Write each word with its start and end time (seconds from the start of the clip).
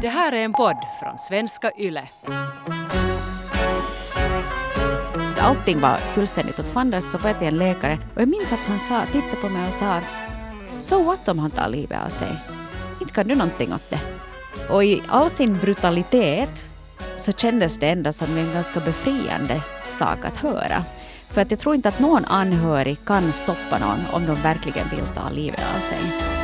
Det 0.00 0.08
här 0.08 0.32
är 0.32 0.44
en 0.44 0.52
podd 0.52 0.76
från 1.00 1.18
svenska 1.18 1.70
YLE. 1.78 2.04
Allting 5.40 5.80
var 5.80 5.96
fullständigt 5.96 6.60
åt 6.60 6.66
fanders 6.66 7.04
så 7.04 7.18
var 7.18 7.30
jag 7.30 7.38
till 7.38 7.48
en 7.48 7.58
läkare 7.58 7.98
och 8.14 8.20
jag 8.20 8.28
minns 8.28 8.52
att 8.52 8.58
han 8.58 8.78
sa, 8.78 9.02
tittade 9.12 9.36
på 9.42 9.48
mig 9.48 9.66
och 9.66 9.74
sa 9.74 10.00
Så 10.78 11.02
what 11.02 11.28
om 11.28 11.38
han 11.38 11.50
tar 11.50 11.68
livet 11.68 12.00
av 12.06 12.08
sig? 12.08 12.28
Inte 13.00 13.12
kan 13.12 13.28
du 13.28 13.34
någonting 13.34 13.74
åt 13.74 13.90
det. 13.90 14.00
Och 14.70 14.84
i 14.84 15.02
all 15.08 15.30
sin 15.30 15.58
brutalitet 15.58 16.68
så 17.16 17.32
kändes 17.32 17.78
det 17.78 17.88
ändå 17.88 18.12
som 18.12 18.36
en 18.36 18.52
ganska 18.52 18.80
befriande 18.80 19.62
sak 19.90 20.24
att 20.24 20.36
höra. 20.36 20.84
För 21.30 21.42
att 21.42 21.50
jag 21.50 21.60
tror 21.60 21.74
inte 21.74 21.88
att 21.88 21.98
någon 21.98 22.24
anhörig 22.24 22.98
kan 23.06 23.32
stoppa 23.32 23.78
någon 23.78 24.00
om 24.12 24.26
de 24.26 24.34
verkligen 24.34 24.88
vill 24.88 25.06
ta 25.14 25.28
livet 25.28 25.60
av 25.76 25.80
sig. 25.80 26.35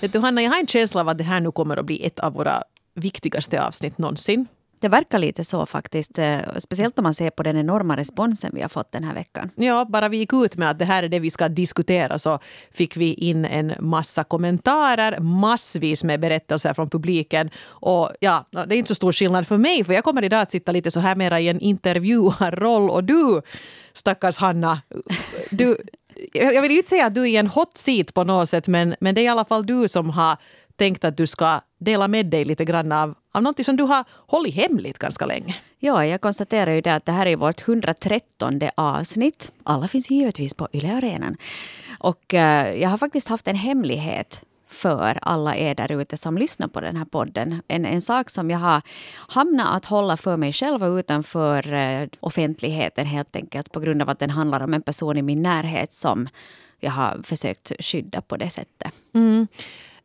Vet 0.00 0.12
du 0.12 0.18
Hanna, 0.18 0.42
jag 0.42 0.50
har 0.50 0.58
en 0.58 0.66
känsla 0.66 1.00
av 1.00 1.08
att 1.08 1.18
det 1.18 1.24
här 1.24 1.40
nu 1.40 1.52
kommer 1.52 1.76
att 1.76 1.86
bli 1.86 2.06
ett 2.06 2.20
av 2.20 2.32
våra 2.32 2.62
viktigaste 2.94 3.66
avsnitt 3.66 3.98
någonsin. 3.98 4.46
Det 4.80 4.88
verkar 4.88 5.18
lite 5.18 5.44
så 5.44 5.66
faktiskt. 5.66 6.18
eh, 6.18 6.38
Speciellt 6.58 6.98
om 6.98 7.02
man 7.02 7.14
ser 7.14 7.30
på 7.30 7.42
den 7.42 7.56
enorma 7.56 7.96
responsen 7.96 8.50
vi 8.54 8.62
har 8.62 8.68
fått 8.68 8.92
den 8.92 9.04
här 9.04 9.14
veckan. 9.14 9.50
Ja, 9.54 9.84
bara 9.84 10.08
vi 10.08 10.16
gick 10.16 10.32
ut 10.32 10.56
med 10.56 10.70
att 10.70 10.78
det 10.78 10.84
här 10.84 11.02
är 11.02 11.08
det 11.08 11.18
vi 11.18 11.30
ska 11.30 11.48
diskutera 11.48 12.18
så 12.18 12.38
fick 12.72 12.96
vi 12.96 13.14
in 13.14 13.44
en 13.44 13.72
massa 13.78 14.24
kommentarer, 14.24 15.18
massvis 15.20 16.04
med 16.04 16.20
berättelser 16.20 16.74
från 16.74 16.88
publiken. 16.88 17.50
Och 17.66 18.10
ja, 18.20 18.46
det 18.50 18.74
är 18.74 18.78
inte 18.78 18.88
så 18.88 18.94
stor 18.94 19.12
skillnad 19.12 19.46
för 19.46 19.56
mig 19.56 19.84
för 19.84 19.92
jag 19.92 20.04
kommer 20.04 20.24
idag 20.24 20.40
att 20.40 20.50
sitta 20.50 20.72
lite 20.72 20.90
så 20.90 21.00
här 21.00 21.16
mera 21.16 21.40
i 21.40 21.48
en 21.48 21.60
intervjuarroll 21.60 22.90
och 22.90 23.04
du, 23.04 23.42
stackars 23.92 24.38
Hanna, 24.38 24.80
du, 25.50 25.76
jag 26.32 26.62
vill 26.62 26.70
ju 26.70 26.76
inte 26.76 26.90
säga 26.90 27.06
att 27.06 27.14
du 27.14 27.30
är 27.30 27.40
en 27.40 27.46
hot 27.46 27.76
seat 27.76 28.14
på 28.14 28.24
något 28.24 28.48
sätt 28.48 28.68
men, 28.68 28.94
men 29.00 29.14
det 29.14 29.20
är 29.20 29.24
i 29.24 29.28
alla 29.28 29.44
fall 29.44 29.66
du 29.66 29.88
som 29.88 30.10
har 30.10 30.36
tänkt 30.76 31.04
att 31.04 31.16
du 31.16 31.26
ska 31.26 31.60
dela 31.78 32.08
med 32.08 32.26
dig 32.26 32.44
lite 32.44 32.64
grann 32.64 32.92
av, 32.92 33.14
av 33.32 33.42
något 33.42 33.64
som 33.64 33.76
du 33.76 33.82
har 33.82 34.04
hållit 34.10 34.54
hemligt 34.54 34.98
ganska 34.98 35.26
länge. 35.26 35.56
Ja, 35.78 36.06
jag 36.06 36.20
konstaterar 36.20 36.72
ju 36.72 36.80
det 36.80 36.94
att 36.94 37.06
det 37.06 37.12
här 37.12 37.26
är 37.26 37.36
vårt 37.36 37.68
113 37.68 38.60
avsnitt. 38.74 39.52
Alla 39.64 39.88
finns 39.88 40.10
givetvis 40.10 40.54
på 40.54 40.68
Yle 40.72 40.92
Arenan. 40.92 41.36
Och 41.98 42.34
eh, 42.34 42.80
jag 42.80 42.88
har 42.88 42.98
faktiskt 42.98 43.28
haft 43.28 43.48
en 43.48 43.56
hemlighet 43.56 44.42
för 44.70 45.18
alla 45.22 45.56
er 45.56 45.74
där 45.74 46.00
ute 46.00 46.16
som 46.16 46.38
lyssnar 46.38 46.68
på 46.68 46.80
den 46.80 46.96
här 46.96 47.04
podden. 47.04 47.62
En, 47.68 47.84
en 47.84 48.00
sak 48.00 48.30
som 48.30 48.50
jag 48.50 48.58
har 48.58 48.82
hamnat 49.28 49.76
att 49.76 49.84
hålla 49.84 50.16
för 50.16 50.36
mig 50.36 50.52
själv 50.52 50.84
och 50.84 50.98
utanför 50.98 51.72
eh, 51.72 52.08
offentligheten 52.20 53.06
helt 53.06 53.36
enkelt 53.36 53.72
på 53.72 53.80
grund 53.80 54.02
av 54.02 54.10
att 54.10 54.18
den 54.18 54.30
handlar 54.30 54.60
om 54.60 54.74
en 54.74 54.82
person 54.82 55.16
i 55.16 55.22
min 55.22 55.42
närhet 55.42 55.94
som 55.94 56.28
jag 56.80 56.90
har 56.90 57.20
försökt 57.22 57.72
skydda 57.78 58.20
på 58.20 58.36
det 58.36 58.50
sättet. 58.50 58.94
Mm. 59.14 59.48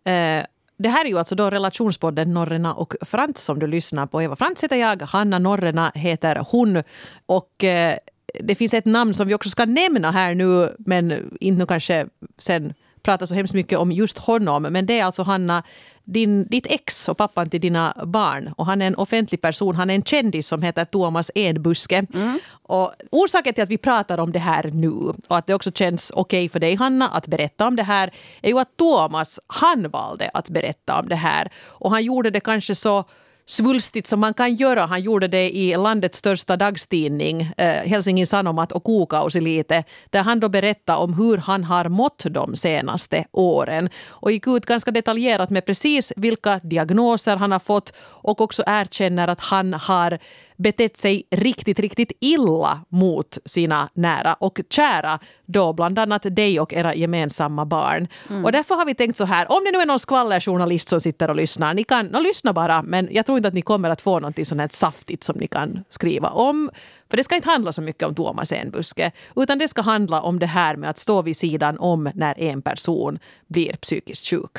Eh, 0.03 0.45
det 0.77 0.89
här 0.89 1.05
är 1.05 1.09
ju 1.09 1.17
alltså 1.17 1.35
då 1.35 1.49
relationspodden 1.49 2.33
Norrena 2.33 2.73
och 2.73 2.95
Frans 3.01 3.43
som 3.43 3.59
du 3.59 3.67
lyssnar 3.67 4.05
på. 4.05 4.21
Eva 4.21 4.35
Frans 4.35 4.63
heter 4.63 4.75
jag, 4.75 5.01
Hanna 5.01 5.39
Norrena 5.39 5.91
heter 5.95 6.43
hon. 6.51 6.83
Och 7.25 7.63
eh, 7.63 7.97
det 8.39 8.55
finns 8.55 8.73
ett 8.73 8.85
namn 8.85 9.13
som 9.13 9.27
vi 9.27 9.33
också 9.33 9.49
ska 9.49 9.65
nämna 9.65 10.11
här 10.11 10.35
nu, 10.35 10.75
men 10.77 11.11
inte 11.39 11.59
nu 11.59 11.65
kanske 11.65 12.07
sen 12.37 12.73
prata 13.05 13.27
så 13.27 13.35
hemskt 13.35 13.53
mycket 13.53 13.79
om 13.79 13.91
just 13.91 14.17
honom. 14.17 14.63
Men 14.63 14.85
det 14.85 14.99
är 14.99 15.05
alltså 15.05 15.23
Hanna, 15.23 15.63
din, 16.03 16.47
ditt 16.47 16.67
ex 16.69 17.09
och 17.09 17.17
pappan 17.17 17.49
till 17.49 17.61
dina 17.61 17.93
barn. 18.05 18.53
Och 18.57 18.65
han 18.65 18.81
är 18.81 18.87
en 18.87 18.95
offentlig 18.95 19.41
person, 19.41 19.75
han 19.75 19.89
är 19.89 19.95
en 19.95 20.03
kändis 20.03 20.47
som 20.47 20.61
heter 20.61 20.85
Thomas 20.85 21.31
Enbuske. 21.35 22.05
Och 22.67 22.93
orsaken 23.11 23.53
till 23.53 23.63
att 23.63 23.69
vi 23.69 23.77
pratar 23.77 24.17
om 24.17 24.31
det 24.31 24.39
här 24.39 24.71
nu 24.73 24.89
och 25.27 25.37
att 25.37 25.47
det 25.47 25.53
också 25.53 25.71
känns 25.71 26.11
okej 26.15 26.49
för 26.49 26.59
dig 26.59 26.75
Hanna 26.75 27.09
att 27.09 27.27
berätta 27.27 27.67
om 27.67 27.75
det 27.75 27.83
här 27.83 28.11
är 28.41 28.49
ju 28.49 28.59
att 28.59 28.77
Thomas, 28.77 29.39
han 29.47 29.89
valde 29.89 30.29
att 30.33 30.49
berätta 30.49 30.99
om 30.99 31.09
det 31.09 31.15
här. 31.15 31.51
Och 31.65 31.91
han 31.91 32.03
gjorde 32.03 32.29
det 32.29 32.39
kanske 32.39 32.75
så 32.75 33.05
svulstigt 33.47 34.07
som 34.07 34.19
man 34.19 34.33
kan 34.33 34.55
göra. 34.55 34.85
Han 34.85 35.01
gjorde 35.01 35.27
det 35.27 35.55
i 35.57 35.77
landets 35.77 36.17
största 36.17 36.57
dagstidning, 36.57 37.41
eh, 37.57 37.67
Helsingin 37.67 38.27
Sanomat 38.27 38.71
och 38.71 38.83
Kuukausi 38.83 39.41
lite, 39.41 39.83
där 40.09 40.23
han 40.23 40.39
då 40.39 40.49
berättade 40.49 40.99
om 40.99 41.13
hur 41.13 41.37
han 41.37 41.63
har 41.63 41.89
mått 41.89 42.23
de 42.29 42.55
senaste 42.55 43.25
åren 43.31 43.89
och 44.07 44.31
gick 44.31 44.47
ut 44.47 44.65
ganska 44.65 44.91
detaljerat 44.91 45.49
med 45.49 45.65
precis 45.65 46.13
vilka 46.15 46.59
diagnoser 46.63 47.35
han 47.35 47.51
har 47.51 47.59
fått 47.59 47.93
och 47.99 48.41
också 48.41 48.63
erkänner 48.67 49.27
att 49.27 49.39
han 49.39 49.73
har 49.73 50.19
betett 50.55 50.97
sig 50.97 51.23
riktigt, 51.31 51.79
riktigt 51.79 52.11
illa 52.19 52.81
mot 52.89 53.37
sina 53.45 53.89
nära 53.93 54.33
och 54.33 54.59
kära, 54.69 55.19
då 55.45 55.73
bland 55.73 55.99
annat 55.99 56.35
dig 56.35 56.59
och 56.59 56.73
era 56.73 56.95
gemensamma 56.95 57.65
barn. 57.65 58.07
Och 58.43 58.51
därför 58.51 58.75
har 58.75 58.85
vi 58.85 58.95
tänkt 58.95 59.17
så 59.17 59.25
här, 59.25 59.51
om 59.51 59.63
det 59.63 59.71
nu 59.71 59.77
är 59.77 59.85
någon 59.85 59.99
skvallerjournalist 59.99 60.89
som 60.89 61.01
sitter 61.01 61.29
och 61.29 61.35
lyssnar, 61.35 61.73
ni 61.73 61.83
kan 61.83 62.05
no, 62.05 62.19
lyssna 62.19 62.53
bara, 62.53 62.83
men 62.83 63.09
jag 63.11 63.25
tror 63.25 63.37
inte 63.37 63.47
att 63.47 63.53
ni 63.53 63.61
kommer 63.61 63.89
att 63.89 64.01
få 64.01 64.19
något 64.19 64.47
sånt 64.47 64.61
här 64.61 64.69
saftigt 64.71 65.23
som 65.23 65.37
ni 65.37 65.47
kan 65.47 65.83
skriva 65.89 66.29
om. 66.29 66.69
För 67.09 67.17
det 67.17 67.23
ska 67.23 67.35
inte 67.35 67.49
handla 67.49 67.71
så 67.71 67.81
mycket 67.81 68.03
om 68.03 68.15
Thomas 68.15 68.51
Enbuske, 68.51 69.11
utan 69.35 69.57
det 69.57 69.67
ska 69.67 69.81
handla 69.81 70.21
om 70.21 70.39
det 70.39 70.45
här 70.45 70.75
med 70.75 70.89
att 70.89 70.97
stå 70.97 71.21
vid 71.21 71.37
sidan 71.37 71.79
om 71.79 72.09
när 72.13 72.39
en 72.39 72.61
person 72.61 73.19
blir 73.47 73.75
psykiskt 73.75 74.27
sjuk. 74.27 74.57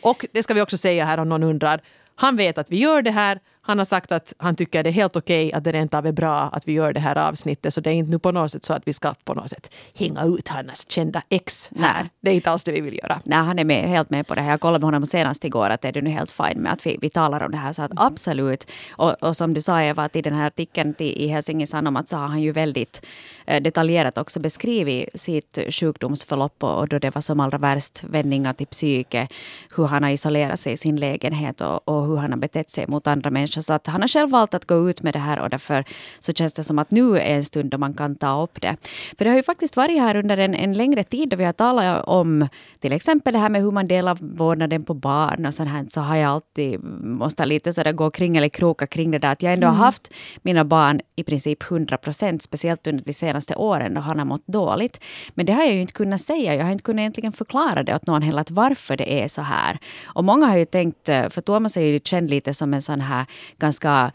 Och 0.00 0.26
det 0.32 0.42
ska 0.42 0.54
vi 0.54 0.60
också 0.62 0.76
säga 0.76 1.04
här 1.04 1.18
om 1.18 1.28
någon 1.28 1.42
undrar, 1.42 1.80
han 2.14 2.36
vet 2.36 2.58
att 2.58 2.70
vi 2.70 2.78
gör 2.78 3.02
det 3.02 3.10
här. 3.10 3.40
Han 3.62 3.78
har 3.78 3.84
sagt 3.84 4.12
att 4.12 4.34
han 4.38 4.56
tycker 4.56 4.82
det 4.82 4.90
är 4.90 4.92
helt 4.92 5.16
okej 5.16 5.52
att 5.52 5.64
det 5.64 5.72
rent 5.72 5.94
av 5.94 6.06
är 6.06 6.12
bra 6.12 6.34
att 6.34 6.68
vi 6.68 6.72
gör 6.72 6.92
det 6.92 7.00
här 7.00 7.18
avsnittet. 7.18 7.74
Så 7.74 7.80
det 7.80 7.90
är 7.90 7.94
inte 7.94 8.10
nu 8.10 8.18
på 8.18 8.32
något 8.32 8.52
sätt 8.52 8.64
så 8.64 8.72
att 8.72 8.82
vi 8.84 8.92
ska 8.92 9.14
på 9.24 9.34
något 9.34 9.50
sätt 9.50 9.70
hänga 9.94 10.24
ut 10.24 10.48
Hannas 10.48 10.90
kända 10.90 11.22
ex 11.28 11.70
här. 11.76 12.02
Nej. 12.02 12.10
Det 12.20 12.30
är 12.30 12.34
inte 12.34 12.50
alls 12.50 12.64
det 12.64 12.72
vi 12.72 12.80
vill 12.80 12.98
göra. 13.02 13.20
Nej, 13.24 13.38
han 13.38 13.58
är 13.58 13.64
med, 13.64 13.88
helt 13.88 14.10
med 14.10 14.26
på 14.26 14.34
det 14.34 14.40
här. 14.40 14.50
Jag 14.50 14.60
kollade 14.60 14.78
med 14.78 14.86
honom 14.86 15.06
senast 15.06 15.44
igår 15.44 15.70
att 15.70 15.84
är 15.84 15.92
du 15.92 16.02
nu 16.02 16.10
helt 16.10 16.30
fine 16.30 16.58
med 16.62 16.72
att 16.72 16.86
vi, 16.86 16.98
vi 17.00 17.10
talar 17.10 17.42
om 17.42 17.50
det 17.50 17.56
här. 17.56 17.72
Så 17.72 17.82
att 17.82 17.90
absolut. 17.96 18.66
Och, 18.90 19.22
och 19.22 19.36
som 19.36 19.54
du 19.54 19.60
sa 19.60 19.82
Eva, 19.82 20.04
att 20.04 20.16
i 20.16 20.22
den 20.22 20.34
här 20.34 20.46
artikeln 20.46 20.94
till, 20.94 21.16
i 21.16 21.28
Helsingin 21.28 21.66
Sanomat 21.66 22.08
så 22.08 22.16
har 22.16 22.26
han 22.26 22.42
ju 22.42 22.52
väldigt 22.52 23.06
eh, 23.46 23.62
detaljerat 23.62 24.18
också 24.18 24.40
beskrivit 24.40 25.08
sitt 25.20 25.58
sjukdomsförlopp 25.68 26.62
och, 26.62 26.78
och 26.78 26.88
då 26.88 26.98
det 26.98 27.14
var 27.14 27.22
som 27.22 27.40
allra 27.40 27.58
värst, 27.58 28.04
vändningar 28.04 28.52
till 28.52 28.66
psyke, 28.66 29.28
hur 29.76 29.86
han 29.86 30.02
har 30.02 30.10
isolerat 30.10 30.60
sig 30.60 30.72
i 30.72 30.76
sin 30.76 30.96
lägenhet 30.96 31.60
och, 31.60 31.88
och 31.88 32.06
hur 32.06 32.16
han 32.16 32.30
har 32.32 32.38
betett 32.38 32.70
sig 32.70 32.86
mot 32.86 33.06
andra 33.06 33.30
människor. 33.30 33.59
Så 33.62 33.74
att 33.74 33.86
han 33.86 34.00
har 34.00 34.08
själv 34.08 34.30
valt 34.30 34.54
att 34.54 34.66
gå 34.66 34.90
ut 34.90 35.02
med 35.02 35.12
det 35.12 35.18
här 35.18 35.38
och 35.40 35.50
därför 35.50 35.84
så 36.18 36.32
känns 36.32 36.52
det 36.52 36.62
som 36.62 36.78
att 36.78 36.90
nu 36.90 37.16
är 37.16 37.36
en 37.36 37.44
stund 37.44 37.70
då 37.70 37.78
man 37.78 37.94
kan 37.94 38.16
ta 38.16 38.42
upp 38.42 38.60
det. 38.60 38.76
För 39.18 39.24
det 39.24 39.30
har 39.30 39.36
ju 39.36 39.42
faktiskt 39.42 39.76
varit 39.76 40.00
här 40.00 40.16
under 40.16 40.36
en, 40.36 40.54
en 40.54 40.72
längre 40.72 41.04
tid 41.04 41.28
då 41.28 41.36
vi 41.36 41.44
har 41.44 41.52
talat 41.52 42.04
om 42.06 42.48
till 42.78 42.92
exempel 42.92 43.32
det 43.32 43.38
här 43.38 43.48
med 43.48 43.62
hur 43.62 43.70
man 43.70 43.88
delar 43.88 44.18
vårdnaden 44.20 44.84
på 44.84 44.94
barn 44.94 45.46
och 45.46 45.54
sånt 45.54 45.68
här. 45.68 45.86
Så 45.90 46.00
har 46.00 46.16
jag 46.16 46.30
alltid 46.30 46.84
måste 47.04 47.46
lite 47.46 47.72
sådär 47.72 47.92
gå 47.92 48.10
kring 48.10 48.36
eller 48.36 48.48
kroka 48.48 48.86
kring 48.86 49.10
det 49.10 49.18
där 49.18 49.32
att 49.32 49.42
jag 49.42 49.52
ändå 49.52 49.66
har 49.66 49.74
haft 49.74 50.12
mina 50.42 50.64
barn 50.64 51.00
i 51.16 51.22
princip 51.22 51.62
100 51.70 51.96
procent, 51.96 52.42
speciellt 52.42 52.86
under 52.86 53.04
de 53.04 53.12
senaste 53.12 53.54
åren 53.54 53.94
då 53.94 54.00
han 54.00 54.18
har 54.18 54.26
mått 54.26 54.46
dåligt. 54.46 55.00
Men 55.34 55.46
det 55.46 55.52
har 55.52 55.62
jag 55.62 55.74
ju 55.74 55.80
inte 55.80 55.92
kunnat 55.92 56.20
säga. 56.20 56.54
Jag 56.54 56.64
har 56.64 56.72
inte 56.72 56.84
kunnat 56.84 57.00
egentligen 57.00 57.32
förklara 57.32 57.82
det 57.82 57.94
åt 57.94 58.06
någon 58.06 58.22
heller, 58.22 58.40
att 58.40 58.50
varför 58.50 58.96
det 58.96 59.22
är 59.22 59.28
så 59.28 59.42
här. 59.42 59.78
Och 60.04 60.24
många 60.24 60.46
har 60.46 60.56
ju 60.56 60.64
tänkt, 60.64 61.08
eh, 61.08 61.28
för 61.28 61.40
Thomas 61.40 61.76
är 61.76 61.80
ju 61.80 62.00
känd 62.04 62.30
lite 62.30 62.54
som 62.54 62.74
en 62.74 62.82
sån 62.82 63.00
här 63.00 63.26
ganska 63.58 64.12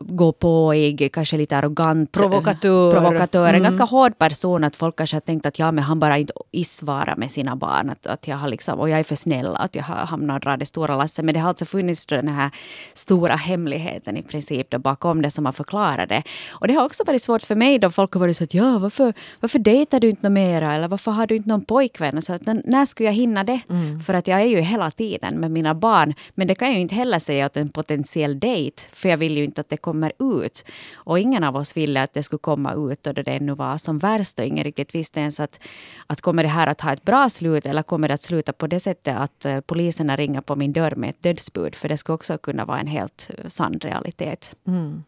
gå 0.00 0.32
påig, 0.32 1.10
kanske 1.12 1.36
lite 1.36 1.56
arrogant. 1.56 2.12
Provokatör. 2.12 2.92
Provokatör. 2.92 3.44
En 3.44 3.48
Mm. 3.54 3.62
ganska 3.62 3.84
hård 3.84 4.18
person. 4.18 4.64
Att 4.64 4.76
folk 4.76 4.96
kanske 4.96 5.16
har 5.16 5.20
tänkt 5.20 5.46
att 5.46 5.58
ja, 5.58 5.72
men 5.72 5.84
han 5.84 6.00
bara 6.00 6.18
inte 6.18 6.32
isvarar 6.52 7.16
med 7.16 7.30
sina 7.30 7.56
barn. 7.56 7.90
Att, 7.90 8.06
att 8.06 8.28
jag 8.28 8.36
har 8.36 8.48
liksom, 8.48 8.80
och 8.80 8.90
jag 8.90 8.98
är 9.00 9.04
för 9.04 9.14
snäll. 9.16 9.56
Att 9.56 9.74
jag 9.74 9.82
har 9.82 9.94
hamnat 9.96 10.34
och 10.34 10.40
drar 10.40 10.56
det 10.56 10.66
stora 10.66 10.96
lasset. 10.96 11.24
Men 11.24 11.34
det 11.34 11.40
har 11.40 11.48
alltså 11.48 11.64
funnits 11.64 12.06
den 12.06 12.28
här 12.28 12.50
stora 12.94 13.36
hemligheten 13.36 14.16
i 14.16 14.22
princip 14.22 14.70
då 14.70 14.78
bakom 14.78 15.22
det 15.22 15.30
som 15.30 15.46
har 15.46 15.52
förklarat 15.52 16.08
det. 16.08 16.22
Och 16.50 16.68
det 16.68 16.74
har 16.74 16.84
också 16.84 17.04
varit 17.06 17.22
svårt 17.22 17.42
för 17.42 17.54
mig 17.54 17.78
då 17.78 17.90
folk 17.90 18.12
har 18.14 18.20
varit 18.20 18.36
så 18.36 18.44
att 18.44 18.54
ja, 18.54 18.78
varför, 18.78 19.14
varför 19.40 19.58
dejtar 19.58 20.00
du 20.00 20.08
inte 20.10 20.30
mera? 20.30 20.74
Eller 20.74 20.88
varför 20.88 21.10
har 21.10 21.26
du 21.26 21.36
inte 21.36 21.48
någon 21.48 21.64
pojkvän? 21.64 22.22
Så 22.22 22.32
att, 22.32 22.48
"N- 22.48 22.62
när 22.64 22.84
skulle 22.84 23.08
jag 23.08 23.14
hinna 23.14 23.44
det? 23.44 23.60
För 24.06 24.14
att 24.14 24.28
jag 24.28 24.40
är 24.40 24.44
ju 24.46 24.60
hela 24.60 24.90
tiden 24.90 25.40
med 25.40 25.50
mina 25.50 25.74
barn. 25.74 26.14
Men 26.34 26.46
det 26.46 26.54
kan 26.54 26.68
jag 26.68 26.74
ju 26.74 26.80
inte 26.82 26.94
heller 26.94 27.18
säga 27.18 27.46
åt 27.46 27.56
en 27.56 27.68
potentiell 27.68 28.40
dejt. 28.40 28.82
För 28.92 29.08
jag 29.08 29.16
vill 29.16 29.36
ju 29.36 29.44
inte 29.44 29.60
att 29.60 29.68
det 29.74 29.78
kommer 29.78 30.12
ut. 30.18 30.64
Och 30.94 31.18
ingen 31.18 31.44
av 31.44 31.56
oss 31.56 31.76
ville 31.76 32.02
att 32.02 32.12
det 32.12 32.22
skulle 32.22 32.38
komma 32.38 32.74
ut 32.74 33.02
då 33.02 33.12
det 33.12 33.30
ännu 33.30 33.54
var 33.54 33.78
som 33.78 33.98
värst 33.98 34.38
och 34.38 34.44
ingen 34.44 34.64
riktigt 34.64 34.94
visste 34.94 35.20
ens 35.20 35.40
att, 35.40 35.60
att 36.06 36.20
kommer 36.20 36.42
det 36.42 36.48
här 36.48 36.66
att 36.66 36.80
ha 36.80 36.92
ett 36.92 37.04
bra 37.04 37.28
slut 37.28 37.66
eller 37.66 37.82
kommer 37.82 38.08
det 38.08 38.14
att 38.14 38.22
sluta 38.22 38.52
på 38.52 38.66
det 38.66 38.80
sättet 38.80 39.16
att 39.16 39.44
eh, 39.44 39.60
poliserna 39.60 40.16
ringer 40.16 40.40
på 40.40 40.56
min 40.56 40.72
dörr 40.72 40.94
med 40.96 41.10
ett 41.10 41.22
dödsbud. 41.22 41.74
För 41.74 41.88
det 41.88 41.96
skulle 41.96 42.14
också 42.14 42.38
kunna 42.38 42.64
vara 42.64 42.80
en 42.80 42.86
helt 42.86 43.30
sann 43.48 43.78
realitet. 43.78 44.56
Mm. 44.66 45.02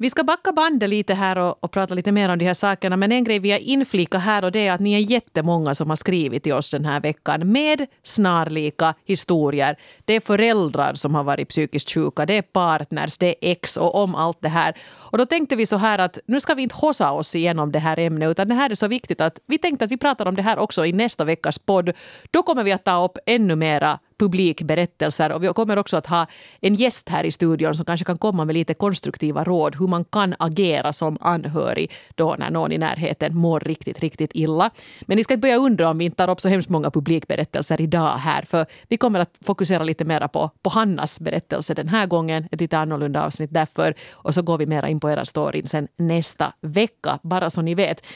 Vi 0.00 0.10
ska 0.10 0.24
backa 0.24 0.52
bandet 0.52 0.88
lite 0.88 1.14
här 1.14 1.38
och, 1.38 1.64
och, 1.64 1.70
prata 1.70 1.94
lite 1.94 2.12
mer 2.12 2.28
om 2.28 2.38
de 2.38 2.44
här 2.44 2.54
sakerna. 2.54 2.96
Men 2.96 3.12
en 3.12 3.24
grej 3.24 3.38
vi 3.38 3.50
har 3.50 3.58
inflika 3.58 4.18
här 4.18 4.44
och 4.44 4.52
det 4.52 4.66
är 4.66 4.72
att 4.72 4.80
ni 4.80 4.94
är 4.94 4.98
jättemånga 4.98 5.74
som 5.74 5.88
har 5.88 5.96
skrivit 5.96 6.42
till 6.42 6.52
oss 6.52 6.70
den 6.70 6.84
här 6.84 7.00
veckan 7.00 7.52
med 7.52 7.86
snarlika 8.02 8.94
historier. 9.04 9.76
Det 10.04 10.12
är 10.12 10.20
föräldrar 10.20 10.94
som 10.94 11.14
har 11.14 11.24
varit 11.24 11.48
psykiskt 11.48 11.90
sjuka, 11.90 12.26
det 12.26 12.34
är 12.34 12.42
partners, 12.42 13.18
det 13.18 13.26
är 13.26 13.34
ex 13.40 13.76
och 13.76 13.94
om 13.94 14.14
allt 14.14 14.38
det 14.40 14.48
här. 14.48 14.74
Och 14.90 15.18
då 15.18 15.26
tänkte 15.26 15.56
vi 15.56 15.66
så 15.66 15.76
här 15.76 15.98
att 15.98 16.18
nu 16.26 16.40
ska 16.40 16.54
vi 16.54 16.62
inte 16.62 16.74
hossa 16.74 17.10
oss 17.12 17.34
igenom 17.34 17.72
det 17.72 17.78
här 17.78 17.98
ämnet 17.98 18.30
utan 18.30 18.48
det 18.48 18.54
här 18.54 18.70
är 18.70 18.74
så 18.74 18.88
viktigt 18.88 19.20
att 19.20 19.40
vi 19.46 19.58
tänkte 19.58 19.84
att 19.84 19.90
vi 19.90 19.96
pratar 19.96 20.26
om 20.26 20.34
det 20.34 20.42
här 20.42 20.58
också 20.58 20.86
i 20.86 20.92
nästa 20.92 21.24
veckas 21.24 21.58
podd. 21.58 21.92
Då 22.30 22.42
kommer 22.42 22.64
vi 22.64 22.72
att 22.72 22.84
ta 22.84 23.04
upp 23.04 23.18
ännu 23.26 23.56
mera 23.56 23.98
publikberättelser 24.18 25.32
och 25.32 25.42
vi 25.42 25.48
kommer 25.48 25.78
också 25.78 25.96
att 25.96 26.06
ha 26.06 26.26
en 26.60 26.74
gäst 26.74 27.08
här 27.08 27.24
i 27.24 27.32
studion 27.32 27.74
som 27.74 27.84
kanske 27.84 28.04
kan 28.04 28.18
komma 28.18 28.44
med 28.44 28.54
lite 28.54 28.74
konstruktiva 28.74 29.44
råd 29.44 29.76
hur 29.78 29.86
man 29.86 30.04
kan 30.04 30.34
agera 30.38 30.92
som 30.92 31.18
anhörig 31.20 31.92
då 32.14 32.36
när 32.38 32.50
någon 32.50 32.72
i 32.72 32.78
närheten 32.78 33.36
mår 33.36 33.60
riktigt, 33.60 34.00
riktigt 34.00 34.30
illa. 34.34 34.70
Men 35.00 35.16
ni 35.16 35.24
ska 35.24 35.34
inte 35.34 35.42
börja 35.42 35.56
undra 35.56 35.90
om 35.90 35.98
vi 35.98 36.04
inte 36.04 36.16
tar 36.16 36.30
upp 36.30 36.40
så 36.40 36.48
hemskt 36.48 36.70
många 36.70 36.90
publikberättelser 36.90 37.80
idag 37.80 38.16
här 38.16 38.42
för 38.42 38.66
vi 38.88 38.96
kommer 38.96 39.20
att 39.20 39.34
fokusera 39.44 39.84
lite 39.84 40.04
mera 40.04 40.28
på, 40.28 40.50
på 40.62 40.70
Hannas 40.70 41.20
berättelse 41.20 41.74
den 41.74 41.88
här 41.88 42.06
gången. 42.06 42.48
Ett 42.52 42.60
lite 42.60 42.78
annorlunda 42.78 43.24
avsnitt 43.24 43.50
därför. 43.52 43.94
Och 44.10 44.34
så 44.34 44.42
går 44.42 44.58
vi 44.58 44.66
mera 44.66 44.88
in 44.88 45.00
på 45.00 45.10
era 45.10 45.24
storyn 45.24 45.66
sen 45.66 45.88
nästa 45.96 46.52
vecka, 46.60 47.18
bara 47.22 47.50
så 47.50 47.62
ni 47.62 47.74
vet. 47.74 48.06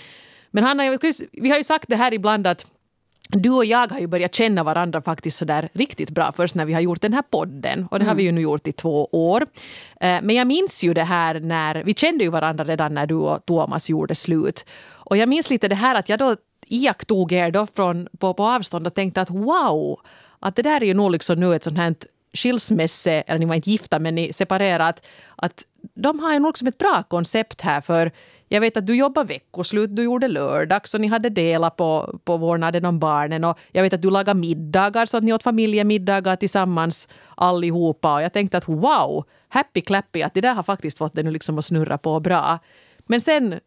Men 0.50 0.64
Hanna, 0.64 0.98
vi 1.32 1.50
har 1.50 1.56
ju 1.56 1.64
sagt 1.64 1.88
det 1.88 1.96
här 1.96 2.14
ibland 2.14 2.46
att 2.46 2.66
du 3.32 3.50
och 3.50 3.64
jag 3.64 3.92
har 3.92 4.00
ju 4.00 4.06
börjat 4.06 4.34
känna 4.34 4.64
varandra 4.64 5.02
faktiskt 5.02 5.38
sådär 5.38 5.68
riktigt 5.72 6.10
bra 6.10 6.32
först 6.36 6.54
när 6.54 6.64
vi 6.64 6.72
har 6.72 6.80
gjort 6.80 7.00
den 7.00 7.12
här 7.12 7.22
podden. 7.22 7.88
Och 7.90 7.98
det 7.98 8.04
har 8.04 8.14
vi 8.14 8.22
ju 8.22 8.28
mm. 8.28 8.34
nu 8.34 8.40
gjort 8.42 8.66
i 8.66 8.72
två 8.72 9.08
år. 9.12 9.46
Eh, 10.00 10.18
men 10.22 10.30
jag 10.30 10.46
minns 10.46 10.84
ju 10.84 10.94
det 10.94 11.04
här 11.04 11.40
när, 11.40 11.84
vi 11.84 11.94
kände 11.94 12.24
ju 12.24 12.30
varandra 12.30 12.64
redan 12.64 12.94
när 12.94 13.06
du 13.06 13.14
och 13.14 13.46
Thomas 13.46 13.90
gjorde 13.90 14.14
slut. 14.14 14.64
Och 14.90 15.16
jag 15.16 15.28
minns 15.28 15.50
lite 15.50 15.68
det 15.68 15.74
här 15.74 15.94
att 15.94 16.08
jag 16.08 16.18
då 16.18 16.36
iakttog 16.66 17.32
er 17.32 17.50
då 17.50 17.66
från, 17.66 18.08
på, 18.18 18.34
på 18.34 18.44
avstånd 18.44 18.86
och 18.86 18.94
tänkte 18.94 19.20
att 19.20 19.30
wow, 19.30 20.00
att 20.40 20.56
det 20.56 20.62
där 20.62 20.80
är 20.80 20.86
ju 20.86 20.94
nog 20.94 21.10
liksom 21.10 21.40
nu 21.40 21.54
ett 21.54 21.64
sånt 21.64 21.78
här 21.78 21.94
skilsmässe, 22.32 23.12
eller 23.26 23.38
ni 23.38 23.46
var 23.46 23.54
inte 23.54 23.70
gifta 23.70 23.98
men 23.98 24.14
ni 24.14 24.32
separerat, 24.32 25.06
att 25.36 25.64
de 25.94 26.20
har 26.20 26.32
ju 26.32 26.38
nog 26.38 26.58
som 26.58 26.68
ett 26.68 26.78
bra 26.78 27.02
koncept 27.02 27.60
här 27.60 27.80
för 27.80 28.12
jag 28.52 28.60
vet 28.60 28.76
att 28.76 28.86
du 28.86 28.96
jobbar 28.96 29.24
veckoslut, 29.24 29.96
du 29.96 30.02
gjorde 30.02 30.28
lördag 30.28 30.88
så 30.88 30.98
ni 30.98 31.06
hade 31.06 31.28
delat 31.28 31.76
på, 31.76 32.20
på 32.24 32.36
vårdnaden 32.36 32.84
om 32.84 32.98
barnen. 32.98 33.44
Och 33.44 33.58
jag 33.72 33.82
vet 33.82 33.92
att 33.92 34.02
du 34.02 34.10
lagade 34.10 34.40
middagar 34.40 35.06
så 35.06 35.16
att 35.16 35.24
ni 35.24 35.32
åt 35.32 35.42
familjemiddagar 35.42 36.36
tillsammans 36.36 37.08
allihopa. 37.36 38.14
Och 38.14 38.22
jag 38.22 38.32
tänkte 38.32 38.58
att 38.58 38.68
wow, 38.68 39.24
happy 39.48 39.80
clappy 39.80 40.22
att 40.22 40.34
det 40.34 40.40
där 40.40 40.54
har 40.54 40.62
faktiskt 40.62 40.98
fått 40.98 41.14
det 41.14 41.22
nu 41.22 41.30
liksom 41.30 41.58
att 41.58 41.64
snurra 41.64 41.98
på 41.98 42.20
bra. 42.20 42.58
Men 43.06 43.20
sen 43.20 43.60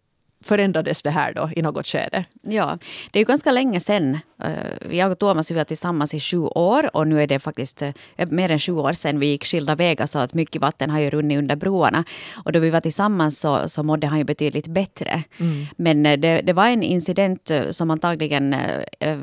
förändrades 0.46 1.04
det 1.04 1.10
här 1.10 1.34
då 1.34 1.50
i 1.56 1.62
något 1.62 1.88
skede? 1.88 2.26
Ja, 2.42 2.78
det 3.12 3.20
är 3.20 3.22
ju 3.22 3.26
ganska 3.26 3.52
länge 3.52 3.80
sedan. 3.80 4.20
Eh, 4.44 4.98
jag 4.98 5.12
och 5.12 5.20
Thomas 5.20 5.52
vi 5.52 5.56
var 5.56 5.64
tillsammans 5.64 6.14
i 6.14 6.20
sju 6.20 6.38
år 6.38 6.96
och 6.96 7.08
nu 7.08 7.22
är 7.22 7.28
det 7.28 7.40
faktiskt 7.40 7.82
eh, 7.82 7.94
mer 8.30 8.52
än 8.52 8.60
sju 8.60 8.72
år 8.72 8.94
sedan 8.94 9.20
vi 9.20 9.28
gick 9.28 9.46
skilda 9.46 9.76
vägar 9.76 10.06
så 10.06 10.20
att 10.20 10.34
mycket 10.34 10.62
vatten 10.62 10.90
har 10.90 11.00
ju 11.00 11.10
runnit 11.10 11.38
under 11.38 11.56
broarna. 11.56 12.04
Och 12.46 12.52
då 12.52 12.60
vi 12.60 12.70
var 12.70 12.82
tillsammans 12.82 13.40
så, 13.40 13.68
så 13.68 13.84
mådde 13.84 14.08
han 14.08 14.18
ju 14.18 14.24
betydligt 14.24 14.68
bättre. 14.68 15.24
Mm. 15.40 15.66
Men 15.78 16.06
eh, 16.06 16.20
det, 16.20 16.42
det 16.42 16.54
var 16.54 16.68
en 16.68 16.84
incident 16.84 17.52
som 17.70 17.92
antagligen 17.92 18.56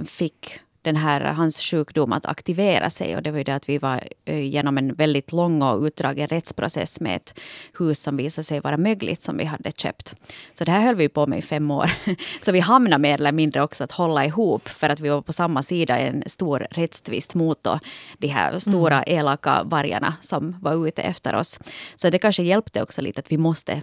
fick 0.07 0.61
den 0.83 0.97
här, 0.97 1.21
hans 1.21 1.61
sjukdom 1.61 2.13
att 2.13 2.27
aktivera 2.27 2.91
sig. 2.91 3.17
Och 3.17 3.23
det 3.23 3.31
var 3.31 3.39
ju 3.39 3.45
det 3.45 3.55
att 3.55 3.69
vi 3.69 3.79
var 3.79 4.09
eh, 4.25 4.41
genom 4.41 4.79
en 4.79 4.95
väldigt 4.95 5.33
lång 5.33 5.63
och 5.63 5.83
utdragen 5.83 6.29
rättsprocess 6.29 7.01
med 7.01 7.17
ett 7.17 7.39
hus 7.79 8.03
som 8.03 8.17
visade 8.17 8.45
sig 8.45 8.61
vara 8.61 8.77
mögligt 8.77 9.23
som 9.23 9.37
vi 9.37 9.45
hade 9.45 9.73
köpt. 9.73 10.17
Så 10.55 10.65
det 10.65 10.71
här 10.71 10.81
höll 10.81 10.95
vi 10.95 11.09
på 11.09 11.27
med 11.27 11.39
i 11.39 11.43
fem 11.43 11.71
år. 11.71 11.91
Så 12.41 12.53
vi 12.53 12.61
hamnade 12.61 13.03
mer 13.03 13.15
eller 13.15 13.33
mindre 13.33 13.63
också 13.63 13.85
att 13.85 13.93
hålla 13.93 14.27
ihop 14.27 14.69
för 14.69 14.89
att 14.89 15.01
vi 15.01 15.09
var 15.09 15.23
på 15.23 15.33
samma 15.33 15.63
sida 15.63 16.01
i 16.01 16.09
en 16.09 16.23
stor 16.27 16.67
rättstvist 16.71 17.35
mot 17.35 17.63
då 17.63 17.79
de 18.19 18.29
här 18.29 18.59
stora 18.59 19.03
mm. 19.03 19.19
elaka 19.19 19.63
vargarna 19.65 20.15
som 20.21 20.57
var 20.61 20.89
ute 20.89 21.03
efter 21.03 21.35
oss. 21.35 21.61
Så 21.95 22.11
det 22.11 22.19
kanske 22.19 22.43
hjälpte 22.43 22.83
också 22.83 23.01
lite 23.01 23.21
att 23.21 23.33
vi 23.33 23.39
måste 23.39 23.83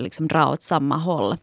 liksom 0.00 0.28
dra 0.28 0.48
åt 0.48 0.62
samma 0.62 0.96
håll. 0.96 1.36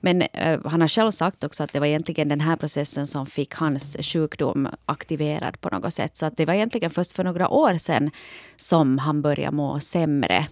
Men 0.00 0.22
eh, 0.22 0.60
han 0.64 0.80
har 0.80 0.88
själv 0.88 1.10
sagt 1.10 1.44
också 1.44 1.62
att 1.62 1.72
det 1.72 1.80
var 1.80 1.86
egentligen 1.86 2.28
den 2.28 2.40
här 2.40 2.56
processen 2.56 3.06
som 3.06 3.26
fick 3.26 3.54
hans 3.54 3.96
sjukdom 4.00 4.68
aktiverad 4.86 5.60
på 5.60 5.68
något 5.68 5.94
sätt. 5.94 6.16
Så 6.16 6.26
att 6.26 6.36
det 6.36 6.46
var 6.46 6.54
egentligen 6.54 6.90
först 6.90 7.12
för 7.12 7.24
några 7.24 7.48
år 7.48 7.78
sedan 7.78 8.10
som 8.56 8.98
han 8.98 9.22
började 9.22 9.56
må 9.56 9.80
sämre. 9.80 10.46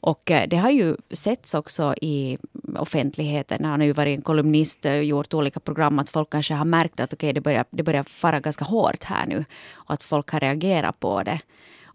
Och 0.00 0.30
eh, 0.30 0.48
det 0.48 0.56
har 0.56 0.70
ju 0.70 0.96
setts 1.10 1.54
också 1.54 1.94
i 2.00 2.38
offentligheten. 2.78 3.64
Han 3.64 3.80
har 3.80 3.86
ju 3.86 3.92
varit 3.92 4.16
en 4.18 4.22
kolumnist 4.22 4.84
och 4.84 5.04
gjort 5.04 5.34
olika 5.34 5.60
program. 5.60 5.98
Att 5.98 6.10
folk 6.10 6.30
kanske 6.30 6.54
har 6.54 6.64
märkt 6.64 7.00
att 7.00 7.12
okay, 7.12 7.32
det, 7.32 7.40
börjar, 7.40 7.64
det 7.70 7.82
börjar 7.82 8.02
fara 8.02 8.40
ganska 8.40 8.64
hårt 8.64 9.04
här 9.04 9.26
nu. 9.26 9.44
Och 9.72 9.94
att 9.94 10.02
folk 10.02 10.30
har 10.30 10.40
reagerat 10.40 11.00
på 11.00 11.22
det. 11.22 11.40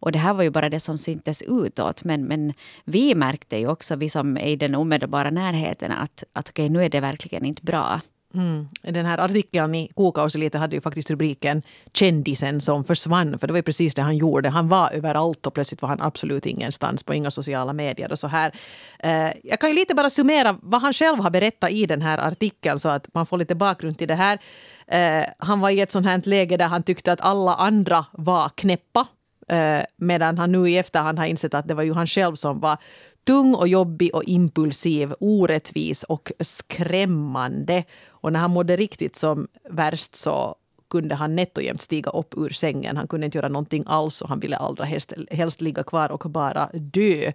Och 0.04 0.12
det 0.12 0.20
här 0.20 0.34
var 0.34 0.44
ju 0.44 0.50
bara 0.50 0.70
det 0.70 0.80
som 0.80 0.98
syntes 0.98 1.42
utåt. 1.42 2.04
Men, 2.04 2.26
men 2.26 2.54
vi 2.86 3.16
märkte 3.16 3.58
ju 3.58 3.68
också, 3.68 3.96
vi 3.96 4.10
som 4.10 4.38
är 4.38 4.48
i 4.48 4.56
den 4.56 4.76
omedelbara 4.76 5.30
närheten, 5.30 5.92
att, 5.92 6.24
att 6.34 6.50
okay, 6.50 6.70
nu 6.70 6.84
är 6.84 6.90
det 6.90 7.00
verkligen 7.00 7.46
inte 7.46 7.64
bra. 7.64 8.02
Mm. 8.36 8.68
Den 8.82 9.06
här 9.06 9.18
artikeln 9.18 9.76
i 9.76 9.88
Kokausi 9.96 10.38
lite 10.38 10.58
hade 10.58 10.76
ju 10.76 10.82
faktiskt 10.82 11.12
rubriken 11.12 11.62
Kändisen 11.94 12.62
som 12.62 12.84
försvann. 12.84 13.40
För 13.40 13.48
det 13.48 13.54
var 13.54 13.58
ju 13.58 13.64
precis 13.64 13.96
det 13.96 14.02
han 14.02 14.18
gjorde. 14.18 14.50
Han 14.50 14.70
var 14.70 14.92
överallt 14.92 15.46
och 15.48 15.54
plötsligt 15.54 15.82
var 15.82 15.90
han 15.90 16.02
absolut 16.02 16.46
ingenstans 16.46 17.04
på 17.04 17.14
inga 17.14 17.32
sociala 17.32 17.74
medier 17.74 18.12
och 18.12 18.20
så 18.20 18.28
här. 18.28 18.52
Eh, 19.00 19.32
jag 19.44 19.60
kan 19.60 19.70
ju 19.70 19.76
lite 19.76 19.96
bara 19.96 20.10
summera 20.10 20.58
vad 20.62 20.82
han 20.82 20.94
själv 20.94 21.20
har 21.20 21.30
berättat 21.30 21.72
i 21.72 21.86
den 21.86 22.02
här 22.02 22.18
artikeln 22.18 22.80
så 22.80 22.90
att 22.90 23.14
man 23.14 23.26
får 23.26 23.38
lite 23.38 23.56
bakgrund 23.56 23.98
till 23.98 24.08
det 24.08 24.16
här. 24.16 24.40
Eh, 24.88 25.26
han 25.38 25.60
var 25.60 25.70
i 25.70 25.82
ett 25.82 25.92
sånt 25.92 26.06
här 26.06 26.22
läge 26.26 26.58
där 26.58 26.68
han 26.68 26.84
tyckte 26.84 27.12
att 27.12 27.22
alla 27.22 27.56
andra 27.56 28.06
var 28.12 28.50
knäppa 28.50 29.08
Eh, 29.48 29.84
medan 29.98 30.38
han 30.38 30.52
nu 30.52 30.70
i 30.70 30.78
efterhand 30.78 31.20
har 31.20 31.26
insett 31.26 31.54
att 31.54 31.68
det 31.68 31.74
var 31.74 31.84
ju 31.84 31.94
han 31.94 32.08
själv 32.08 32.36
som 32.36 32.60
var 32.60 32.78
tung 33.24 33.56
och 33.56 33.68
jobbig 33.68 34.16
och 34.16 34.24
impulsiv, 34.24 35.14
orättvis 35.20 36.04
och 36.04 36.32
skrämmande. 36.40 37.84
Och 38.08 38.34
när 38.34 38.40
han 38.40 38.52
mådde 38.52 38.76
riktigt 38.76 39.16
som 39.16 39.48
värst 39.70 40.16
så 40.16 40.56
kunde 40.90 41.16
han 41.16 41.36
nätt 41.36 41.58
och 41.58 41.64
jämt 41.64 41.82
stiga 41.82 42.12
upp 42.12 42.34
ur 42.38 42.50
sängen. 42.50 42.98
Han 42.98 43.08
kunde 43.08 43.26
inte 43.26 43.38
göra 43.38 43.50
någonting 43.50 43.84
alls 43.88 44.22
och 44.22 44.30
han 44.30 44.40
ville 44.40 44.58
allra 44.58 44.86
helst, 44.86 45.14
helst 45.32 45.62
ligga 45.62 45.84
kvar 45.84 46.12
och 46.12 46.30
bara 46.30 46.70
dö. 46.74 47.32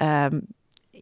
Um, 0.00 0.46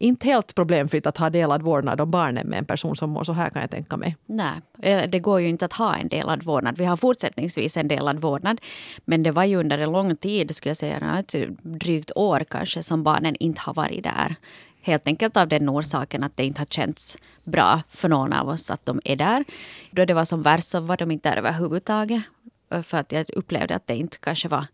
inte 0.00 0.26
helt 0.26 0.54
problemfritt 0.54 1.06
att 1.06 1.16
ha 1.16 1.30
delad 1.30 1.62
vårdnad 1.62 2.00
om 2.00 2.10
barnen 2.10 2.46
med 2.46 2.58
en 2.58 2.64
person 2.64 2.96
som 2.96 3.10
mår 3.10 3.24
så 3.24 3.32
här 3.32 3.50
kan 3.50 3.62
jag 3.62 3.70
tänka 3.70 3.96
mig. 3.96 4.16
Nej, 4.26 4.60
eh, 4.82 5.10
det 5.10 5.18
går 5.18 5.40
ju 5.40 5.48
inte 5.48 5.64
att 5.64 5.72
ha 5.72 5.96
en 5.96 6.08
delad 6.08 6.42
vårdnad. 6.42 6.78
Vi 6.78 6.84
har 6.84 6.96
fortsättningsvis 6.96 7.76
en 7.76 7.88
delad 7.88 8.18
vårdnad. 8.18 8.60
Men 9.04 9.22
det 9.22 9.30
var 9.30 9.44
ju 9.44 9.56
under 9.56 9.78
en 9.78 9.92
lång 9.92 10.16
tid, 10.16 10.56
skulle 10.56 10.70
jag 10.70 10.76
säga, 10.76 11.18
ett 11.18 11.34
drygt 11.62 12.12
år 12.14 12.44
kanske, 12.48 12.82
som 12.82 13.02
barnen 13.02 13.36
inte 13.36 13.60
har 13.60 13.74
varit 13.74 14.04
där. 14.04 14.36
Helt 14.80 15.06
enkelt 15.06 15.36
av 15.36 15.48
den 15.48 15.68
orsaken 15.68 16.22
att 16.22 16.36
det 16.36 16.44
inte 16.44 16.60
har 16.60 16.66
känts 16.66 17.18
bra 17.44 17.82
för 17.90 18.08
någon 18.08 18.32
av 18.32 18.48
oss 18.48 18.70
att 18.70 18.86
de 18.86 19.00
är 19.04 19.16
där. 19.16 19.44
Då 19.90 20.04
det 20.04 20.14
var 20.14 20.24
som 20.24 20.42
värst 20.42 20.68
så 20.68 20.80
var 20.80 20.96
de 20.96 21.10
inte 21.10 21.30
där 21.30 21.36
överhuvudtaget. 21.36 22.22
Eh, 22.70 22.82
för 22.82 22.98
att 22.98 23.12
jag 23.12 23.30
upplevde 23.30 23.76
att 23.76 23.86
det 23.86 23.96
inte 23.96 24.16
kanske 24.18 24.48
var 24.48 24.66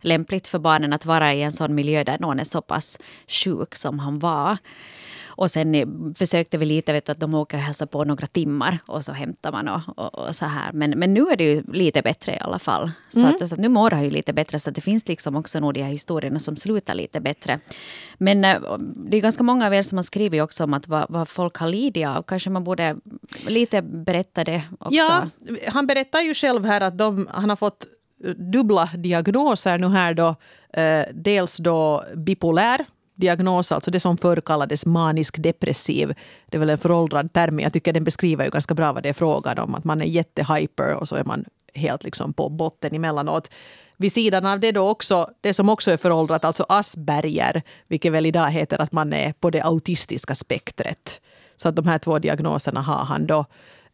lämpligt 0.00 0.48
för 0.48 0.58
barnen 0.58 0.92
att 0.92 1.06
vara 1.06 1.34
i 1.34 1.42
en 1.42 1.52
sån 1.52 1.74
miljö 1.74 2.04
där 2.04 2.18
någon 2.18 2.40
är 2.40 2.44
så 2.44 2.60
pass 2.60 2.98
sjuk 3.28 3.74
som 3.74 3.98
han 3.98 4.18
var. 4.18 4.58
Och 5.40 5.50
sen 5.50 6.14
försökte 6.18 6.58
vi 6.58 6.66
lite, 6.66 6.92
vet 6.92 7.06
du, 7.06 7.12
att 7.12 7.20
de 7.20 7.34
åker 7.34 7.56
och 7.56 7.62
hälsar 7.62 7.86
på 7.86 8.04
några 8.04 8.26
timmar 8.26 8.78
och 8.86 9.04
så 9.04 9.12
hämtar 9.12 9.52
man 9.52 9.68
och, 9.68 9.80
och, 9.96 10.14
och, 10.14 10.36
så 10.36 10.44
här. 10.44 10.72
Men, 10.72 10.90
men 10.90 11.14
nu 11.14 11.20
är 11.20 11.36
det 11.36 11.44
ju 11.44 11.62
lite 11.72 12.02
bättre 12.02 12.34
i 12.34 12.38
alla 12.38 12.58
fall. 12.58 12.90
Så, 13.08 13.20
mm. 13.20 13.30
att, 13.30 13.48
så 13.48 13.54
att 13.54 13.60
nu 13.60 13.68
mår 13.68 13.90
han 13.90 14.04
ju 14.04 14.10
lite 14.10 14.32
bättre. 14.32 14.58
Så 14.58 14.70
det 14.70 14.80
finns 14.80 15.08
liksom 15.08 15.36
också 15.36 15.60
nog 15.60 15.74
de 15.74 15.82
här 15.82 15.90
historierna 15.90 16.38
som 16.38 16.56
slutar 16.56 16.94
lite 16.94 17.20
bättre. 17.20 17.60
Men 18.18 18.44
äh, 18.44 18.60
det 18.78 19.16
är 19.16 19.20
ganska 19.20 19.42
många 19.42 19.66
av 19.66 19.74
er 19.74 19.82
som 19.82 19.98
har 19.98 20.02
skrivit 20.02 20.42
också 20.42 20.64
om 20.64 20.74
att 20.74 20.88
vad, 20.88 21.06
vad 21.08 21.28
folk 21.28 21.56
har 21.56 21.68
lidit 21.68 22.06
av. 22.06 22.22
Kanske 22.22 22.50
man 22.50 22.64
borde 22.64 22.96
lite 23.46 23.82
berätta 23.82 24.44
det 24.44 24.62
också. 24.78 24.94
Ja, 24.94 25.28
han 25.68 25.86
berättar 25.86 26.20
ju 26.20 26.34
själv 26.34 26.64
här 26.64 26.80
att 26.80 26.98
de, 26.98 27.28
han 27.30 27.48
har 27.48 27.56
fått 27.56 27.86
dubbla 28.36 28.90
diagnoser 28.96 29.78
nu 29.78 29.88
här 29.88 30.14
då. 30.14 30.34
Eh, 30.72 31.04
dels 31.14 31.56
då 31.56 32.04
bipolär 32.16 32.84
diagnos, 33.14 33.72
alltså 33.72 33.90
det 33.90 34.00
som 34.00 34.16
förr 34.16 34.40
kallades 34.40 34.86
manisk 34.86 35.42
depressiv. 35.42 36.14
Det 36.48 36.56
är 36.56 36.58
väl 36.58 36.70
en 36.70 36.78
föråldrad 36.78 37.32
term, 37.32 37.54
men 37.56 37.62
jag 37.62 37.72
tycker 37.72 37.92
den 37.92 38.04
beskriver 38.04 38.44
ju 38.44 38.50
ganska 38.50 38.74
bra 38.74 38.92
vad 38.92 39.02
det 39.02 39.08
är 39.08 39.12
frågan 39.12 39.58
om. 39.58 39.74
Att 39.74 39.84
man 39.84 40.02
är 40.02 40.06
jättehyper 40.06 40.94
och 40.94 41.08
så 41.08 41.16
är 41.16 41.24
man 41.24 41.44
helt 41.74 42.04
liksom 42.04 42.32
på 42.32 42.48
botten 42.48 42.94
emellanåt. 42.94 43.50
Vid 43.96 44.12
sidan 44.12 44.46
av 44.46 44.60
det 44.60 44.72
då 44.72 44.88
också, 44.88 45.30
det 45.40 45.54
som 45.54 45.68
också 45.68 45.90
är 45.90 45.96
föråldrat, 45.96 46.44
alltså 46.44 46.66
Asperger, 46.68 47.62
vilket 47.88 48.12
väl 48.12 48.26
idag 48.26 48.50
heter 48.50 48.80
att 48.80 48.92
man 48.92 49.12
är 49.12 49.32
på 49.32 49.50
det 49.50 49.62
autistiska 49.62 50.34
spektret. 50.34 51.20
Så 51.56 51.68
att 51.68 51.76
de 51.76 51.86
här 51.86 51.98
två 51.98 52.18
diagnoserna 52.18 52.80
har 52.82 53.04
han 53.04 53.26
då 53.26 53.44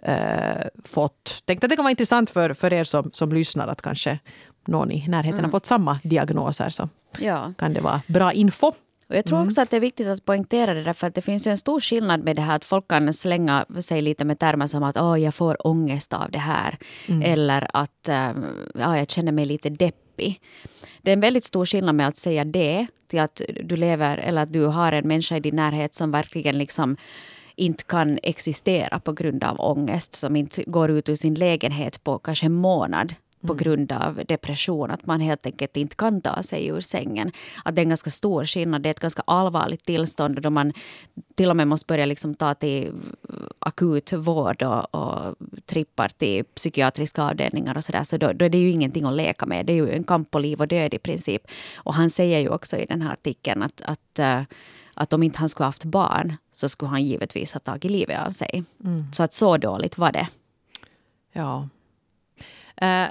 eh, 0.06 0.66
fått. 0.84 1.42
Tänkte 1.44 1.66
att 1.66 1.70
det 1.70 1.76
kan 1.76 1.84
vara 1.84 1.90
intressant 1.90 2.30
för, 2.30 2.54
för 2.54 2.72
er 2.72 2.84
som, 2.84 3.10
som 3.12 3.32
lyssnar 3.32 3.68
att 3.68 3.82
kanske 3.82 4.18
någon 4.66 4.90
i 4.90 5.08
närheten 5.08 5.38
mm. 5.38 5.44
har 5.44 5.50
fått 5.50 5.66
samma 5.66 5.98
diagnoser. 6.04 6.70
Så 6.70 6.88
ja. 7.18 7.52
kan 7.58 7.74
det 7.74 7.80
vara 7.80 8.02
bra 8.06 8.32
info. 8.32 8.72
Och 9.08 9.16
jag 9.16 9.24
tror 9.24 9.44
också 9.44 9.60
att 9.60 9.70
det 9.70 9.76
är 9.76 9.80
viktigt 9.80 10.06
att 10.06 10.24
poängtera 10.24 10.74
det 10.74 10.82
därför 10.82 11.06
att 11.06 11.14
det 11.14 11.22
finns 11.22 11.46
en 11.46 11.58
stor 11.58 11.80
skillnad 11.80 12.24
med 12.24 12.36
det 12.36 12.42
här 12.42 12.54
att 12.54 12.64
folk 12.64 12.88
kan 12.88 13.12
slänga 13.12 13.66
sig 13.80 14.02
lite 14.02 14.24
med 14.24 14.38
termer 14.38 14.66
som 14.66 14.82
att 14.82 14.96
oh, 14.96 15.20
jag 15.20 15.34
får 15.34 15.66
ångest 15.66 16.12
av 16.12 16.30
det 16.30 16.38
här. 16.38 16.78
Eller 17.22 17.66
att 17.72 18.08
uh, 18.08 18.44
ja, 18.74 18.98
jag 18.98 19.10
känner 19.10 19.32
mig 19.32 19.44
lite 19.44 19.70
deppig. 19.70 20.40
Det 21.02 21.10
är 21.10 21.12
en 21.12 21.20
väldigt 21.20 21.44
stor 21.44 21.66
skillnad 21.66 21.94
med 21.94 22.08
att 22.08 22.16
säga 22.16 22.44
det 22.44 22.86
till 23.06 23.20
att 23.20 23.40
du 23.62 23.76
lever 23.76 24.18
eller 24.18 24.42
att 24.42 24.52
du 24.52 24.64
har 24.64 24.92
en 24.92 25.08
människa 25.08 25.36
i 25.36 25.40
din 25.40 25.56
närhet 25.56 25.94
som 25.94 26.10
verkligen 26.10 26.58
liksom 26.58 26.96
inte 27.56 27.84
kan 27.84 28.18
existera 28.22 29.00
på 29.00 29.12
grund 29.12 29.44
av 29.44 29.60
ångest, 29.60 30.14
som 30.14 30.36
inte 30.36 30.64
går 30.66 30.90
ut 30.90 31.08
ur 31.08 31.14
sin 31.14 31.34
lägenhet 31.34 32.04
på 32.04 32.18
kanske 32.18 32.46
en 32.46 32.54
månad 32.54 33.14
på 33.46 33.54
grund 33.54 33.92
av 33.92 34.20
depression, 34.28 34.90
att 34.90 35.06
man 35.06 35.20
helt 35.20 35.46
enkelt 35.46 35.76
inte 35.76 35.96
kan 35.96 36.20
ta 36.20 36.42
sig 36.42 36.66
ur 36.66 36.80
sängen. 36.80 37.32
Att 37.64 37.76
det 37.76 37.80
är 37.80 37.82
en 37.82 37.88
ganska 37.88 38.10
stor 38.10 38.44
skillnad, 38.44 38.82
det 38.82 38.88
är 38.88 38.90
ett 38.90 39.00
ganska 39.00 39.22
allvarligt 39.26 39.84
tillstånd 39.84 40.42
då 40.42 40.50
man 40.50 40.72
till 41.34 41.50
och 41.50 41.56
med 41.56 41.68
måste 41.68 41.86
börja 41.86 42.06
liksom 42.06 42.34
ta 42.34 42.54
till 42.54 42.92
akut 43.58 44.12
vård 44.12 44.62
och, 44.62 44.94
och 44.94 45.34
trippar 45.66 46.08
till 46.08 46.44
psykiatriska 46.44 47.22
avdelningar 47.22 47.76
och 47.76 47.84
sådär. 47.84 48.02
Så 48.02 48.16
då, 48.16 48.32
då 48.32 48.44
är 48.44 48.48
det 48.48 48.58
ju 48.58 48.70
ingenting 48.70 49.04
att 49.04 49.14
leka 49.14 49.46
med. 49.46 49.66
Det 49.66 49.72
är 49.72 49.76
ju 49.76 49.90
en 49.90 50.04
kamp 50.04 50.30
på 50.30 50.38
liv 50.38 50.60
och 50.60 50.68
död 50.68 50.94
i 50.94 50.98
princip. 50.98 51.42
Och 51.76 51.94
han 51.94 52.10
säger 52.10 52.38
ju 52.38 52.48
också 52.48 52.76
i 52.76 52.86
den 52.86 53.02
här 53.02 53.12
artikeln 53.12 53.62
att, 53.62 53.80
att 53.80 54.18
uh, 54.18 54.42
att 54.96 55.12
om 55.12 55.22
inte 55.22 55.38
han 55.38 55.48
skulle 55.48 55.64
haft 55.64 55.84
barn 55.84 56.36
så 56.52 56.68
skulle 56.68 56.88
han 56.88 57.04
givetvis 57.04 57.52
ha 57.52 57.60
tagit 57.60 57.90
livet 57.90 58.26
av 58.26 58.30
sig. 58.30 58.64
Så 59.12 59.22
att 59.22 59.34
så 59.34 59.56
dåligt 59.56 59.98
var 59.98 60.12
det. 60.12 60.28
Ja. 61.32 61.68
Uh, 62.82 63.08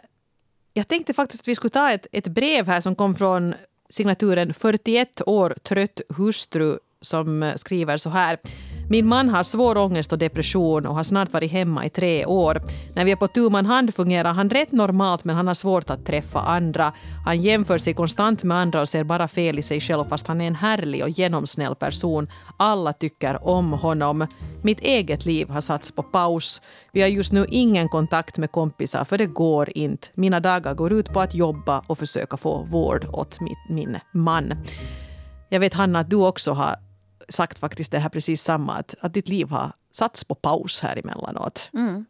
jag 0.74 0.88
tänkte 0.88 1.14
faktiskt 1.14 1.44
att 1.44 1.48
vi 1.48 1.56
skulle 1.56 1.70
ta 1.70 1.92
ett, 1.92 2.08
ett 2.12 2.28
brev 2.28 2.68
här 2.68 2.82
som 2.82 2.96
kom 2.96 3.16
från 3.16 3.54
signaturen 3.90 4.54
41 4.54 5.22
år 5.26 5.56
trött 5.64 6.02
hustru 6.10 6.80
som 7.02 7.54
skriver 7.56 7.98
så 7.98 8.10
här. 8.10 8.38
Min 8.90 9.08
man 9.08 9.30
har 9.30 9.44
svår 9.44 9.78
ångest 9.78 10.12
och 10.12 10.18
depression 10.18 10.86
och 10.86 10.96
har 10.96 11.04
snart 11.04 11.34
varit 11.34 11.52
hemma 11.52 11.86
i 11.86 11.90
tre 11.90 12.26
år. 12.26 12.62
När 12.96 13.06
vi 13.06 13.12
är 13.12 13.16
på 13.16 13.28
tu 13.28 13.50
man 13.50 13.66
hand 13.66 13.94
fungerar 13.94 14.34
han 14.34 14.50
rätt 14.50 14.72
normalt 14.72 15.26
men 15.26 15.36
han 15.36 15.48
har 15.48 15.54
svårt 15.54 15.90
att 15.90 16.06
träffa 16.06 16.40
andra. 16.40 16.94
Han 17.26 17.42
jämför 17.42 17.78
sig 17.78 17.94
konstant 17.94 18.44
med 18.44 18.58
andra 18.58 18.82
och 18.82 18.90
ser 18.90 19.04
bara 19.04 19.28
fel 19.28 19.60
i 19.60 19.62
sig 19.62 19.80
själv 19.80 20.06
fast 20.10 20.28
han 20.28 20.42
är 20.42 20.48
en 20.48 20.56
härlig 20.56 21.04
och 21.04 21.10
genomsnäll 21.10 21.76
person. 21.76 22.28
Alla 22.58 22.94
tycker 22.94 23.48
om 23.48 23.74
honom. 23.74 24.28
Mitt 24.62 24.80
eget 24.80 25.26
liv 25.26 25.50
har 25.50 25.62
satts 25.62 25.92
på 25.92 26.04
paus. 26.04 26.62
Vi 26.94 27.02
har 27.02 27.08
just 27.08 27.34
nu 27.34 27.46
ingen 27.50 27.90
kontakt 27.90 28.38
med 28.38 28.52
kompisar 28.52 29.06
för 29.06 29.18
det 29.18 29.26
går 29.26 29.78
inte. 29.78 30.08
Mina 30.14 30.40
dagar 30.40 30.74
går 30.74 30.94
ut 30.94 31.14
på 31.14 31.22
att 31.22 31.36
jobba 31.36 31.84
och 31.88 31.98
försöka 31.98 32.38
få 32.38 32.64
vård 32.64 33.08
åt 33.14 33.40
min, 33.42 33.56
min 33.70 33.98
man. 34.14 34.54
Jag 35.50 35.60
vet 35.60 35.74
Hanna 35.74 36.00
att 36.00 36.10
du 36.10 36.16
också 36.16 36.52
har 36.52 36.76
sagt 37.30 37.60
faktiskt 37.60 37.92
det 37.92 38.00
här 38.00 38.10
precis 38.10 38.44
samma, 38.44 38.74
att, 38.74 38.96
att 39.02 39.14
ditt 39.14 39.28
liv 39.28 39.50
har 39.50 39.72
satts 39.92 40.24
på 40.24 40.36
paus 40.36 40.82
här 40.82 40.98
emellanåt. 40.98 41.70
Mm. 41.74 42.06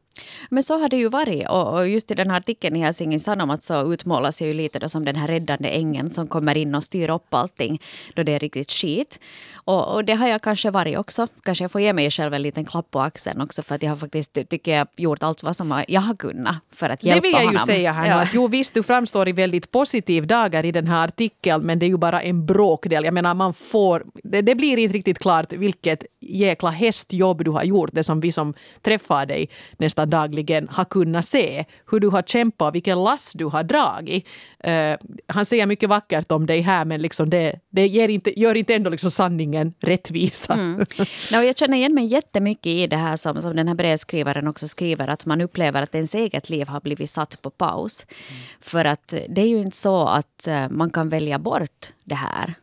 Men 0.49 0.63
så 0.63 0.79
har 0.79 0.89
det 0.89 0.97
ju 0.97 1.09
varit. 1.09 1.49
Och 1.49 1.89
just 1.89 2.11
i 2.11 2.15
den 2.15 2.29
här 2.29 2.37
artikeln 2.37 2.75
i 2.75 2.79
Helsingin 2.79 3.19
Sanomat 3.19 3.63
så 3.63 3.93
utmålas 3.93 4.41
jag 4.41 4.47
ju 4.47 4.53
lite 4.53 4.79
då 4.79 4.89
som 4.89 5.05
den 5.05 5.15
här 5.15 5.27
räddande 5.27 5.69
ängeln 5.69 6.09
som 6.09 6.27
kommer 6.27 6.57
in 6.57 6.75
och 6.75 6.83
styr 6.83 7.09
upp 7.09 7.33
allting 7.33 7.81
då 8.13 8.23
det 8.23 8.31
är 8.31 8.39
riktigt 8.39 8.71
skit. 8.71 9.19
Och, 9.53 9.95
och, 9.95 10.05
det 10.05 10.13
har 10.13 10.27
jag 10.27 10.41
kanske 10.41 10.71
varit 10.71 10.97
också. 10.97 11.27
Kanske 11.43 11.63
jag 11.63 11.71
får 11.71 11.81
ge 11.81 11.93
mig 11.93 12.11
själv 12.11 12.33
en 12.33 12.41
liten 12.41 12.65
klapp 12.65 12.91
på 12.91 13.01
axeln 13.01 13.41
också 13.41 13.63
för 13.63 13.75
att 13.75 13.83
jag 13.83 13.89
har 13.89 13.97
faktiskt, 13.97 14.49
tycker 14.49 14.77
jag, 14.77 14.87
gjort 14.97 15.23
allt 15.23 15.43
vad 15.43 15.55
som 15.55 15.83
jag 15.87 16.01
har 16.01 16.15
kunnat 16.15 16.55
för 16.71 16.89
att 16.89 17.03
hjälpa 17.03 17.15
honom. 17.15 17.21
Det 17.21 17.27
vill 17.27 17.33
jag 17.33 17.41
ju 17.41 17.47
honom. 17.47 17.65
säga 17.65 17.91
här 17.91 18.09
ja. 18.09 18.21
att 18.21 18.29
jo 18.33 18.47
visst, 18.47 18.73
du 18.73 18.83
framstår 18.83 19.27
i 19.27 19.31
väldigt 19.31 19.71
positiv 19.71 20.27
dagar 20.27 20.65
i 20.65 20.71
den 20.71 20.87
här 20.87 21.05
artikeln 21.07 21.63
men 21.63 21.79
det 21.79 21.85
är 21.85 21.87
ju 21.87 21.97
bara 21.97 22.21
en 22.21 22.45
bråkdel. 22.45 23.05
Jag 23.05 23.13
menar 23.13 23.33
man 23.33 23.53
får, 23.53 24.05
det, 24.23 24.41
det 24.41 24.55
blir 24.55 24.77
inte 24.77 24.97
riktigt 24.97 25.19
klart 25.19 25.53
vilket 25.53 26.05
jäkla 26.21 26.69
hästjobb 26.69 27.43
du 27.43 27.51
har 27.51 27.63
gjort. 27.63 27.89
Det 27.93 28.03
som 28.03 28.19
vi 28.19 28.31
som 28.31 28.53
träffar 28.81 29.25
dig 29.25 29.49
nästan 29.77 30.04
dagligen 30.05 30.67
har 30.71 30.85
kunnat 30.85 31.25
se. 31.25 31.65
Hur 31.91 31.99
du 31.99 32.07
har 32.07 32.21
kämpat 32.21 32.75
vilken 32.75 33.03
last 33.03 33.37
du 33.37 33.45
har 33.45 33.63
dragit. 33.63 34.27
Uh, 34.67 34.95
han 35.27 35.45
säger 35.45 35.65
mycket 35.65 35.89
vackert 35.89 36.31
om 36.31 36.45
dig 36.45 36.61
här 36.61 36.85
men 36.85 37.01
liksom 37.01 37.29
det, 37.29 37.59
det 37.69 37.87
ger 37.87 38.09
inte, 38.09 38.39
gör 38.39 38.55
inte 38.55 38.75
ändå 38.75 38.89
liksom 38.89 39.11
sanningen 39.11 39.73
rättvisa. 39.79 40.53
Mm. 40.53 40.85
No, 41.31 41.37
jag 41.37 41.57
känner 41.57 41.77
igen 41.77 41.93
mig 41.93 42.05
jättemycket 42.05 42.65
i 42.65 42.87
det 42.87 42.95
här 42.95 43.15
som, 43.15 43.41
som 43.41 43.55
den 43.55 43.67
här 43.67 43.75
brevskrivaren 43.75 44.47
också 44.47 44.67
skriver 44.67 45.09
att 45.09 45.25
man 45.25 45.41
upplever 45.41 45.81
att 45.81 45.95
ens 45.95 46.15
eget 46.15 46.49
liv 46.49 46.67
har 46.67 46.81
blivit 46.81 47.09
satt 47.09 47.41
på 47.41 47.49
paus. 47.49 48.05
Mm. 48.09 48.41
För 48.61 48.85
att 48.85 49.13
det 49.29 49.41
är 49.41 49.47
ju 49.47 49.59
inte 49.59 49.77
så 49.77 50.07
att 50.07 50.47
uh, 50.47 50.69
man 50.69 50.89
kan 50.89 51.09
välja 51.09 51.39
bort 51.39 51.93
det 52.03 52.15
här. 52.15 52.53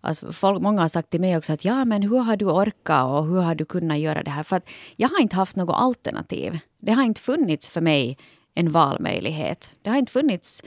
Alltså 0.00 0.32
folk, 0.32 0.62
många 0.62 0.80
har 0.80 0.88
sagt 0.88 1.10
till 1.10 1.20
mig 1.20 1.36
också 1.36 1.52
att 1.52 1.64
ja, 1.64 1.84
men 1.84 2.02
hur 2.02 2.18
har 2.18 2.36
du 2.36 2.44
orkat 2.44 3.04
och 3.04 3.26
hur 3.26 3.40
har 3.40 3.54
du 3.54 3.64
kunnat 3.64 3.98
göra 3.98 4.22
det 4.22 4.30
här? 4.30 4.42
För 4.42 4.56
att 4.56 4.68
jag 4.96 5.08
har 5.08 5.20
inte 5.20 5.36
haft 5.36 5.56
något 5.56 5.76
alternativ. 5.76 6.58
Det 6.78 6.92
har 6.92 7.02
inte 7.02 7.20
funnits 7.20 7.70
för 7.70 7.80
mig 7.80 8.18
en 8.54 8.72
valmöjlighet. 8.72 9.74
Det 9.82 9.90
har 9.90 9.96
inte 9.96 10.12
funnits 10.12 10.62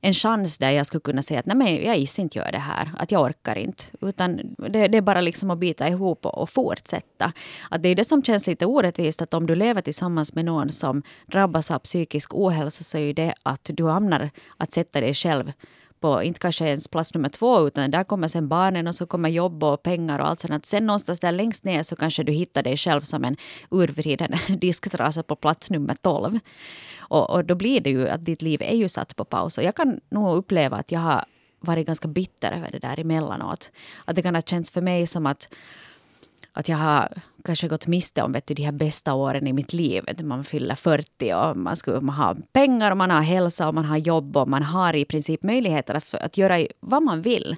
en 0.00 0.14
chans 0.14 0.58
där 0.58 0.70
jag 0.70 0.86
skulle 0.86 1.00
kunna 1.00 1.22
säga 1.22 1.40
att 1.40 1.46
nej 1.46 1.56
men 1.56 1.84
jag 1.84 1.98
gissar 1.98 2.22
inte 2.22 2.38
göra 2.38 2.50
det 2.50 2.58
här, 2.58 2.90
att 2.98 3.12
jag 3.12 3.22
orkar 3.22 3.58
inte. 3.58 3.84
Utan 4.00 4.36
det, 4.58 4.88
det, 4.88 4.96
är 4.96 5.02
bara 5.02 5.20
liksom 5.20 5.50
att 5.50 5.58
bita 5.58 5.88
ihop 5.88 6.26
och, 6.26 6.38
och 6.38 6.50
fortsätta. 6.50 7.32
Att 7.70 7.82
det 7.82 7.88
är 7.88 7.94
det 7.94 8.04
som 8.04 8.22
känns 8.22 8.46
lite 8.46 8.66
orättvist 8.66 9.22
att 9.22 9.34
om 9.34 9.46
du 9.46 9.54
lever 9.54 9.82
tillsammans 9.82 10.34
med 10.34 10.44
någon 10.44 10.68
som 10.70 11.02
drabbas 11.26 11.70
av 11.70 11.78
psykisk 11.78 12.34
ohälsa 12.34 12.84
så 12.84 12.98
är 12.98 13.14
det 13.14 13.34
att 13.42 13.70
du 13.74 13.84
hamnar 13.84 14.30
att 14.56 14.72
sätta 14.72 15.00
dig 15.00 15.14
själv 15.14 15.52
på, 16.00 16.22
inte 16.22 16.40
kanske 16.40 16.64
ens 16.64 16.88
plats 16.88 17.14
nummer 17.14 17.28
två, 17.28 17.66
utan 17.66 17.90
där 17.90 18.04
kommer 18.04 18.28
sen 18.28 18.48
barnen 18.48 18.86
och 18.86 18.94
så 18.94 19.06
kommer 19.06 19.28
jobb 19.28 19.64
och 19.64 19.82
pengar 19.82 20.18
och 20.18 20.28
allt 20.28 20.40
sånt. 20.40 20.66
Sen 20.66 20.86
någonstans 20.86 21.20
där 21.20 21.32
längst 21.32 21.64
ner 21.64 21.82
så 21.82 21.96
kanske 21.96 22.22
du 22.22 22.32
hittar 22.32 22.62
dig 22.62 22.76
själv 22.76 23.00
som 23.00 23.24
en 23.24 23.36
urvriden 23.70 24.32
disktrasa 24.60 25.22
på 25.22 25.36
plats 25.36 25.70
nummer 25.70 25.94
tolv. 25.94 26.38
Och, 26.98 27.30
och 27.30 27.44
då 27.44 27.54
blir 27.54 27.80
det 27.80 27.90
ju 27.90 28.08
att 28.08 28.24
ditt 28.24 28.42
liv 28.42 28.62
är 28.62 28.76
ju 28.76 28.88
satt 28.88 29.16
på 29.16 29.24
paus. 29.24 29.58
Och 29.58 29.64
jag 29.64 29.74
kan 29.74 30.00
nog 30.08 30.36
uppleva 30.36 30.76
att 30.76 30.92
jag 30.92 31.00
har 31.00 31.24
varit 31.60 31.86
ganska 31.86 32.08
bitter 32.08 32.52
över 32.52 32.70
det 32.72 32.78
där 32.78 33.00
emellanåt. 33.00 33.72
Att 34.04 34.16
det 34.16 34.22
kan 34.22 34.34
ha 34.34 34.42
känts 34.42 34.70
för 34.70 34.82
mig 34.82 35.06
som 35.06 35.26
att 35.26 35.48
att 36.56 36.68
jag 36.68 36.76
har 36.76 37.08
kanske 37.44 37.68
gått 37.68 37.86
miste 37.86 38.22
om 38.22 38.32
vet 38.32 38.46
du, 38.46 38.54
de 38.54 38.62
här 38.62 38.72
bästa 38.72 39.14
åren 39.14 39.46
i 39.46 39.52
mitt 39.52 39.72
liv. 39.72 40.04
Man 40.22 40.44
fyller 40.44 40.74
40 40.74 41.34
och 41.34 41.56
man, 41.56 41.76
ska, 41.76 42.00
man 42.00 42.14
har 42.14 42.36
pengar 42.52 42.90
och 42.90 42.96
man 42.96 43.10
har 43.10 43.20
hälsa 43.20 43.68
och 43.68 43.74
man 43.74 43.84
har 43.84 43.96
jobb 43.96 44.36
och 44.36 44.48
man 44.48 44.62
har 44.62 44.96
i 44.96 45.04
princip 45.04 45.42
möjligheter 45.42 45.94
att, 45.94 46.14
att 46.14 46.38
göra 46.38 46.66
vad 46.80 47.02
man 47.02 47.22
vill. 47.22 47.56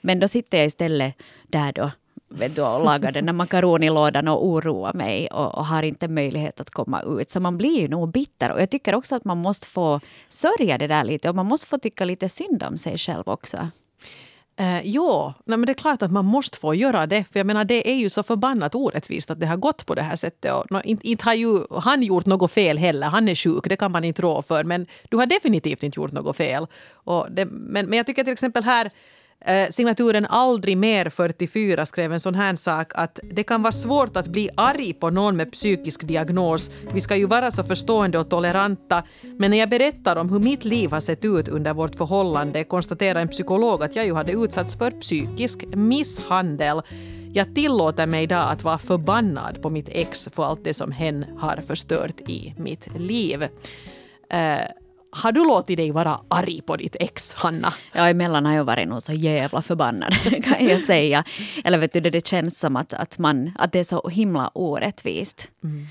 Men 0.00 0.20
då 0.20 0.28
sitter 0.28 0.58
jag 0.58 0.66
istället 0.66 1.14
där 1.48 1.72
då 1.72 1.90
vet 2.28 2.56
du, 2.56 2.62
och 2.62 2.84
lagar 2.84 3.12
den 3.12 3.26
där 3.26 3.32
makaronilådan 3.32 4.28
och 4.28 4.46
oroar 4.46 4.92
mig 4.92 5.28
och, 5.28 5.54
och, 5.54 5.66
har 5.66 5.82
inte 5.82 6.08
möjlighet 6.08 6.60
att 6.60 6.70
komma 6.70 7.02
ut. 7.02 7.30
Så 7.30 7.40
man 7.40 7.58
blir 7.58 7.80
ju 7.80 7.88
nog 7.88 8.12
bitter. 8.12 8.52
Och 8.52 8.60
jag 8.60 8.70
tycker 8.70 8.94
också 8.94 9.16
att 9.16 9.24
man 9.24 9.38
måste 9.38 9.66
få 9.66 10.00
sörja 10.28 10.78
det 10.78 10.86
där 10.86 11.04
lite 11.04 11.28
och 11.28 11.34
man 11.34 11.46
måste 11.46 11.66
få 11.66 11.78
tycka 11.78 12.04
lite 12.04 12.28
synd 12.28 12.62
om 12.62 12.76
sig 12.76 12.98
själv 12.98 13.22
också. 13.26 13.68
Eh, 14.60 14.74
uh, 14.74 14.80
jo, 14.84 15.32
Nej, 15.44 15.58
men 15.58 15.66
det 15.66 15.72
är 15.72 15.74
klart 15.74 16.02
att 16.02 16.10
man 16.10 16.24
måste 16.24 16.58
få 16.58 16.74
göra 16.74 17.06
det. 17.06 17.24
För 17.32 17.40
jag 17.40 17.46
menar, 17.46 17.64
det 17.64 17.90
är 17.90 17.94
ju 17.94 18.10
så 18.10 18.22
förbannat 18.22 18.74
orättvist 18.74 19.30
att 19.30 19.40
det 19.40 19.46
har 19.46 19.56
gått 19.56 19.86
på 19.86 19.94
det 19.94 20.02
här 20.02 20.16
sättet. 20.16 20.52
Och, 20.52 20.70
no, 20.70 20.80
inte, 20.84 21.08
inte 21.08 21.24
har 21.24 21.34
ju 21.34 21.60
han 21.70 22.02
gjort 22.02 22.26
något 22.26 22.52
fel 22.52 22.78
heller. 22.78 23.06
Han 23.06 23.28
är 23.28 23.34
sjuk, 23.34 23.68
det 23.68 23.76
kan 23.76 23.92
man 23.92 24.04
inte 24.04 24.22
rå 24.22 24.42
för. 24.42 24.64
Men 24.64 24.86
du 25.08 25.16
har 25.16 25.26
definitivt 25.26 25.82
inte 25.82 26.00
gjort 26.00 26.12
något 26.12 26.36
fel. 26.36 26.66
Och 26.92 27.26
det, 27.30 27.44
men, 27.44 27.86
men 27.86 27.96
jag 27.96 28.06
tycker 28.06 28.24
till 28.24 28.32
exempel 28.32 28.64
här 28.64 28.90
Eh, 29.40 29.68
signaturen 29.70 30.26
Aldrig 30.26 30.76
mer 30.76 31.08
44 31.08 31.86
skrev 31.86 32.12
en 32.12 32.20
sån 32.20 32.34
här 32.34 32.54
sak 32.54 32.92
att 32.94 33.20
det 33.22 33.42
kan 33.42 33.62
vara 33.62 33.72
svårt 33.72 34.16
att 34.16 34.26
bli 34.26 34.50
arg 34.54 34.92
på 34.92 35.10
någon 35.10 35.36
med 35.36 35.52
psykisk 35.52 36.06
diagnos. 36.08 36.70
Vi 36.92 37.00
ska 37.00 37.16
ju 37.16 37.26
vara 37.26 37.50
så 37.50 37.64
förstående 37.64 38.18
och 38.18 38.30
toleranta. 38.30 39.02
Men 39.22 39.50
när 39.50 39.58
jag 39.58 39.68
berättar 39.70 40.16
om 40.16 40.30
hur 40.30 40.38
mitt 40.38 40.64
liv 40.64 40.90
har 40.90 41.00
sett 41.00 41.24
ut 41.24 41.48
under 41.48 41.74
vårt 41.74 41.94
förhållande 41.94 42.64
konstaterar 42.64 43.20
en 43.20 43.28
psykolog 43.28 43.82
att 43.82 43.96
jag 43.96 44.06
ju 44.06 44.14
hade 44.14 44.32
utsatts 44.32 44.76
för 44.76 44.90
psykisk 44.90 45.64
misshandel. 45.74 46.82
Jag 47.32 47.54
tillåter 47.54 48.06
mig 48.06 48.22
idag 48.22 48.50
att 48.52 48.64
vara 48.64 48.78
förbannad 48.78 49.62
på 49.62 49.70
mitt 49.70 49.88
ex 49.88 50.28
för 50.32 50.44
allt 50.44 50.64
det 50.64 50.74
som 50.74 50.92
hen 50.92 51.24
har 51.38 51.56
förstört 51.66 52.20
i 52.20 52.54
mitt 52.58 52.88
liv. 52.96 53.42
Uh, 53.42 54.87
har 55.10 55.32
du 55.32 55.44
låtit 55.44 55.76
dig 55.76 55.90
vara 55.90 56.20
arg 56.28 56.60
på 56.62 56.76
ditt 56.76 56.96
ex, 57.00 57.34
Hanna? 57.34 57.74
Ja, 57.92 58.08
emellan 58.08 58.46
har 58.46 58.54
jag 58.54 58.64
varit 58.64 58.88
nog 58.88 59.02
så 59.02 59.12
jävla 59.12 59.62
förbannad, 59.62 60.14
kan 60.44 60.66
jag 60.66 60.80
säga. 60.80 61.24
Eller 61.64 61.78
vet 61.78 61.92
du, 61.92 62.00
det 62.00 62.26
känns 62.26 62.58
som 62.58 62.76
att, 62.76 62.92
att, 62.92 63.18
man, 63.18 63.50
att 63.58 63.72
det 63.72 63.78
är 63.78 63.84
så 63.84 64.08
himla 64.08 64.50
orättvist. 64.54 65.50
Mm. 65.64 65.86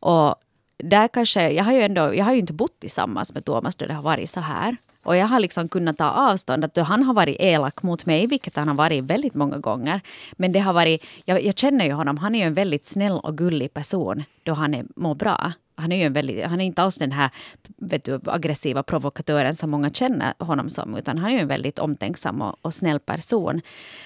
Och 0.00 0.34
där 0.78 1.08
kanske, 1.08 1.50
jag 1.50 1.64
har 1.64 1.72
ju 1.72 1.80
ändå, 1.80 2.14
jag 2.14 2.24
har 2.24 2.32
ju 2.32 2.38
inte 2.38 2.52
bott 2.52 2.80
tillsammans 2.80 3.34
med 3.34 3.44
Thomas 3.44 3.76
då 3.76 3.86
det 3.86 3.94
har 3.94 4.02
varit 4.02 4.30
så 4.30 4.40
här. 4.40 4.76
Och 5.02 5.16
jag 5.16 5.26
har 5.26 5.40
liksom 5.40 5.68
kunnat 5.68 5.98
ta 5.98 6.10
avstånd. 6.10 6.64
Att 6.64 6.76
han 6.76 7.02
har 7.02 7.14
varit 7.14 7.36
elak 7.40 7.82
mot 7.82 8.06
mig, 8.06 8.26
vilket 8.26 8.56
han 8.56 8.68
har 8.68 8.74
varit 8.74 9.04
väldigt 9.04 9.34
många 9.34 9.58
gånger. 9.58 10.00
Men 10.32 10.52
det 10.52 10.58
har 10.58 10.72
varit, 10.72 11.04
jag, 11.24 11.44
jag 11.44 11.58
känner 11.58 11.84
ju 11.84 11.92
honom, 11.92 12.16
han 12.16 12.34
är 12.34 12.38
ju 12.38 12.44
en 12.44 12.54
väldigt 12.54 12.84
snäll 12.84 13.12
och 13.12 13.38
gullig 13.38 13.74
person 13.74 14.24
då 14.42 14.52
han 14.52 14.74
är, 14.74 14.84
mår 14.96 15.14
bra. 15.14 15.52
Han 15.80 15.92
är 15.92 15.96
ju 15.96 16.02
en 16.02 16.12
väldigt, 16.12 16.44
han 16.44 16.60
är 16.60 16.64
inte 16.64 16.82
alls 16.82 16.96
den 16.96 17.12
här 17.12 17.30
vet 17.76 18.04
du, 18.04 18.20
aggressiva 18.26 18.82
provokatören 18.82 19.56
som 19.56 19.70
många 19.70 19.90
känner 19.90 20.34
honom 20.38 20.68
som, 20.68 20.96
utan 20.96 21.18
han 21.18 21.30
är 21.30 21.34
ju 21.34 21.40
en 21.40 21.48
väldigt 21.48 21.78
omtänksam 21.78 22.42
och, 22.42 22.56
och 22.62 22.74
snäll 22.74 23.00
person. 23.00 23.60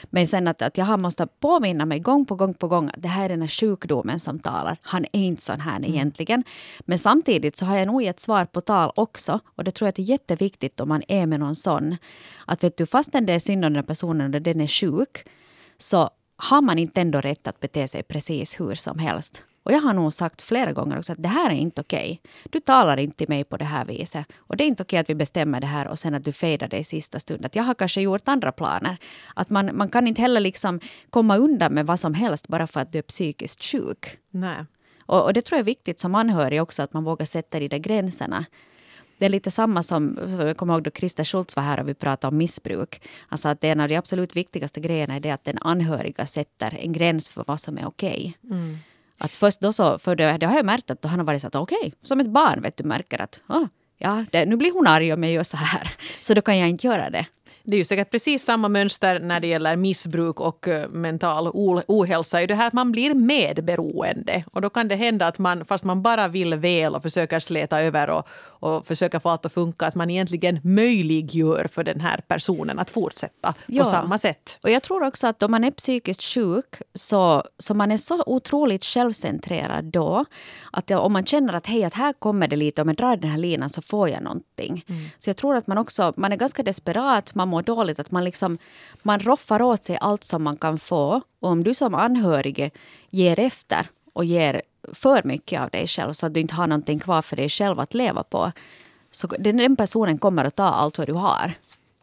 Men 0.04 0.26
sen 0.26 0.48
att, 0.48 0.62
att 0.62 0.78
jag 0.78 1.00
måste 1.00 1.26
påminna 1.26 1.84
mig 1.86 1.98
gång 1.98 2.24
på 2.24 2.34
gång 2.34 2.54
på 2.54 2.68
gång 2.68 2.88
att 2.88 3.02
det 3.02 3.08
här 3.08 3.24
är 3.24 3.28
den 3.28 3.40
här 3.40 3.48
sjukdomen 3.48 4.20
som 4.20 4.38
talar. 4.38 4.76
Han 4.82 5.04
är 5.04 5.20
inte 5.20 5.42
sån 5.42 5.60
här 5.60 5.76
mm. 5.76 5.90
egentligen. 5.90 6.44
Men 6.80 6.98
samtidigt 6.98 7.56
så 7.56 7.66
har 7.66 7.76
jag 7.76 7.86
nog 7.86 8.02
gett 8.02 8.20
svar 8.20 8.44
på 8.44 8.60
tal 8.60 8.92
också. 8.96 9.40
Och 9.44 9.64
det 9.64 9.70
tror 9.70 9.86
jag 9.86 9.88
att 9.88 9.98
är 9.98 10.02
jätteviktigt 10.02 10.80
om 10.80 10.88
man 10.88 11.02
är 11.08 11.26
med 11.26 11.40
någon 11.40 11.54
sån. 11.54 11.96
Att 12.46 12.64
vet 12.64 12.76
du, 12.76 12.86
fastän 12.86 13.26
det 13.26 13.32
är 13.32 13.38
synd 13.38 13.64
om 13.64 13.72
den 13.72 13.84
personen 13.84 14.34
och 14.34 14.42
den 14.42 14.60
är 14.60 14.66
sjuk, 14.66 15.24
så 15.78 16.10
har 16.36 16.60
man 16.60 16.78
inte 16.78 17.00
ändå 17.00 17.20
rätt 17.20 17.46
att 17.46 17.60
bete 17.60 17.88
sig 17.88 18.02
precis 18.02 18.60
hur 18.60 18.74
som 18.74 18.98
helst. 18.98 19.44
Och 19.64 19.72
jag 19.72 19.80
har 19.80 19.94
nog 19.94 20.12
sagt 20.12 20.42
flera 20.42 20.72
gånger 20.72 20.98
också 20.98 21.12
att 21.12 21.22
det 21.22 21.28
här 21.28 21.50
är 21.50 21.54
inte 21.54 21.80
okej. 21.80 22.20
Okay. 22.22 22.50
Du 22.50 22.60
talar 22.60 22.96
inte 22.96 23.16
till 23.16 23.28
mig 23.28 23.44
på 23.44 23.56
det 23.56 23.64
här 23.64 23.84
viset. 23.84 24.26
Och 24.36 24.56
det 24.56 24.64
är 24.64 24.66
inte 24.66 24.82
okej 24.82 24.96
okay 24.96 25.00
att 25.00 25.10
vi 25.10 25.14
bestämmer 25.14 25.60
det 25.60 25.66
här 25.66 25.88
och 25.88 25.98
sen 25.98 26.14
att 26.14 26.24
du 26.24 26.32
fejdar 26.32 26.68
det 26.68 26.78
i 26.78 26.84
sista 26.84 27.18
stund. 27.18 27.46
Att 27.46 27.56
jag 27.56 27.62
har 27.62 27.74
kanske 27.74 28.00
gjort 28.00 28.28
andra 28.28 28.52
planer. 28.52 28.96
Att 29.34 29.50
man, 29.50 29.76
man 29.76 29.88
kan 29.88 30.06
inte 30.06 30.22
heller 30.22 30.40
liksom 30.40 30.80
komma 31.10 31.36
undan 31.36 31.72
med 31.72 31.86
vad 31.86 32.00
som 32.00 32.14
helst 32.14 32.48
bara 32.48 32.66
för 32.66 32.80
att 32.80 32.92
du 32.92 32.98
är 32.98 33.02
psykiskt 33.02 33.64
sjuk. 33.64 34.18
Nej. 34.30 34.64
Och, 35.06 35.24
och 35.24 35.32
det 35.32 35.42
tror 35.42 35.56
jag 35.56 35.60
är 35.60 35.64
viktigt 35.64 36.00
som 36.00 36.14
anhörig 36.14 36.62
också, 36.62 36.82
att 36.82 36.92
man 36.92 37.04
vågar 37.04 37.26
sätta 37.26 37.58
de 37.58 37.68
där 37.68 37.78
gränserna. 37.78 38.44
Det 39.18 39.24
är 39.24 39.28
lite 39.28 39.50
samma 39.50 39.82
som, 39.82 40.18
jag 40.38 40.56
kommer 40.56 40.74
ihåg 40.74 40.82
då 40.82 40.90
Christer 40.90 41.24
Schultz 41.24 41.56
var 41.56 41.62
här 41.62 41.80
och 41.80 41.88
vi 41.88 41.94
pratade 41.94 42.28
om 42.28 42.38
missbruk. 42.38 43.02
Han 43.28 43.38
sa 43.38 43.50
att 43.50 43.64
en 43.64 43.80
av 43.80 43.88
de 43.88 43.96
absolut 43.96 44.36
viktigaste 44.36 44.80
grejerna 44.80 45.14
är 45.14 45.20
det 45.20 45.30
att 45.30 45.44
den 45.44 45.58
anhöriga 45.60 46.26
sätter 46.26 46.78
en 46.80 46.92
gräns 46.92 47.28
för 47.28 47.44
vad 47.46 47.60
som 47.60 47.78
är 47.78 47.86
okej. 47.86 48.36
Okay. 48.42 48.58
Mm. 48.58 48.78
Att 49.24 49.36
först 49.36 49.60
då 49.60 49.72
så, 49.72 49.98
för 49.98 50.16
det, 50.16 50.38
det 50.38 50.46
har 50.46 50.56
jag 50.56 50.64
märkt 50.64 50.90
att 50.90 51.02
då 51.02 51.08
han 51.08 51.18
har 51.18 51.26
varit 51.26 51.40
så 51.40 51.46
att 51.46 51.54
okej, 51.54 51.78
okay, 51.78 51.92
som 52.02 52.20
ett 52.20 52.26
barn 52.26 52.62
vet 52.62 52.76
du 52.76 52.84
märker 52.84 53.20
att 53.20 53.40
oh, 53.48 53.66
ja, 53.98 54.24
det, 54.30 54.44
nu 54.44 54.56
blir 54.56 54.72
hon 54.72 54.86
arg 54.86 55.12
om 55.12 55.24
jag 55.24 55.32
gör 55.32 55.42
så 55.42 55.56
här. 55.56 55.90
Så 56.20 56.34
då 56.34 56.40
kan 56.40 56.58
jag 56.58 56.68
inte 56.68 56.86
göra 56.86 57.10
det. 57.10 57.26
Det 57.66 57.76
är 57.76 57.78
ju 57.78 57.84
säkert 57.84 58.10
precis 58.10 58.44
samma 58.44 58.68
mönster 58.68 59.20
när 59.20 59.40
det 59.40 59.46
gäller 59.46 59.76
missbruk 59.76 60.40
och 60.40 60.68
eh, 60.68 60.88
mental 60.88 61.50
ohälsa. 61.88 62.46
Det 62.46 62.54
här 62.54 62.66
att 62.66 62.72
man 62.72 62.92
blir 62.92 63.14
medberoende. 63.14 64.44
Och 64.52 64.60
då 64.60 64.70
kan 64.70 64.88
det 64.88 64.96
hända 64.96 65.26
att 65.26 65.38
man, 65.38 65.64
fast 65.64 65.84
man 65.84 66.02
bara 66.02 66.28
vill 66.28 66.54
väl 66.54 66.94
och 66.94 67.02
försöker 67.02 67.40
släta 67.40 67.80
över 67.80 68.10
och, 68.10 68.28
och 68.64 68.86
försöka 68.86 69.20
få 69.20 69.28
allt 69.28 69.46
att 69.46 69.52
funka, 69.52 69.86
att 69.86 69.94
man 69.94 70.10
egentligen 70.10 70.60
möjliggör 70.62 71.66
för 71.72 71.84
den 71.84 72.00
här 72.00 72.20
personen 72.28 72.78
att 72.78 72.90
fortsätta 72.90 73.54
ja. 73.66 73.84
på 73.84 73.90
samma 73.90 74.18
sätt. 74.18 74.58
Och 74.62 74.70
jag 74.70 74.82
tror 74.82 75.02
också 75.02 75.26
att 75.26 75.42
om 75.42 75.50
man 75.50 75.64
är 75.64 75.70
psykiskt 75.70 76.22
sjuk 76.22 76.74
så, 76.94 77.44
så 77.58 77.74
man 77.74 77.92
är 77.92 77.96
så 77.96 78.22
otroligt 78.26 78.84
självcentrerad 78.84 79.84
då 79.84 80.24
att 80.72 80.90
om 80.90 81.12
man 81.12 81.26
känner 81.26 81.52
att 81.52 81.66
hej, 81.66 81.84
att 81.84 81.94
här 81.94 82.12
kommer 82.12 82.48
det 82.48 82.56
lite, 82.56 82.82
om 82.82 82.88
jag 82.88 82.96
drar 82.96 83.16
den 83.16 83.30
här 83.30 83.38
linan 83.38 83.68
så 83.68 83.82
får 83.82 84.08
jag 84.08 84.22
någonting. 84.22 84.84
Mm. 84.88 85.04
Så 85.18 85.30
jag 85.30 85.36
tror 85.36 85.56
att 85.56 85.66
man 85.66 85.78
också, 85.78 86.12
man 86.16 86.32
är 86.32 86.36
ganska 86.36 86.62
desperat, 86.62 87.34
man 87.34 87.48
mår 87.48 87.62
dåligt, 87.62 87.98
att 87.98 88.10
man 88.10 88.24
liksom, 88.24 88.58
man 89.02 89.20
roffar 89.20 89.62
åt 89.62 89.84
sig 89.84 89.98
allt 90.00 90.24
som 90.24 90.42
man 90.42 90.56
kan 90.56 90.78
få. 90.78 91.20
Och 91.40 91.48
om 91.50 91.64
du 91.64 91.74
som 91.74 91.94
anhörig 91.94 92.72
ger 93.10 93.38
efter 93.38 93.88
och 94.12 94.24
ger 94.24 94.62
för 94.92 95.22
mycket 95.24 95.60
av 95.60 95.70
dig 95.70 95.86
själv 95.86 96.12
så 96.12 96.26
att 96.26 96.34
du 96.34 96.40
inte 96.40 96.54
har 96.54 96.66
någonting 96.66 96.98
kvar 96.98 97.22
för 97.22 97.36
dig 97.36 97.48
själv 97.48 97.80
att 97.80 97.94
leva 97.94 98.22
på. 98.22 98.52
Så 99.10 99.26
den 99.26 99.76
personen 99.76 100.18
kommer 100.18 100.44
att 100.44 100.56
ta 100.56 100.64
allt 100.64 100.98
vad 100.98 101.06
du 101.06 101.12
har 101.12 101.54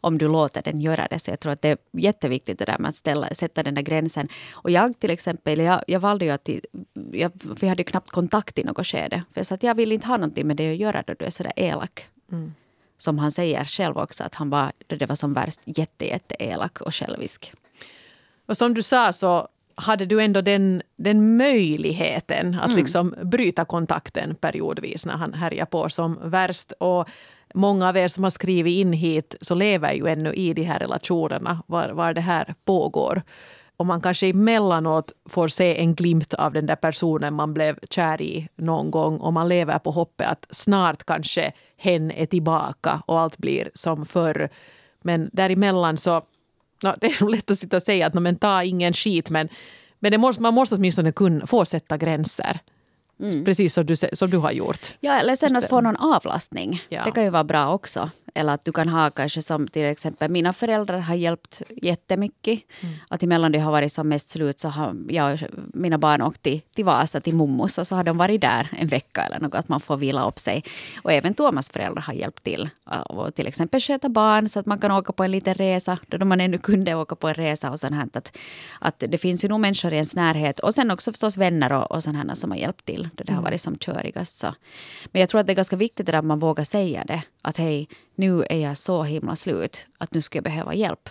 om 0.01 0.17
du 0.17 0.27
låter 0.27 0.61
den 0.61 0.81
göra 0.81 1.07
det. 1.07 1.19
Så 1.19 1.31
jag 1.31 1.39
tror 1.39 1.51
att 1.51 1.61
det 1.61 1.69
är 1.69 1.77
jätteviktigt 1.91 2.59
det 2.59 2.65
där 2.65 2.77
med 2.77 2.89
att 2.89 2.95
ställa, 2.95 3.29
sätta 3.33 3.63
den 3.63 3.73
där 3.73 3.81
gränsen. 3.81 4.27
Och 4.51 4.71
jag 4.71 4.99
till 4.99 5.09
exempel, 5.09 5.59
jag, 5.59 5.83
jag 5.87 5.99
valde 5.99 6.25
ju 6.25 6.31
att... 6.31 6.49
Jag, 7.11 7.31
vi 7.61 7.67
hade 7.67 7.83
knappt 7.83 8.11
kontakt 8.11 8.59
i 8.59 8.63
något 8.63 8.87
skede. 8.87 9.23
För 9.33 9.39
jag 9.39 9.45
sa 9.45 9.55
att 9.55 9.63
jag 9.63 9.75
vill 9.75 9.91
inte 9.91 10.07
ha 10.07 10.17
någonting 10.17 10.47
med 10.47 10.57
det 10.57 10.71
att 10.71 10.77
göra 10.77 11.03
då 11.07 11.13
du 11.19 11.25
är 11.25 11.29
sådär 11.29 11.53
elak. 11.55 12.07
Mm. 12.31 12.53
Som 12.97 13.19
han 13.19 13.31
säger 13.31 13.65
själv 13.65 13.97
också, 13.97 14.23
att 14.23 14.35
han 14.35 14.49
var, 14.49 14.71
då 14.87 14.95
det 14.95 15.05
var 15.05 15.15
som 15.15 15.33
värst 15.33 15.59
jätte, 15.65 16.07
jätte 16.07 16.35
elak 16.39 16.81
och 16.81 16.95
självisk. 16.95 17.53
Och 18.45 18.57
som 18.57 18.73
du 18.73 18.83
sa 18.83 19.13
så 19.13 19.47
hade 19.81 20.05
du 20.05 20.21
ändå 20.21 20.41
den, 20.41 20.81
den 20.95 21.37
möjligheten 21.37 22.55
att 22.55 22.65
mm. 22.65 22.77
liksom 22.77 23.15
bryta 23.23 23.65
kontakten 23.65 24.35
periodvis 24.35 25.05
när 25.05 25.13
han 25.13 25.33
härjar 25.33 25.65
på 25.65 25.89
som 25.89 26.19
värst. 26.23 26.71
Och 26.79 27.09
många 27.53 27.89
av 27.89 27.97
er 27.97 28.07
som 28.07 28.23
har 28.23 28.31
skrivit 28.31 28.73
in 28.73 28.93
hit 28.93 29.35
så 29.41 29.55
lever 29.55 29.93
ju 29.93 30.07
ännu 30.07 30.33
i 30.33 30.53
de 30.53 30.63
här 30.63 30.79
relationerna 30.79 31.63
var, 31.67 31.89
var 31.89 32.13
det 32.13 32.21
här 32.21 32.55
pågår. 32.65 33.21
Och 33.77 33.85
man 33.85 34.01
kanske 34.01 34.27
emellanåt 34.27 35.11
får 35.29 35.47
se 35.47 35.79
en 35.79 35.95
glimt 35.95 36.33
av 36.33 36.53
den 36.53 36.65
där 36.65 36.75
personen 36.75 37.33
man 37.33 37.53
blev 37.53 37.79
kär 37.89 38.21
i 38.21 38.47
någon 38.55 38.91
gång 38.91 39.17
och 39.17 39.33
man 39.33 39.49
lever 39.49 39.79
på 39.79 39.91
hoppet 39.91 40.27
att 40.27 40.45
snart 40.49 41.03
kanske 41.03 41.51
hen 41.77 42.11
är 42.11 42.25
tillbaka 42.25 43.03
och 43.05 43.19
allt 43.19 43.37
blir 43.37 43.69
som 43.73 44.05
förr. 44.05 44.49
Men 45.03 45.29
däremellan 45.33 45.97
så 45.97 46.21
no, 46.83 46.95
det 47.01 47.07
är 47.07 47.29
lätt 47.29 47.51
att 47.51 47.57
sitta 47.57 47.75
och 47.75 47.83
säga 47.83 48.07
att 48.07 48.13
no, 48.13 48.19
men 48.19 48.35
ta 48.35 48.63
ingen 48.63 48.93
skit 48.93 49.29
men, 49.29 49.49
men 50.01 50.11
det 50.11 50.17
måste, 50.17 50.41
man 50.41 50.53
måste 50.53 50.75
åtminstone 50.75 51.11
kunna 51.11 51.47
få 51.47 51.65
sätta 51.65 51.97
gränser. 51.97 52.59
Mm. 53.21 53.45
Precis 53.45 53.73
som 53.73 53.85
du, 53.85 53.95
som 53.95 54.29
du 54.29 54.37
har 54.37 54.51
gjort. 54.51 54.95
Ja, 54.99 55.19
eller 55.19 55.35
sen 55.35 55.55
att 55.55 55.69
få 55.69 55.81
någon 55.81 55.95
avlastning. 55.95 56.81
Ja. 56.89 57.03
Det 57.05 57.11
kan 57.11 57.23
ju 57.23 57.29
vara 57.29 57.43
bra 57.43 57.73
också. 57.73 58.09
Eller 58.33 58.53
att 58.53 58.65
du 58.65 58.71
kan 58.71 58.89
ha 58.89 59.09
kanske 59.09 59.41
som 59.41 59.67
till 59.67 59.85
exempel 59.85 60.31
mina 60.31 60.53
föräldrar 60.53 60.99
har 60.99 61.15
hjälpt 61.15 61.61
jättemycket. 61.81 62.59
Mm. 62.81 62.95
Att 63.09 63.23
emellan 63.23 63.51
de 63.51 63.59
har 63.59 63.71
varit 63.71 63.93
som 63.93 64.09
mest 64.09 64.29
slut 64.29 64.59
så 64.59 64.69
har 64.69 64.95
jag 65.09 65.33
och 65.33 65.39
mina 65.73 65.97
barn 65.97 66.21
åkt 66.21 66.41
till, 66.41 66.61
till 66.75 66.85
Vasa 66.85 67.21
till 67.21 67.35
mommos 67.35 67.77
och 67.77 67.87
så 67.87 67.95
har 67.95 68.03
de 68.03 68.17
varit 68.17 68.41
där 68.41 68.69
en 68.77 68.87
vecka 68.87 69.21
eller 69.21 69.39
något. 69.39 69.55
Att 69.55 69.69
man 69.69 69.79
får 69.79 69.97
vila 69.97 70.27
upp 70.27 70.39
sig. 70.39 70.63
Och 71.03 71.11
även 71.11 71.33
Thomas 71.33 71.71
föräldrar 71.71 72.01
har 72.01 72.13
hjälpt 72.13 72.43
till. 72.43 72.69
Och 73.05 73.35
till 73.35 73.47
exempel 73.47 73.79
sköta 73.79 74.09
barn 74.09 74.49
så 74.49 74.59
att 74.59 74.65
man 74.65 74.79
kan 74.79 74.91
åka 74.91 75.13
på 75.13 75.23
en 75.23 75.31
liten 75.31 75.53
resa. 75.53 75.97
Då 76.07 76.25
man 76.25 76.41
ännu 76.41 76.57
kunde 76.57 76.95
åka 76.95 77.15
på 77.15 77.27
en 77.27 77.33
resa 77.33 77.71
och 77.71 77.79
sånt 77.79 77.93
här. 77.93 78.07
Att, 78.13 78.37
att 78.79 79.03
det 79.07 79.17
finns 79.17 79.43
ju 79.43 79.47
nog 79.47 79.59
människor 79.59 79.93
i 79.93 79.95
ens 79.95 80.15
närhet. 80.15 80.59
Och 80.59 80.73
sen 80.75 80.91
också 80.91 81.11
förstås 81.11 81.37
vänner 81.37 81.71
och, 81.73 81.91
och 81.91 82.03
sådana 82.03 82.35
som 82.35 82.51
har 82.51 82.57
hjälpt 82.57 82.85
till. 82.85 83.09
Då 83.13 83.23
det 83.23 83.31
har 83.31 83.39
mm. 83.39 83.43
varit 83.43 83.61
som 83.61 83.77
körigast. 83.77 84.37
Så. 84.39 84.55
Men 85.05 85.19
jag 85.19 85.29
tror 85.29 85.41
att 85.41 85.47
det 85.47 85.53
är 85.53 85.55
ganska 85.55 85.75
viktigt 85.75 86.09
att 86.09 86.25
man 86.25 86.39
vågar 86.39 86.63
säga 86.63 87.03
det. 87.03 87.23
Att 87.41 87.57
hej, 87.57 87.89
nu 88.15 88.43
är 88.49 88.57
jag 88.57 88.77
så 88.77 89.03
himla 89.03 89.35
slut 89.35 89.87
att 89.97 90.13
nu 90.13 90.21
ska 90.21 90.37
jag 90.37 90.43
behöva 90.43 90.73
hjälp. 90.73 91.09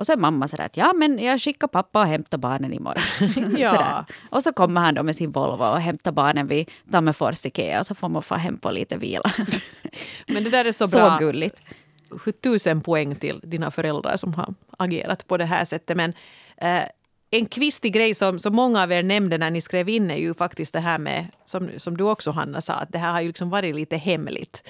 Och 0.00 0.06
så 0.06 0.12
är 0.12 0.16
mamma 0.16 0.48
sådär 0.48 0.64
att 0.64 0.76
ja 0.76 0.92
men 0.92 1.18
jag 1.18 1.40
skickar 1.40 1.68
pappa 1.68 2.00
och 2.00 2.06
hämtar 2.06 2.38
barnen 2.38 2.72
imorgon. 2.72 3.02
ja. 3.58 4.04
Och 4.30 4.42
så 4.42 4.52
kommer 4.52 4.80
han 4.80 4.94
då 4.94 5.02
med 5.02 5.16
sin 5.16 5.30
Volvo 5.30 5.64
och 5.64 5.80
hämtar 5.80 6.12
barnen 6.12 6.46
vid 6.46 6.70
Tammerfors 6.90 7.46
Ikea 7.46 7.78
och 7.78 7.86
så 7.86 7.94
får 7.94 8.08
man 8.08 8.22
få 8.22 8.34
hem 8.34 8.58
på 8.58 8.70
lite 8.70 8.96
vila. 8.96 9.32
men 10.26 10.44
det 10.44 10.50
där 10.50 10.64
är 10.64 10.72
så, 10.72 10.88
så 10.88 10.96
bra. 10.96 11.18
gulligt. 11.18 11.62
Tusen 12.42 12.80
poäng 12.80 13.14
till 13.14 13.40
dina 13.42 13.70
föräldrar 13.70 14.16
som 14.16 14.34
har 14.34 14.54
agerat 14.78 15.26
på 15.26 15.36
det 15.36 15.44
här 15.44 15.64
sättet. 15.64 15.96
Men 15.96 16.12
eh, 16.56 16.82
en 17.30 17.46
kvistig 17.46 17.92
grej 17.92 18.14
som, 18.14 18.38
som 18.38 18.56
många 18.56 18.82
av 18.82 18.92
er 18.92 19.02
nämnde 19.02 19.38
när 19.38 19.50
ni 19.50 19.60
skrev 19.60 19.88
in 19.88 20.10
är 20.10 20.16
ju 20.16 20.34
faktiskt 20.34 20.72
det 20.72 20.80
här 20.80 20.98
med, 20.98 21.26
som, 21.44 21.70
som 21.76 21.96
du 21.96 22.04
också 22.04 22.30
Hanna 22.30 22.60
sa, 22.60 22.72
att 22.72 22.92
det 22.92 22.98
här 22.98 23.12
har 23.12 23.20
ju 23.20 23.26
liksom 23.26 23.50
varit 23.50 23.74
lite 23.74 23.96
hemligt 23.96 24.62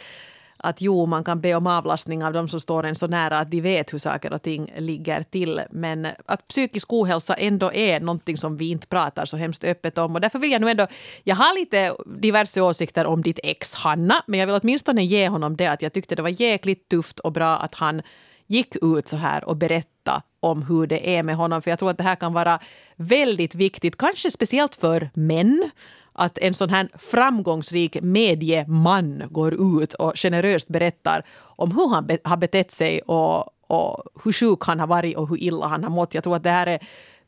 att 0.62 0.80
jo, 0.80 1.06
man 1.06 1.24
kan 1.24 1.40
be 1.40 1.54
om 1.54 1.66
avlastning 1.66 2.24
av 2.24 2.32
de 2.32 2.48
som 2.48 2.60
står 2.60 2.86
en 2.86 2.96
så 2.96 3.06
nära 3.06 3.38
att 3.38 3.50
de 3.50 3.60
vet 3.60 3.92
hur 3.92 3.98
saker 3.98 4.32
och 4.32 4.42
ting 4.42 4.72
ligger 4.76 5.22
till. 5.22 5.62
Men 5.70 6.06
att 6.26 6.48
psykisk 6.48 6.92
ohälsa 6.92 7.34
ändå 7.34 7.72
är 7.72 8.00
någonting 8.00 8.36
som 8.36 8.56
vi 8.56 8.70
inte 8.70 8.86
pratar 8.86 9.24
så 9.24 9.36
hemskt 9.36 9.64
öppet 9.64 9.98
om. 9.98 10.14
Och 10.14 10.20
därför 10.20 10.38
vill 10.38 10.50
jag 10.50 10.60
nu 10.60 10.70
ändå... 10.70 10.86
Jag 11.24 11.36
har 11.36 11.54
lite 11.54 11.94
diverse 12.06 12.60
åsikter 12.60 13.06
om 13.06 13.22
ditt 13.22 13.38
ex, 13.42 13.74
Hanna. 13.74 14.22
Men 14.26 14.40
jag 14.40 14.46
vill 14.46 14.60
åtminstone 14.62 15.04
ge 15.04 15.28
honom 15.28 15.56
det 15.56 15.66
att 15.66 15.82
jag 15.82 15.92
tyckte 15.92 16.14
det 16.14 16.22
var 16.22 16.40
jäkligt 16.42 16.88
tufft 16.88 17.18
och 17.18 17.32
bra 17.32 17.56
att 17.56 17.74
han 17.74 18.02
gick 18.50 18.76
ut 18.82 19.08
så 19.08 19.16
här 19.16 19.44
och 19.44 19.56
berättade 19.56 20.22
om 20.40 20.62
hur 20.62 20.86
det 20.86 21.16
är 21.16 21.22
med 21.22 21.36
honom. 21.36 21.62
För 21.62 21.70
jag 21.70 21.78
tror 21.78 21.90
att 21.90 21.98
det 21.98 22.02
här 22.02 22.16
kan 22.16 22.32
vara 22.32 22.58
väldigt 22.96 23.54
viktigt, 23.54 23.96
kanske 23.98 24.30
speciellt 24.30 24.74
för 24.74 25.10
män 25.14 25.70
att 26.12 26.38
en 26.38 26.54
sån 26.54 26.70
här 26.70 26.88
framgångsrik 26.94 28.02
medieman 28.02 29.22
går 29.30 29.80
ut 29.82 29.94
och 29.94 30.12
generöst 30.16 30.68
berättar 30.68 31.24
om 31.38 31.70
hur 31.70 31.88
han 31.88 32.08
har 32.24 32.36
betett 32.36 32.72
sig 32.72 33.00
och, 33.00 33.44
och 33.66 34.04
hur 34.24 34.32
sjuk 34.32 34.64
han 34.64 34.80
har 34.80 34.86
varit 34.86 35.16
och 35.16 35.28
hur 35.28 35.42
illa 35.42 35.66
han 35.66 35.84
har 35.84 35.90
mått. 35.90 36.14
Jag 36.14 36.24
tror 36.24 36.36
att 36.36 36.42
det 36.42 36.50
här 36.50 36.66
är 36.66 36.78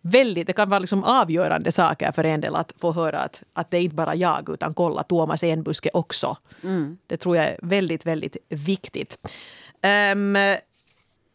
väldigt, 0.01 0.47
det 0.47 0.53
kan 0.53 0.71
vara 0.71 0.79
liksom 0.79 1.05
avgörande 1.05 1.73
saker 1.73 2.13
för 2.13 2.25
en 2.25 2.41
del 2.41 2.57
att 2.57 2.73
få 2.79 2.93
höra 2.93 3.19
att, 3.19 3.43
att 3.53 3.71
det 3.71 3.77
är 3.77 3.81
inte 3.81 3.97
bara 3.97 4.15
jag 4.15 4.49
utan 4.49 4.75
kolla 4.75 5.03
Thomas 5.03 5.43
Enbuske 5.43 5.91
också. 5.93 6.37
Mm. 6.65 6.99
Det 7.07 7.17
tror 7.17 7.37
jag 7.37 7.47
är 7.47 7.59
väldigt, 7.63 8.07
väldigt 8.07 8.37
viktigt. 8.49 9.19
Um, 10.13 10.37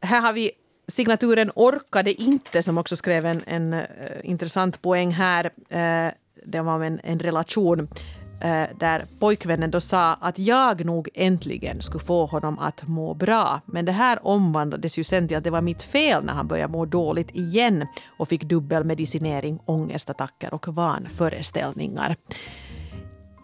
här 0.01 0.21
har 0.21 0.33
vi 0.33 0.51
signaturen 0.87 1.51
Orkade 1.55 2.13
inte 2.13 2.63
som 2.63 2.77
också 2.77 2.95
skrev 2.95 3.25
en, 3.25 3.43
en 3.45 3.73
uh, 3.73 3.83
intressant 4.23 4.81
poäng 4.81 5.11
här. 5.11 5.45
Uh, 5.45 6.11
det 6.45 6.61
var 6.61 6.83
en, 6.83 6.99
en 7.03 7.19
relation 7.19 7.79
uh, 7.79 8.77
där 8.79 9.05
pojkvännen 9.19 9.71
då 9.71 9.81
sa 9.81 10.13
att 10.13 10.39
jag 10.39 10.85
nog 10.85 11.09
äntligen 11.13 11.81
skulle 11.81 12.03
få 12.03 12.25
honom 12.25 12.59
att 12.59 12.87
må 12.87 13.13
bra. 13.13 13.61
Men 13.65 13.85
det 13.85 13.91
här 13.91 14.27
omvandlades 14.27 14.99
ju 14.99 15.03
sen 15.03 15.27
till 15.27 15.37
att 15.37 15.43
det 15.43 15.49
var 15.49 15.61
mitt 15.61 15.83
fel 15.83 16.25
när 16.25 16.33
han 16.33 16.47
började 16.47 16.71
må 16.71 16.85
dåligt 16.85 17.35
igen 17.35 17.87
och 18.17 18.27
fick 18.27 18.43
dubbelmedicinering, 18.43 19.59
ångestattacker 19.65 20.53
och 20.53 20.67
vanföreställningar 20.67 22.15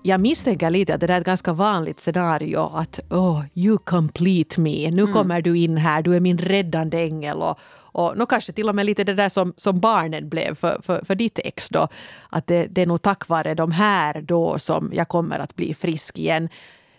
jag 0.05 0.21
misstänker 0.21 0.69
lite 0.69 0.93
att 0.93 0.99
det 0.99 1.07
där 1.07 1.13
är 1.15 1.19
ett 1.19 1.25
ganska 1.25 1.53
vanligt 1.53 1.99
scenario. 1.99 2.59
Att 2.59 2.99
oh, 3.09 3.43
you 3.53 3.77
complete 3.77 4.61
me. 4.61 4.91
Nu 4.91 5.01
mm. 5.01 5.13
kommer 5.13 5.41
du 5.41 5.57
in 5.57 5.77
här, 5.77 6.01
du 6.01 6.15
är 6.15 6.19
min 6.19 6.37
räddande 6.37 6.97
ängel. 6.97 7.37
Och, 7.37 7.59
och 7.73 8.17
nu 8.17 8.25
kanske 8.25 8.53
till 8.53 8.69
och 8.69 8.75
med 8.75 8.85
lite 8.85 9.03
det 9.03 9.13
där 9.13 9.29
som, 9.29 9.53
som 9.57 9.79
barnen 9.79 10.29
blev 10.29 10.55
för, 10.55 10.81
för, 10.81 11.05
för 11.05 11.15
ditt 11.15 11.39
ex. 11.39 11.69
Då. 11.69 11.87
Att 12.29 12.47
det, 12.47 12.67
det 12.67 12.81
är 12.81 12.85
nog 12.85 13.01
tack 13.01 13.27
vare 13.27 13.53
de 13.53 13.71
här 13.71 14.21
då 14.21 14.59
som 14.59 14.91
jag 14.93 15.07
kommer 15.07 15.39
att 15.39 15.55
bli 15.55 15.73
frisk 15.73 16.19
igen. 16.19 16.49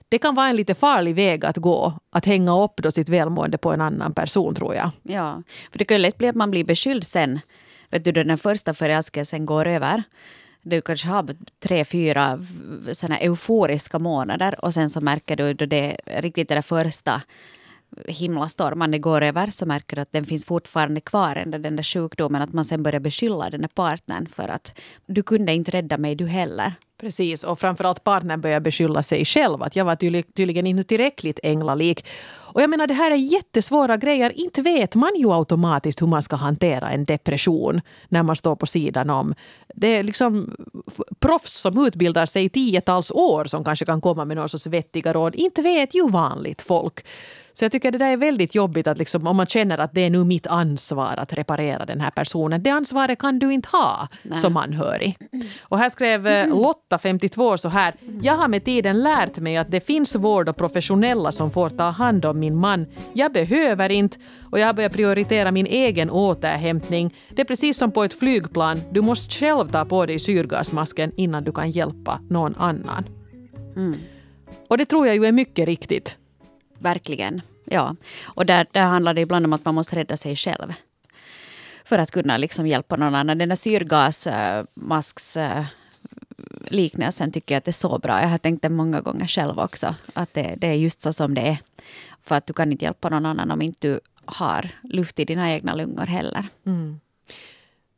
Det 0.08 0.18
kan 0.18 0.34
vara 0.34 0.48
en 0.48 0.56
lite 0.56 0.74
farlig 0.74 1.14
väg 1.14 1.44
att 1.44 1.56
gå, 1.56 1.92
att 2.10 2.24
hänga 2.24 2.62
upp 2.62 2.72
då 2.76 2.90
sitt 2.90 3.08
välmående 3.08 3.58
på 3.58 3.72
en 3.72 3.80
annan 3.80 4.14
person 4.14 4.54
tror 4.54 4.74
jag. 4.74 4.90
Ja, 5.02 5.42
för 5.72 5.78
det 5.78 5.84
kan 5.84 6.02
lätt 6.02 6.18
bli 6.18 6.28
att 6.28 6.36
man 6.36 6.50
blir 6.50 6.64
beskylld 6.64 7.04
sen. 7.04 7.40
Vet 7.90 8.04
du, 8.04 8.12
den 8.12 8.38
första 8.38 8.74
förälskelsen 8.74 9.46
går 9.46 9.66
över 9.66 10.02
du 10.64 10.80
kanske 10.80 11.08
har 11.08 11.26
tre, 11.58 11.84
fyra 11.84 12.38
såna 12.92 13.18
euforiska 13.18 13.98
månader 13.98 14.64
och 14.64 14.74
sen 14.74 14.90
så 14.90 15.00
märker 15.00 15.36
du 15.36 15.54
då 15.54 15.66
det 15.66 15.96
riktigt 16.06 16.48
det 16.48 16.62
första 16.62 17.22
himlastormen 18.08 18.90
det 18.90 18.98
går 18.98 19.22
över 19.22 19.46
så 19.46 19.66
märker 19.66 19.96
du 19.96 20.02
att 20.02 20.12
den 20.12 20.24
finns 20.24 20.46
fortfarande 20.46 21.00
kvar, 21.00 21.36
ändå 21.36 21.58
den 21.58 21.76
där 21.76 21.82
sjukdomen. 21.82 22.42
Att 22.42 22.52
man 22.52 22.64
sen 22.64 22.82
börjar 22.82 23.00
beskylla 23.00 23.50
den 23.50 23.60
där 23.60 23.68
partnern 23.68 24.26
för 24.26 24.48
att 24.48 24.80
du 25.06 25.22
kunde 25.22 25.52
inte 25.52 25.70
rädda 25.70 25.96
mig 25.96 26.14
du 26.14 26.26
heller. 26.26 26.72
Precis, 27.00 27.44
och 27.44 27.60
framförallt 27.60 28.04
partnern 28.04 28.40
börjar 28.40 28.60
beskylla 28.60 29.02
sig 29.02 29.24
själv. 29.24 29.62
Att 29.62 29.76
jag 29.76 29.84
var 29.84 29.96
tydligen 30.22 30.66
inte 30.66 30.84
tillräckligt 30.84 31.40
änglalik. 31.42 32.06
Och 32.54 32.62
jag 32.62 32.70
menar 32.70 32.86
det 32.86 32.94
här 32.94 33.10
är 33.10 33.16
jättesvåra 33.16 33.96
grejer. 33.96 34.38
Inte 34.38 34.62
vet 34.62 34.94
man 34.94 35.10
ju 35.16 35.32
automatiskt 35.32 36.02
hur 36.02 36.06
man 36.06 36.22
ska 36.22 36.36
hantera 36.36 36.90
en 36.90 37.04
depression 37.04 37.80
när 38.08 38.22
man 38.22 38.36
står 38.36 38.56
på 38.56 38.66
sidan 38.66 39.10
om. 39.10 39.34
Det 39.74 39.96
är 39.96 40.02
liksom 40.02 40.56
proffs 41.18 41.52
som 41.52 41.86
utbildar 41.86 42.26
sig 42.26 42.44
i 42.44 42.48
tiotals 42.48 43.10
år 43.10 43.44
som 43.44 43.64
kanske 43.64 43.84
kan 43.84 44.00
komma 44.00 44.24
med 44.24 44.36
några 44.36 44.48
sorts 44.48 44.66
vettiga 44.66 45.12
råd. 45.12 45.34
Inte 45.34 45.62
vet 45.62 45.94
ju 45.94 46.08
vanligt 46.10 46.62
folk. 46.62 47.04
Så 47.56 47.64
jag 47.64 47.72
tycker 47.72 47.92
det 47.92 47.98
där 47.98 48.12
är 48.12 48.16
väldigt 48.16 48.54
jobbigt 48.54 48.86
att 48.86 48.98
liksom, 48.98 49.26
om 49.26 49.36
man 49.36 49.46
känner 49.46 49.78
att 49.78 49.94
det 49.94 50.00
är 50.00 50.10
nu 50.10 50.24
mitt 50.24 50.46
ansvar 50.46 51.14
att 51.16 51.32
reparera 51.32 51.86
den 51.86 52.00
här 52.00 52.10
personen. 52.10 52.62
Det 52.62 52.70
ansvaret 52.70 53.18
kan 53.18 53.38
du 53.38 53.52
inte 53.52 53.68
ha 53.72 54.08
Nej. 54.22 54.38
som 54.38 54.56
anhörig. 54.56 55.18
Och 55.60 55.78
här 55.78 55.88
skrev 55.88 56.26
eh, 56.26 56.48
Lotta, 56.48 56.98
52, 56.98 57.58
så 57.58 57.68
här. 57.68 57.94
Jag 58.22 58.36
har 58.36 58.48
med 58.48 58.64
tiden 58.64 59.02
lärt 59.02 59.38
mig 59.38 59.56
att 59.56 59.70
det 59.70 59.80
finns 59.80 60.16
vård 60.16 60.48
och 60.48 60.56
professionella 60.56 61.32
som 61.32 61.50
får 61.50 61.70
ta 61.70 61.84
hand 61.84 62.24
om 62.24 62.40
min 62.44 62.56
man. 62.56 62.86
Jag 63.12 63.32
behöver 63.32 63.92
inte 63.92 64.18
och 64.50 64.58
jag 64.58 64.66
har 64.66 64.74
börjat 64.74 64.92
prioritera 64.92 65.50
min 65.50 65.66
egen 65.66 66.10
återhämtning. 66.10 67.14
Det 67.30 67.42
är 67.42 67.46
precis 67.46 67.78
som 67.78 67.92
på 67.92 68.04
ett 68.04 68.18
flygplan. 68.18 68.80
Du 68.90 69.00
måste 69.00 69.34
själv 69.34 69.70
ta 69.70 69.84
på 69.84 70.06
dig 70.06 70.18
syrgasmasken 70.18 71.12
innan 71.16 71.44
du 71.44 71.52
kan 71.52 71.70
hjälpa 71.70 72.20
någon 72.30 72.54
annan. 72.58 73.04
Mm. 73.76 73.94
Och 74.68 74.78
det 74.78 74.84
tror 74.84 75.06
jag 75.06 75.16
ju 75.16 75.24
är 75.24 75.32
mycket 75.32 75.66
riktigt. 75.66 76.18
Verkligen. 76.78 77.40
Ja. 77.64 77.96
Och 78.24 78.46
där, 78.46 78.66
där 78.72 78.82
handlar 78.82 79.14
det 79.14 79.20
ibland 79.20 79.46
om 79.46 79.52
att 79.52 79.64
man 79.64 79.74
måste 79.74 79.96
rädda 79.96 80.16
sig 80.16 80.36
själv. 80.36 80.72
För 81.84 81.98
att 81.98 82.10
kunna 82.10 82.36
liksom 82.36 82.66
hjälpa 82.66 82.96
någon 82.96 83.14
annan. 83.14 83.38
Den 83.38 83.48
där 83.48 83.56
syrgasmasks 83.56 85.38
liknelsen 86.70 87.32
tycker 87.32 87.54
jag 87.54 87.58
att 87.58 87.64
det 87.64 87.70
är 87.70 87.88
så 87.88 87.98
bra. 87.98 88.20
Jag 88.20 88.28
har 88.28 88.38
tänkt 88.38 88.62
det 88.62 88.68
många 88.68 89.00
gånger 89.00 89.26
själv 89.26 89.58
också. 89.58 89.94
Att 90.12 90.34
det, 90.34 90.54
det 90.56 90.66
är 90.66 90.72
just 90.72 91.02
så 91.02 91.12
som 91.12 91.34
det 91.34 91.40
är. 91.40 91.58
För 92.24 92.34
att 92.34 92.46
du 92.46 92.52
kan 92.52 92.72
inte 92.72 92.84
hjälpa 92.84 93.08
någon 93.08 93.26
annan 93.26 93.50
om 93.50 93.62
inte 93.62 93.88
du 93.88 94.00
har 94.24 94.70
luft 94.82 95.20
i 95.20 95.24
dina 95.24 95.52
egna 95.52 95.74
lungor 95.74 96.06
heller. 96.06 96.46
Mm. 96.66 97.00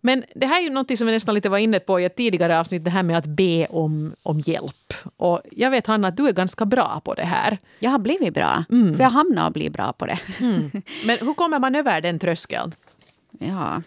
Men 0.01 0.25
det 0.35 0.47
här 0.47 0.61
är 0.61 0.65
ju 0.65 0.71
något 0.71 0.99
som 0.99 1.07
vi 1.07 1.13
nästan 1.13 1.35
lite 1.35 1.49
var 1.49 1.59
inne 1.59 1.81
på 1.81 2.01
i 2.01 2.05
ett 2.05 2.17
tidigare 2.17 2.61
avsnitt, 2.61 2.85
det 2.85 2.91
här 2.91 3.03
med 3.03 3.19
att 3.19 3.27
be 3.27 3.67
om, 3.67 4.15
om 4.23 4.41
hjälp. 4.41 4.95
Och 5.17 5.41
jag 5.53 5.71
vet 5.71 5.87
Hanna 5.87 6.09
att 6.09 6.17
du 6.17 6.29
är 6.29 6.33
ganska 6.33 6.65
bra 6.65 7.01
på 7.05 7.15
det 7.15 7.25
här. 7.25 7.59
Jag 7.79 7.91
har 7.91 7.99
blivit 7.99 8.35
bra, 8.35 8.65
mm. 8.71 8.95
för 8.97 9.03
jag 9.03 9.11
hamnar 9.11 9.47
att 9.47 9.53
bli 9.53 9.71
bra 9.71 9.93
på 9.93 10.07
det. 10.07 10.19
Mm. 10.41 10.71
Men 11.07 11.19
hur 11.21 11.35
kommer 11.35 11.59
man 11.59 11.75
över 11.75 12.01
den 12.01 12.19
tröskeln? 12.19 12.75
Ja, 13.39 13.83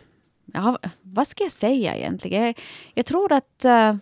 ja 0.53 0.79
vad 1.01 1.27
ska 1.27 1.43
jag 1.43 1.51
säga 1.51 1.95
egentligen? 1.95 2.43
Jag, 2.43 2.59
jag 2.93 3.05
tror 3.05 3.33
att 3.33 3.65
uh, 3.65 3.95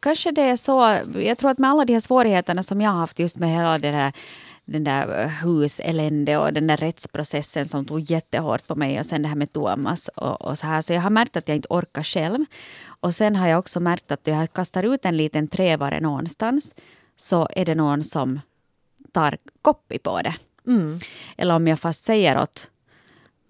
kanske 0.00 0.30
det 0.30 0.42
är 0.42 0.56
så, 0.56 0.98
jag 1.20 1.38
tror 1.38 1.50
att 1.50 1.58
med 1.58 1.70
alla 1.70 1.84
de 1.84 1.92
här 1.92 2.00
svårigheterna 2.00 2.62
som 2.62 2.80
jag 2.80 2.90
har 2.90 2.98
haft 2.98 3.18
just 3.18 3.38
med 3.38 3.50
hela 3.50 3.78
det 3.78 3.90
där 3.90 4.12
den 4.64 4.84
där 4.84 5.22
eh, 5.22 5.28
huselände 5.28 6.38
och 6.38 6.52
den 6.52 6.66
där 6.66 6.76
rättsprocessen 6.76 7.64
som 7.64 7.84
tog 7.84 8.00
jättehårt 8.00 8.66
på 8.66 8.74
mig 8.74 8.98
och 8.98 9.06
sen 9.06 9.22
det 9.22 9.28
här 9.28 9.36
med 9.36 9.52
Thomas 9.52 10.08
och, 10.08 10.40
och, 10.40 10.58
så 10.58 10.66
här. 10.66 10.80
Så 10.80 10.92
jag 10.92 11.00
har 11.00 11.10
märkt 11.10 11.36
att 11.36 11.48
jag 11.48 11.56
inte 11.56 11.68
orkar 11.70 12.02
själv. 12.02 12.44
Och 12.86 13.14
sen 13.14 13.36
har 13.36 13.48
jag 13.48 13.58
också 13.58 13.80
märkt 13.80 14.12
att 14.12 14.26
jag 14.26 14.52
kastar 14.52 14.82
ut 14.82 15.04
en 15.04 15.16
liten 15.16 15.48
trävare 15.48 16.00
någonstans 16.00 16.74
så 17.16 17.48
är 17.56 17.64
det 17.64 17.74
någon 17.74 18.02
som 18.02 18.40
tar 19.12 19.36
koppi 19.62 19.98
på 19.98 20.20
det. 20.22 20.34
Mm. 20.66 20.98
Eller 21.36 21.54
om 21.54 21.66
jag 21.66 21.80
fast 21.80 22.04
säger 22.04 22.42
åt 22.42 22.70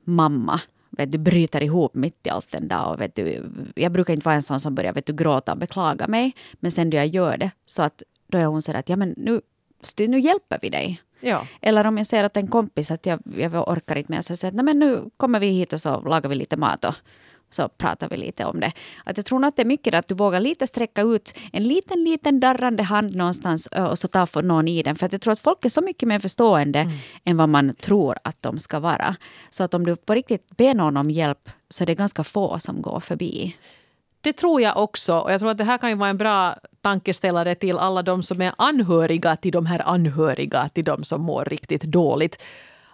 mamma 0.04 0.60
vet 0.96 1.12
du, 1.12 1.18
bryter 1.18 1.62
ihop 1.62 1.94
mitt 1.94 2.26
i 2.26 2.30
allt 2.30 2.52
den 2.52 2.68
där. 2.68 2.86
Och 2.86 3.00
vet 3.00 3.14
du, 3.14 3.50
jag 3.74 3.92
brukar 3.92 4.14
inte 4.14 4.24
vara 4.24 4.34
en 4.34 4.42
sån 4.42 4.60
som 4.60 4.74
börjar 4.74 4.92
vet 4.92 5.06
du, 5.06 5.12
gråta 5.12 5.52
och 5.52 5.58
beklaga 5.58 6.06
mig. 6.06 6.34
Men 6.52 6.70
sen 6.70 6.90
då 6.90 6.96
jag 6.96 7.06
gör 7.06 7.36
det 7.36 7.50
så 7.66 7.82
att 7.82 8.02
då 8.26 8.38
är 8.38 8.44
hon 8.44 8.62
så 8.62 8.72
att 8.72 8.88
ja, 8.88 8.96
men 8.96 9.14
nu, 9.16 9.40
nu 9.98 10.20
hjälper 10.20 10.58
vi 10.62 10.70
dig. 10.70 11.02
Ja. 11.20 11.46
Eller 11.62 11.86
om 11.86 11.98
jag 11.98 12.06
ser 12.06 12.24
att 12.24 12.36
en 12.36 12.48
kompis 12.48 12.90
att 12.90 13.06
jag, 13.06 13.20
jag 13.36 13.68
orkar 13.68 13.96
inte 13.96 14.12
mer 14.12 14.20
så 14.20 14.36
säger 14.36 14.54
jag 14.54 14.70
att 14.70 14.76
nu 14.76 15.10
kommer 15.16 15.40
vi 15.40 15.46
hit 15.46 15.72
och 15.72 15.80
så 15.80 16.00
lagar 16.00 16.30
vi 16.30 16.36
lite 16.36 16.56
mat 16.56 16.84
och 16.84 16.94
så 17.54 17.68
pratar 17.68 18.08
vi 18.08 18.16
lite 18.16 18.44
om 18.44 18.60
det. 18.60 18.72
Att 19.04 19.16
jag 19.16 19.26
tror 19.26 19.44
att 19.44 19.56
det 19.56 19.62
är 19.62 19.66
mycket 19.66 19.94
att 19.94 20.06
du 20.06 20.14
vågar 20.14 20.40
lite 20.40 20.66
sträcka 20.66 21.02
ut 21.02 21.34
en 21.52 21.64
liten, 21.64 22.04
liten 22.04 22.40
darrande 22.40 22.82
hand 22.82 23.16
någonstans 23.16 23.66
och 23.66 23.98
så 23.98 24.08
tar 24.08 24.42
någon 24.42 24.68
i 24.68 24.82
den. 24.82 24.96
För 24.96 25.06
att 25.06 25.12
jag 25.12 25.20
tror 25.20 25.32
att 25.32 25.40
folk 25.40 25.64
är 25.64 25.68
så 25.68 25.80
mycket 25.80 26.08
mer 26.08 26.18
förstående 26.18 26.78
mm. 26.78 26.96
än 27.24 27.36
vad 27.36 27.48
man 27.48 27.74
tror 27.74 28.18
att 28.24 28.42
de 28.42 28.58
ska 28.58 28.80
vara. 28.80 29.16
Så 29.50 29.64
att 29.64 29.74
om 29.74 29.86
du 29.86 29.96
på 29.96 30.14
riktigt 30.14 30.56
ber 30.56 30.74
någon 30.74 30.96
om 30.96 31.10
hjälp 31.10 31.50
så 31.68 31.84
är 31.84 31.86
det 31.86 31.94
ganska 31.94 32.24
få 32.24 32.58
som 32.58 32.82
går 32.82 33.00
förbi. 33.00 33.56
Det 34.24 34.32
tror 34.32 34.60
jag 34.60 34.76
också. 34.76 35.18
Och 35.18 35.32
jag 35.32 35.40
tror 35.40 35.50
att 35.50 35.58
det 35.58 35.64
här 35.64 35.78
kan 35.78 35.90
ju 35.90 35.96
vara 35.96 36.08
en 36.08 36.16
bra 36.16 36.56
tankeställare 36.80 37.54
till 37.54 37.78
alla 37.78 38.02
de 38.02 38.22
som 38.22 38.42
är 38.42 38.52
anhöriga 38.58 39.36
till 39.36 39.52
de 39.52 39.66
här 39.66 39.82
anhöriga 39.88 40.68
till 40.68 40.84
de 40.84 41.04
som 41.04 41.22
mår 41.22 41.44
riktigt 41.44 41.82
dåligt. 41.82 42.42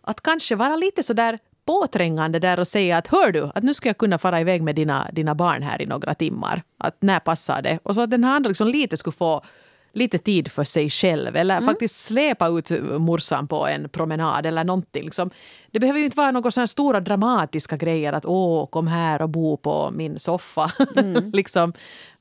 Att 0.03 0.21
kanske 0.21 0.57
vara 0.57 0.77
lite 0.77 1.03
så 1.03 1.13
där 1.13 1.39
påträngande 1.67 2.39
där 2.39 2.61
och 2.61 2.69
säga 2.69 2.97
att 2.97 3.07
hör 3.07 3.33
du, 3.33 3.51
att 3.55 3.63
nu 3.63 3.75
ska 3.75 3.89
jag 3.89 3.99
kunna 3.99 4.19
fara 4.19 4.41
iväg 4.41 4.63
med 4.63 4.75
dina, 4.75 5.11
dina 5.13 5.35
barn 5.35 5.63
här 5.63 5.83
i 5.83 5.87
några 5.87 6.15
timmar. 6.15 6.63
Att 6.79 6.97
när 7.03 7.21
passar 7.21 7.63
det? 7.63 7.79
Och 7.83 7.95
så 7.95 8.01
att 8.01 8.11
den 8.11 8.25
här 8.25 8.35
andra 8.35 8.49
liksom 8.49 8.69
lite 8.69 8.97
skulle 8.97 9.17
få 9.17 9.43
lite 9.93 10.19
tid 10.19 10.53
för 10.53 10.65
sig 10.65 10.91
själv 10.91 11.37
eller 11.37 11.57
mm. 11.57 11.67
faktiskt 11.67 12.05
släpa 12.05 12.49
ut 12.49 12.71
morsan 12.99 13.49
på 13.49 13.67
en 13.67 13.89
promenad 13.89 14.47
eller 14.47 14.65
någonting. 14.65 15.05
Liksom. 15.05 15.31
Det 15.71 15.81
behöver 15.81 15.99
ju 15.99 16.05
inte 16.05 16.17
vara 16.17 16.31
några 16.31 16.51
sådana 16.51 16.67
stora 16.67 17.01
dramatiska 17.01 17.77
grejer 17.77 18.13
att 18.13 18.27
åh, 18.27 18.67
kom 18.67 18.87
här 18.87 19.23
och 19.23 19.29
bo 19.29 19.57
på 19.57 19.91
min 19.91 20.19
soffa. 20.19 20.73
Mm. 20.97 21.31
liksom. 21.33 21.73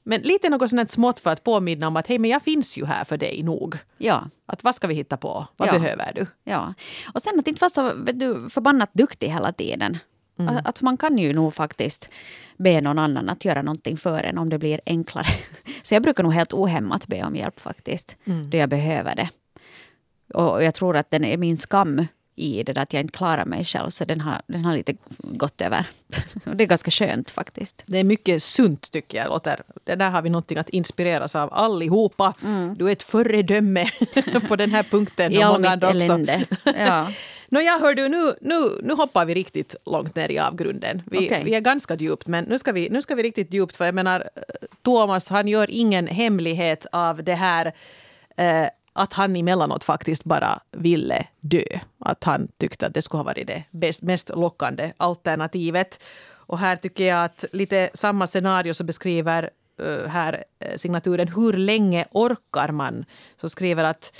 Men 0.04 0.22
lite 0.22 0.50
något 0.50 0.70
sånt 0.70 0.92
smått 0.92 1.20
för 1.20 1.30
att 1.30 1.44
påminna 1.44 1.88
om 1.88 1.96
att 1.96 2.08
hej, 2.08 2.20
men 2.20 2.30
jag 2.30 2.42
finns 2.42 2.78
ju 2.78 2.86
här 2.86 3.04
för 3.04 3.18
dig 3.18 3.44
nog. 3.44 3.78
Ja. 3.98 4.30
Att 4.46 4.64
vad 4.64 4.76
ska 4.76 4.88
vi 4.88 4.94
hitta 4.94 5.18
på? 5.18 5.48
Vad 5.58 5.68
ja. 5.68 5.74
behöver 5.74 6.12
du? 6.16 6.26
Ja. 6.44 6.74
Och 7.14 7.22
sen 7.22 7.40
att 7.40 7.48
inte 7.48 7.62
vara 7.62 7.70
så 7.70 7.94
du, 7.94 8.50
förbannat 8.50 8.90
duktig 8.94 9.30
hela 9.30 9.52
tiden. 9.52 9.98
Mm. 10.40 10.62
Att, 10.66 10.82
man 10.82 10.98
kan 10.98 11.18
ju 11.18 11.34
nog 11.34 11.54
faktiskt 11.54 12.10
be 12.58 12.82
någon 12.82 13.00
annan 13.00 13.30
att 13.30 13.46
göra 13.46 13.62
någonting 13.62 13.98
för 13.98 14.24
en 14.24 14.38
om 14.38 14.50
det 14.50 14.58
blir 14.58 14.82
enklare. 14.86 15.28
Så 15.82 15.96
jag 15.96 16.04
brukar 16.04 16.24
nog 16.24 16.34
helt 16.34 16.54
ohämmat 16.54 17.08
be 17.08 17.24
om 17.24 17.36
hjälp 17.36 17.60
faktiskt, 17.60 18.18
mm. 18.26 18.50
då 18.50 18.58
jag 18.58 18.70
behöver 18.70 19.16
det. 19.16 19.30
Och 20.34 20.64
jag 20.64 20.76
tror 20.76 20.98
att 20.98 21.12
den 21.12 21.26
är 21.26 21.38
min 21.38 21.58
skam 21.58 22.08
i 22.40 22.64
det 22.64 22.74
där 22.74 22.82
att 22.82 22.94
jag 22.94 23.02
inte 23.02 23.18
klarar 23.18 23.46
mig 23.46 23.66
själv. 23.66 23.90
Så 23.90 24.06
den 24.06 24.22
har, 24.22 24.42
den 24.48 24.66
har 24.66 24.74
lite 24.74 24.96
gått 25.18 25.62
över. 25.62 25.86
det 26.44 26.64
är 26.64 26.68
ganska 26.68 26.92
skönt 26.92 27.30
faktiskt. 27.30 27.84
Det 27.86 27.98
är 27.98 28.04
mycket 28.04 28.44
sunt 28.44 28.92
tycker 28.92 29.18
jag. 29.18 29.28
Låter. 29.28 29.64
Det 29.84 29.96
där 29.96 30.10
har 30.10 30.22
vi 30.22 30.30
någonting 30.30 30.58
att 30.58 30.70
inspireras 30.70 31.36
av 31.36 31.54
allihopa. 31.54 32.34
Mm. 32.44 32.78
Du 32.78 32.88
är 32.88 32.92
ett 32.92 33.04
föredöme 33.04 33.90
på 34.48 34.56
den 34.56 34.72
här 34.72 34.84
punkten. 34.84 35.34
I 35.34 35.44
all 35.44 35.62
mitt 35.62 35.84
elände. 35.84 36.46
Ja. 36.64 37.08
Nåja, 37.52 37.78
hör 37.82 37.94
du, 37.94 38.10
nu, 38.10 38.34
nu, 38.42 38.80
nu 38.84 38.94
hoppar 38.94 39.26
vi 39.26 39.34
riktigt 39.34 39.76
långt 39.86 40.16
ner 40.16 40.32
i 40.32 40.40
avgrunden. 40.40 41.02
Vi, 41.06 41.26
okay. 41.26 41.44
vi 41.44 41.56
är 41.56 41.60
ganska 41.60 41.96
djupt, 41.96 42.28
men 42.28 42.44
nu 42.44 42.58
ska, 42.58 42.72
vi, 42.72 42.90
nu 42.90 43.02
ska 43.02 43.16
vi 43.16 43.24
riktigt 43.24 43.54
djupt. 43.54 43.76
För 43.76 43.86
jag 43.86 43.96
menar, 43.96 44.30
Thomas, 44.82 45.30
han 45.30 45.48
gör 45.48 45.72
ingen 45.72 46.08
hemlighet 46.08 46.86
av 46.92 47.24
det 47.24 47.34
här 47.34 47.74
eh, 48.38 48.68
att 48.94 49.14
han 49.14 49.36
emellanåt 49.36 49.84
faktiskt 49.84 50.24
bara 50.24 50.60
ville 50.72 51.28
dö. 51.40 51.80
Att 52.00 52.24
han 52.24 52.48
tyckte 52.58 52.88
att 52.88 52.94
det 52.94 53.02
skulle 53.02 53.20
ha 53.20 53.24
varit 53.24 53.48
det 53.48 53.64
bäst, 53.72 54.02
mest 54.02 54.30
lockande 54.30 54.94
alternativet. 54.98 56.04
Och 56.32 56.60
här 56.60 56.76
tycker 56.76 57.08
jag 57.08 57.26
att 57.26 57.46
lite 57.52 57.90
samma 57.94 58.28
scenario 58.28 58.74
så 58.74 58.84
beskriver 58.84 59.50
uh, 59.82 60.08
här 60.08 60.44
uh, 60.66 60.78
signaturen 60.78 61.28
Hur 61.28 61.54
länge 61.54 62.06
orkar 62.12 62.72
man? 62.72 63.06
Så 63.38 63.50
skriver 63.50 63.84
att 63.84 64.14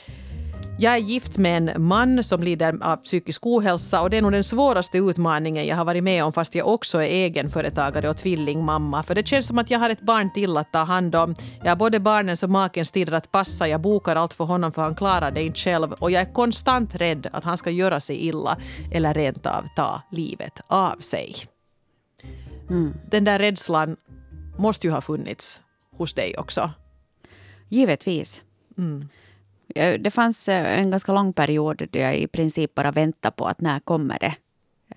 Jag 0.82 0.94
är 0.94 0.98
gift 0.98 1.38
med 1.38 1.58
en 1.58 1.84
man 1.84 2.24
som 2.24 2.44
lider 2.44 2.84
av 2.84 2.98
psykisk 2.98 3.46
ohälsa 3.46 4.02
och 4.02 4.10
det 4.10 4.18
är 4.18 4.22
nog 4.22 4.32
den 4.32 4.44
svåraste 4.44 4.98
utmaningen 4.98 5.68
jag 5.68 5.76
har 5.76 5.86
varit 5.86 6.04
med 6.04 6.24
om 6.24 6.34
fast 6.34 6.56
jag 6.56 6.68
också 6.68 6.98
är 6.98 7.08
egenföretagare 7.08 8.10
och 8.10 8.18
tvillingmamma. 8.18 9.04
För 9.04 9.16
det 9.16 9.28
känns 9.28 9.48
som 9.48 9.58
att 9.58 9.72
jag 9.72 9.80
har 9.80 9.90
ett 9.90 10.02
barn 10.02 10.34
till 10.34 10.58
att 10.58 10.74
ta 10.74 10.80
hand 10.80 11.16
om. 11.16 11.36
Jag 11.64 11.72
har 11.72 11.76
både 11.76 12.00
barnens 12.00 12.44
och 12.44 12.50
makens 12.50 12.92
tider 12.92 13.14
att 13.14 13.32
passa. 13.32 13.68
Jag 13.68 13.82
bokar 13.82 14.16
allt 14.16 14.34
för 14.34 14.44
honom 14.44 14.72
för 14.72 14.82
han 14.82 14.96
klarar 14.96 15.32
det 15.32 15.44
inte 15.44 15.60
själv. 15.60 15.94
Och 15.94 16.12
jag 16.12 16.22
är 16.22 16.34
konstant 16.34 16.96
rädd 16.96 17.28
att 17.34 17.44
han 17.44 17.58
ska 17.58 17.70
göra 17.70 18.00
sig 18.00 18.28
illa 18.28 18.58
eller 18.92 19.14
rent 19.14 19.46
av 19.46 19.66
ta 19.76 20.02
livet 20.12 20.62
av 20.68 20.96
sig. 21.00 21.36
Mm. 22.70 22.94
Den 23.12 23.24
där 23.24 23.40
rädslan 23.40 23.98
måste 24.58 24.88
ju 24.88 24.94
ha 24.94 25.02
funnits 25.02 25.62
hos 25.98 26.14
dig 26.14 26.38
också. 26.38 26.72
Givetvis. 27.70 28.42
Mm. 28.78 29.10
Det 29.76 30.14
fanns 30.14 30.50
eh, 30.50 30.80
en 30.80 30.90
ganska 30.90 31.14
lång 31.14 31.34
period 31.34 31.88
då 31.92 32.00
jag 32.00 32.18
i 32.18 32.28
princip 32.28 32.76
bara 32.76 32.92
väntade 32.92 33.36
på 33.36 33.48
att 33.48 33.62
när 33.62 33.80
kommer 33.80 34.20
det 34.20 34.36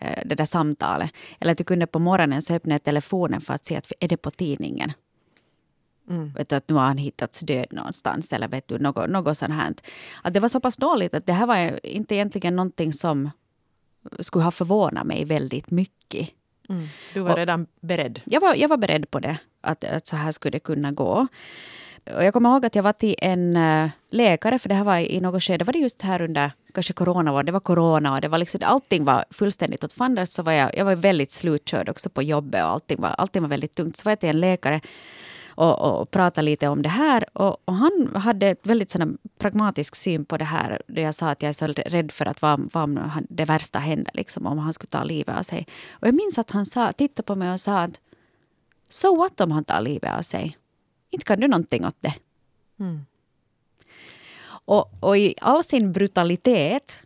eh, 0.01 0.23
det 0.25 0.35
där 0.35 0.45
samtalet. 0.45 1.11
Eller 1.41 1.53
att 1.53 1.61
jag 1.61 1.67
kunde 1.67 1.87
på 1.87 1.99
morgonen 1.99 2.43
så 2.43 2.55
öppna 2.55 2.79
telefonen 2.79 3.41
för 3.41 3.55
att 3.55 3.65
se 3.65 3.77
att 3.77 3.93
är 4.01 4.09
det 4.09 4.17
på 4.17 4.31
tidningen. 4.31 4.93
Mm. 6.11 6.33
Vet 6.33 6.49
du, 6.49 6.57
att 6.57 6.69
nu 6.69 6.75
har 6.75 6.85
han 6.85 6.99
hittats 6.99 7.41
död 7.41 7.67
någonstans 7.71 8.33
eller 8.33 8.49
vet 8.49 8.69
du, 8.69 8.79
något, 8.79 9.11
något 9.11 9.39
sånt 9.39 9.53
här. 9.53 9.75
Att 10.23 10.35
det 10.35 10.41
var 10.41 10.49
så 10.49 10.61
pass 10.61 10.77
dåligt 10.77 11.15
att 11.15 11.27
det 11.27 11.33
här 11.33 11.47
var 11.47 11.87
inte 11.87 12.15
egentligen 12.15 12.57
någonting 12.57 12.93
som 12.93 13.31
skulle 14.19 14.45
ha 14.45 14.51
förvånat 14.51 15.07
mig 15.07 15.25
väldigt 15.25 15.71
mycket. 15.71 16.31
Mm. 16.69 16.89
Du 17.15 17.21
var 17.21 17.31
och, 17.31 17.37
redan 17.37 17.67
beredd? 17.81 18.21
Jag 18.25 18.41
var, 18.41 18.55
jag 18.55 18.69
var 18.69 18.77
beredd 18.77 19.11
på 19.11 19.21
det, 19.21 19.39
att, 19.61 19.85
att 19.85 20.07
så 20.07 20.17
här 20.17 20.33
skulle 20.33 20.51
det 20.51 20.61
kunna 20.61 20.93
gå. 20.93 21.27
Och 22.05 22.25
jag 22.25 22.33
kommer 22.33 22.51
ihåg 22.51 22.67
att 22.67 22.75
jag 22.75 22.83
var 22.83 22.93
till 22.93 23.15
en 23.19 23.57
eh, 23.57 23.91
läkare, 24.11 24.59
för 24.59 24.69
det 24.69 24.75
här 24.75 24.85
var 24.85 24.99
i 24.99 25.21
något 25.21 25.43
skede, 25.43 25.65
var 25.65 25.73
det 25.73 25.79
just 25.79 26.03
här 26.03 26.23
under 26.23 26.53
kanske 26.75 26.93
corona, 26.93 27.43
det 27.43 27.53
var 27.53 27.61
corona 27.61 28.15
och 28.15 28.21
det 28.21 28.29
var 28.29 28.39
liksom, 28.39 28.61
allting 28.65 29.05
var 29.05 29.25
fullständigt 29.31 29.85
åt 29.85 29.93
fanders. 29.93 30.29
Så 30.29 30.43
var 30.43 30.53
jag, 30.53 30.77
jag 30.77 30.85
var 30.85 30.97
väldigt 30.97 31.31
slutkörd 31.31 31.89
också 31.89 32.11
på 32.11 32.23
jobbet 32.23 32.65
och 32.65 32.71
allting 32.71 33.01
var, 33.01 33.09
allting 33.09 33.43
var 33.43 33.49
väldigt 33.49 33.77
tungt. 33.77 33.97
Så 33.97 34.05
var 34.05 34.13
jag 34.13 34.21
till 34.21 34.29
en 34.29 34.41
läkare 34.41 34.81
och, 35.55 36.01
och 36.01 36.11
pratade 36.11 36.45
lite 36.45 36.69
om 36.69 36.83
det 36.83 36.89
här. 36.89 37.39
Och, 37.39 37.57
och 37.65 37.75
han 37.75 38.11
hade 38.15 38.47
ett 38.47 38.67
väldigt 38.67 38.91
sån 38.91 39.19
pragmatisk 39.39 39.97
syn 39.97 40.25
på 40.25 40.37
det 40.37 40.45
här. 40.45 40.83
Där 40.87 41.03
jag 41.03 41.15
sa 41.15 41.29
att 41.31 41.43
jag 41.43 41.49
är 41.49 41.53
så 41.53 41.67
rädd 41.67 42.13
för 42.13 42.27
att 42.27 42.43
vad, 42.43 42.71
vad 42.73 42.99
det 43.29 43.45
värsta 43.45 43.79
händer, 43.79 44.13
liksom, 44.15 44.47
om 44.47 44.59
han 44.59 44.73
skulle 44.73 44.91
ta 44.91 45.05
livet 45.05 45.37
av 45.39 45.43
sig. 45.43 45.67
Och 45.91 46.09
jag 46.09 46.15
minns 46.15 46.39
att 46.39 46.51
han 46.51 46.67
sa, 46.67 46.93
tittade 46.93 47.27
på 47.27 47.35
mig 47.35 47.53
och 47.53 47.61
sa 47.61 47.79
att 47.79 48.01
so 48.89 49.17
what 49.17 49.41
om 49.41 49.53
han 49.53 49.65
tar 49.65 49.81
livet 49.81 50.13
av 50.19 50.23
sig? 50.23 50.57
Inte 51.13 51.25
kan 51.25 51.41
du 51.41 51.49
någonting 51.49 51.87
åt 51.87 51.97
det. 52.01 52.15
Mm. 52.81 53.01
Och, 54.65 54.91
och 55.01 55.19
i 55.19 55.35
all 55.41 55.65
sin 55.65 55.93
brutalitet 55.93 57.03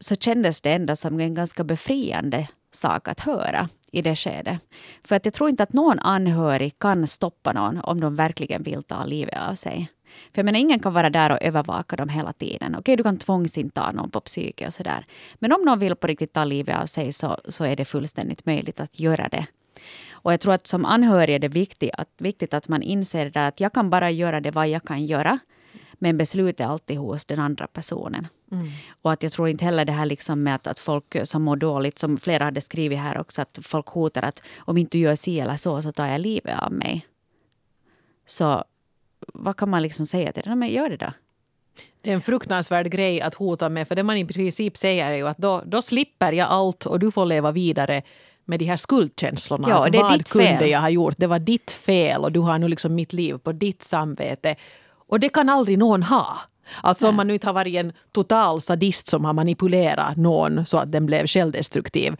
så 0.00 0.16
kändes 0.16 0.60
det 0.60 0.72
ändå 0.72 0.96
som 0.96 1.20
en 1.20 1.34
ganska 1.34 1.64
befriande 1.64 2.48
sak 2.70 3.08
att 3.08 3.20
höra 3.20 3.68
i 3.92 4.02
det 4.02 4.16
skedet. 4.16 4.58
För 5.04 5.16
att 5.16 5.24
jag 5.24 5.34
tror 5.34 5.50
inte 5.50 5.62
att 5.62 5.72
någon 5.72 5.98
anhörig 5.98 6.78
kan 6.78 7.06
stoppa 7.06 7.52
någon 7.52 7.80
om 7.80 8.00
de 8.00 8.14
verkligen 8.14 8.62
vill 8.62 8.82
ta 8.82 9.04
livet 9.04 9.38
av 9.48 9.54
sig. 9.54 9.90
För 10.32 10.38
jag 10.38 10.44
menar, 10.44 10.58
ingen 10.58 10.80
kan 10.80 10.92
vara 10.92 11.10
där 11.10 11.32
och 11.32 11.42
övervaka 11.42 11.96
dem 11.96 12.08
hela 12.08 12.32
tiden. 12.32 12.74
Okej, 12.74 12.96
du 12.96 13.02
kan 13.02 13.18
tvångsinta 13.18 13.92
någon 13.92 14.10
på 14.10 14.20
psyke 14.20 14.66
och 14.66 14.74
sådär. 14.74 15.04
Men 15.34 15.52
om 15.52 15.62
någon 15.62 15.78
vill 15.78 15.96
på 15.96 16.06
riktigt 16.06 16.32
ta 16.32 16.44
livet 16.44 16.76
av 16.76 16.86
sig 16.86 17.12
så, 17.12 17.38
så 17.48 17.64
är 17.64 17.76
det 17.76 17.84
fullständigt 17.84 18.46
möjligt 18.46 18.80
att 18.80 19.00
göra 19.00 19.28
det. 19.28 19.46
Och 20.22 20.32
jag 20.32 20.40
tror 20.40 20.54
att 20.54 20.66
som 20.66 20.84
anhörig 20.84 21.34
är 21.34 21.38
det 21.38 21.48
viktigt 21.48 21.90
att, 21.92 22.08
viktigt 22.18 22.54
att 22.54 22.68
man 22.68 22.82
inser 22.82 23.30
det 23.30 23.46
att 23.46 23.60
jag 23.60 23.72
kan 23.72 23.90
bara 23.90 24.10
göra 24.10 24.40
det 24.40 24.50
vad 24.50 24.68
jag 24.68 24.82
kan 24.82 25.06
göra. 25.06 25.38
Men 26.00 26.18
beslutet 26.18 26.60
är 26.60 26.64
alltid 26.64 26.98
hos 26.98 27.26
den 27.26 27.38
andra 27.38 27.66
personen. 27.66 28.26
Mm. 28.52 28.68
Och 29.02 29.12
att 29.12 29.22
jag 29.22 29.32
tror 29.32 29.48
inte 29.48 29.64
heller 29.64 29.84
det 29.84 29.92
här 29.92 30.06
liksom 30.06 30.42
med 30.42 30.54
att, 30.54 30.66
att 30.66 30.78
folk 30.78 31.16
som 31.24 31.42
mår 31.42 31.56
dåligt, 31.56 31.98
som 31.98 32.18
flera 32.18 32.44
hade 32.44 32.60
skrivit 32.60 32.98
här 32.98 33.18
också, 33.18 33.42
att 33.42 33.58
folk 33.62 33.86
hotar 33.86 34.22
att 34.22 34.42
om 34.58 34.76
inte 34.76 34.98
du 34.98 35.02
gör 35.02 35.14
si 35.14 35.40
eller 35.40 35.56
så, 35.56 35.82
så 35.82 35.92
tar 35.92 36.06
jag 36.06 36.20
livet 36.20 36.58
av 36.58 36.72
mig. 36.72 37.06
Så 38.26 38.64
vad 39.34 39.56
kan 39.56 39.70
man 39.70 39.82
liksom 39.82 40.06
säga 40.06 40.32
till 40.32 40.42
det? 40.42 40.54
Men 40.54 40.68
gör 40.68 40.90
det 40.90 40.96
då. 40.96 41.12
Det 42.00 42.10
är 42.10 42.14
en 42.14 42.22
fruktansvärd 42.22 42.90
grej 42.90 43.20
att 43.20 43.34
hota 43.34 43.68
med, 43.68 43.88
för 43.88 43.94
det 43.94 44.02
man 44.02 44.16
i 44.16 44.24
princip 44.24 44.76
säger 44.76 45.10
är 45.10 45.16
ju 45.16 45.28
att 45.28 45.38
då, 45.38 45.62
då 45.66 45.82
slipper 45.82 46.32
jag 46.32 46.48
allt 46.48 46.86
och 46.86 46.98
du 46.98 47.10
får 47.10 47.26
leva 47.26 47.52
vidare 47.52 48.02
med 48.48 48.58
de 48.58 48.64
här 48.64 48.76
skuldkänslorna. 48.76 49.68
Ja, 49.68 49.88
det 49.90 49.98
är 49.98 50.02
vad 50.02 50.18
ditt 50.18 50.28
kunde 50.28 50.58
fel. 50.58 50.70
jag 50.70 50.80
ha 50.80 50.90
gjort? 50.90 51.14
Det 51.18 51.26
var 51.26 51.38
ditt 51.38 51.70
fel 51.70 52.24
och 52.24 52.32
du 52.32 52.40
har 52.40 52.58
nu 52.58 52.68
liksom 52.68 52.94
mitt 52.94 53.12
liv 53.12 53.38
på 53.38 53.52
ditt 53.52 53.82
samvete. 53.82 54.56
Och 55.08 55.20
det 55.20 55.28
kan 55.28 55.48
aldrig 55.48 55.78
någon 55.78 56.02
ha. 56.02 56.38
Alltså 56.82 57.04
Nej. 57.04 57.10
om 57.10 57.16
man 57.16 57.26
nu 57.26 57.32
inte 57.34 57.46
har 57.46 57.54
varit 57.54 57.76
en 57.76 57.92
total 58.12 58.60
sadist 58.60 59.06
som 59.06 59.24
har 59.24 59.32
manipulerat 59.32 60.16
någon 60.16 60.66
så 60.66 60.78
att 60.78 60.92
den 60.92 61.06
blev 61.06 61.26
självdestruktiv. 61.26 62.16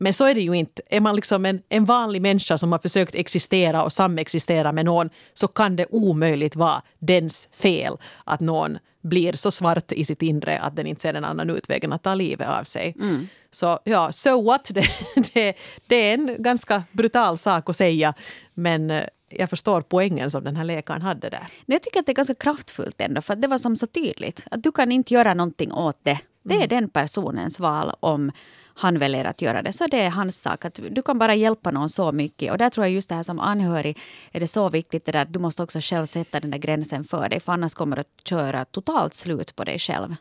Men 0.00 0.12
så 0.12 0.24
är 0.24 0.34
det 0.34 0.40
ju 0.40 0.54
inte. 0.54 0.82
Är 0.90 1.00
man 1.00 1.16
liksom 1.16 1.46
en, 1.46 1.62
en 1.68 1.84
vanlig 1.84 2.22
människa 2.22 2.58
som 2.58 2.72
har 2.72 2.78
försökt 2.78 3.14
existera 3.14 3.84
och 3.84 3.92
samexistera 3.92 4.72
med 4.72 4.84
någon 4.84 5.10
så 5.34 5.48
kan 5.48 5.76
det 5.76 5.86
omöjligt 5.90 6.56
vara 6.56 6.82
dens 6.98 7.48
fel 7.52 7.96
att 8.24 8.40
någon 8.40 8.78
blir 9.02 9.32
så 9.32 9.50
svart 9.50 9.92
i 9.92 10.04
sitt 10.04 10.22
inre 10.22 10.58
att 10.58 10.76
den 10.76 10.86
inte 10.86 11.00
ser 11.00 11.14
en 11.14 11.24
annan 11.24 11.50
utväg 11.50 11.84
än 11.84 11.92
att 11.92 12.02
ta 12.02 12.14
livet 12.14 12.48
av 12.48 12.64
sig. 12.64 12.96
Mm. 13.00 13.28
Så 13.50 13.78
ja, 13.84 14.12
so 14.12 14.42
what? 14.42 14.70
Det, 14.74 14.86
det, 15.34 15.54
det, 15.86 15.96
är 15.96 16.14
en 16.14 16.42
ganska 16.42 16.82
brutal 16.92 17.38
sak 17.38 17.70
att 17.70 17.76
säga. 17.76 18.14
Men 18.54 18.90
eh, 18.90 19.04
jag 19.28 19.50
förstår 19.50 19.82
poängen 19.82 20.30
som 20.30 20.44
den 20.44 20.56
här 20.56 20.64
läkaren 20.64 21.02
hade 21.02 21.30
där. 21.30 21.48
Jag 21.66 21.82
tycker 21.82 22.00
att 22.00 22.06
det 22.06 22.12
är 22.12 22.14
ganska 22.14 22.34
kraftfullt 22.34 23.00
ändå, 23.00 23.20
för 23.20 23.36
det 23.36 23.48
var 23.48 23.58
som 23.58 23.76
så 23.76 23.86
tydligt. 23.86 24.46
Att 24.50 24.62
du 24.62 24.72
kan 24.72 24.92
inte 24.92 25.14
göra 25.14 25.34
någonting 25.34 25.72
åt 25.72 25.98
det. 26.02 26.18
Det 26.42 26.54
är 26.54 26.56
mm. 26.56 26.68
den 26.68 26.88
personens 26.88 27.60
val 27.60 27.94
om 28.00 28.32
han 28.74 28.98
väljer 28.98 29.24
att 29.24 29.42
göra 29.42 29.62
det. 29.62 29.72
Så 29.72 29.86
det 29.86 30.00
är 30.00 30.10
hans 30.10 30.42
sak. 30.42 30.64
Att 30.64 30.80
du 30.90 31.02
kan 31.02 31.18
bara 31.18 31.34
hjälpa 31.34 31.70
någon 31.70 31.88
så 31.88 32.12
mycket. 32.12 32.52
Och 32.52 32.58
där 32.58 32.70
tror 32.70 32.86
jag 32.86 32.92
just 32.92 33.08
det 33.08 33.14
här 33.14 33.22
som 33.22 33.40
anhörig 33.40 33.98
är 34.32 34.40
det 34.40 34.46
så 34.46 34.68
viktigt 34.68 35.04
det 35.04 35.12
där 35.12 35.22
att 35.22 35.32
du 35.32 35.38
måste 35.38 35.62
också 35.62 35.78
själv 35.82 36.06
sätta 36.06 36.40
den 36.40 36.50
där 36.50 36.58
gränsen 36.58 37.04
för 37.04 37.28
dig. 37.28 37.40
För 37.40 37.52
annars 37.52 37.74
kommer 37.74 37.96
du 37.96 38.00
att 38.00 38.28
köra 38.28 38.64
totalt 38.64 39.14
slut 39.14 39.56
på 39.56 39.64
dig 39.64 39.78
själv. 39.78 40.14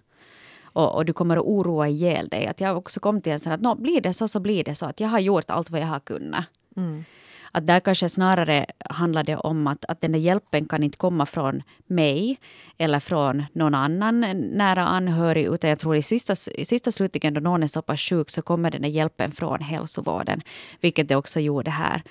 Och, 0.74 0.96
och, 0.96 1.06
du 1.06 1.14
kommer 1.14 1.38
att 1.38 1.44
oroa 1.44 1.88
ihjäl 1.88 2.28
dig. 2.28 2.48
Att 2.48 2.62
jag 2.62 2.78
också 2.78 3.00
kom 3.00 3.22
till 3.22 3.32
en 3.32 3.40
sån 3.40 3.54
att 3.54 3.80
blir 3.80 4.02
det 4.02 4.14
så 4.14 4.28
så 4.28 4.40
blir 4.40 4.64
det 4.64 4.76
så. 4.76 4.86
Att 4.86 5.00
jag 5.00 5.08
har 5.08 5.20
gjort 5.20 5.50
allt 5.50 5.70
vad 5.70 5.82
jag 5.82 5.88
har 5.88 6.00
kunnat. 6.00 6.46
Mm. 6.78 7.04
Att 7.52 7.68
där 7.68 7.80
kanske 7.80 8.10
snarare 8.10 8.66
handlar 8.90 9.24
det 9.24 9.36
om 9.36 9.68
att, 9.68 9.86
att 9.86 10.02
den 10.02 10.12
där 10.12 10.20
hjälpen 10.20 10.66
kan 10.66 10.84
inte 10.84 10.98
komma 10.98 11.26
från 11.26 11.64
mig 11.88 12.38
eller 12.78 13.00
från 13.00 13.44
någon 13.54 13.76
annan 13.76 14.20
nära 14.54 14.88
anhörig. 14.88 15.46
Utan 15.46 15.70
jag 15.70 15.80
tror 15.80 15.96
i 15.96 16.02
sista, 16.02 16.34
i 16.52 16.66
sista 16.66 16.92
slutligen 16.92 17.34
då 17.34 17.42
någon 17.42 17.64
är 17.64 17.68
så 17.68 17.82
pass 17.82 18.00
sjuk 18.00 18.30
så 18.30 18.42
kommer 18.42 18.72
den 18.72 18.82
där 18.82 18.90
hjälpen 18.90 19.32
från 19.32 19.62
hälsovården. 19.62 20.42
Vilket 20.82 21.08
det 21.08 21.16
också 21.16 21.40
gjorde 21.40 21.72
här. 21.72 22.04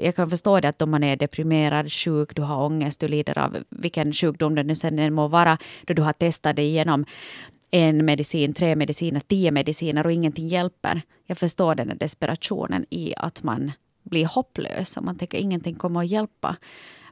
Jag 0.00 0.16
kan 0.16 0.30
förstå 0.30 0.60
det 0.60 0.68
att 0.68 0.82
om 0.82 0.90
man 0.90 1.04
är 1.04 1.16
deprimerad, 1.16 1.92
sjuk, 1.92 2.36
du 2.36 2.42
har 2.42 2.64
ångest, 2.64 3.00
du 3.00 3.08
lider 3.08 3.38
av 3.38 3.56
vilken 3.68 4.12
sjukdom 4.12 4.54
det 4.54 4.62
nu 4.62 4.74
sen 4.74 5.14
må 5.14 5.28
vara, 5.28 5.58
då 5.86 5.94
du 5.94 6.02
har 6.02 6.12
testat 6.12 6.56
det 6.56 6.62
igenom 6.62 7.04
en 7.70 8.04
medicin, 8.04 8.54
tre 8.54 8.76
mediciner, 8.76 9.20
tio 9.20 9.50
mediciner 9.50 10.06
och 10.06 10.12
ingenting 10.12 10.48
hjälper. 10.48 11.02
Jag 11.26 11.38
förstår 11.38 11.74
den 11.74 11.88
här 11.88 11.96
desperationen 11.96 12.86
i 12.90 13.14
att 13.16 13.42
man 13.42 13.72
blir 14.02 14.26
hopplös 14.26 14.96
och 14.96 15.04
man 15.04 15.18
tänker 15.18 15.38
ingenting 15.38 15.74
kommer 15.74 16.00
att 16.00 16.08
hjälpa. 16.08 16.56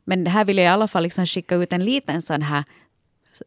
Men 0.04 0.26
här 0.26 0.44
vill 0.44 0.58
jag 0.58 0.64
i 0.64 0.68
alla 0.68 0.88
fall 0.88 1.02
liksom 1.02 1.26
skicka 1.26 1.54
ut 1.54 1.72
en 1.72 1.84
liten 1.84 2.22
sån 2.22 2.42
här 2.42 2.64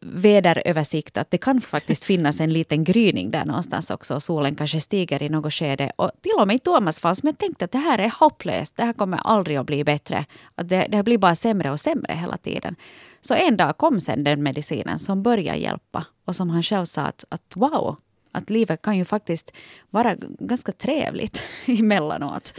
väderöversikt 0.00 1.16
att 1.16 1.30
det 1.30 1.38
kan 1.38 1.60
faktiskt 1.60 2.04
finnas 2.04 2.40
en 2.40 2.52
liten 2.52 2.84
gryning 2.84 3.30
där 3.30 3.44
någonstans 3.44 3.90
också. 3.90 4.20
Solen 4.20 4.54
kanske 4.54 4.80
stiger 4.80 5.22
i 5.22 5.28
något 5.28 5.54
skede. 5.54 5.92
Och 5.96 6.10
till 6.22 6.32
och 6.38 6.46
med 6.46 6.56
i 6.56 6.58
Thomas 6.58 7.00
fall, 7.00 7.16
som 7.16 7.26
jag 7.26 7.38
tänkte 7.38 7.64
att 7.64 7.72
det 7.72 7.78
här 7.78 7.98
är 7.98 8.12
hopplöst. 8.20 8.76
Det 8.76 8.84
här 8.84 8.92
kommer 8.92 9.18
aldrig 9.18 9.56
att 9.56 9.66
bli 9.66 9.84
bättre. 9.84 10.26
Att 10.54 10.68
det, 10.68 10.86
det 10.88 11.02
blir 11.02 11.18
bara 11.18 11.34
sämre 11.34 11.70
och 11.70 11.80
sämre 11.80 12.14
hela 12.14 12.36
tiden. 12.36 12.76
Så 13.20 13.34
en 13.34 13.56
dag 13.56 13.78
kom 13.78 14.00
sen 14.00 14.24
den 14.24 14.42
medicinen 14.42 14.98
som 14.98 15.22
började 15.22 15.58
hjälpa. 15.58 16.06
Och 16.24 16.36
som 16.36 16.50
han 16.50 16.62
själv 16.62 16.84
sa 16.84 17.02
att, 17.02 17.24
att 17.28 17.52
wow, 17.54 17.96
att 18.32 18.50
livet 18.50 18.82
kan 18.82 18.98
ju 18.98 19.04
faktiskt 19.04 19.52
vara 19.90 20.16
ganska 20.38 20.72
trevligt 20.72 21.42
emellanåt. 21.66 22.54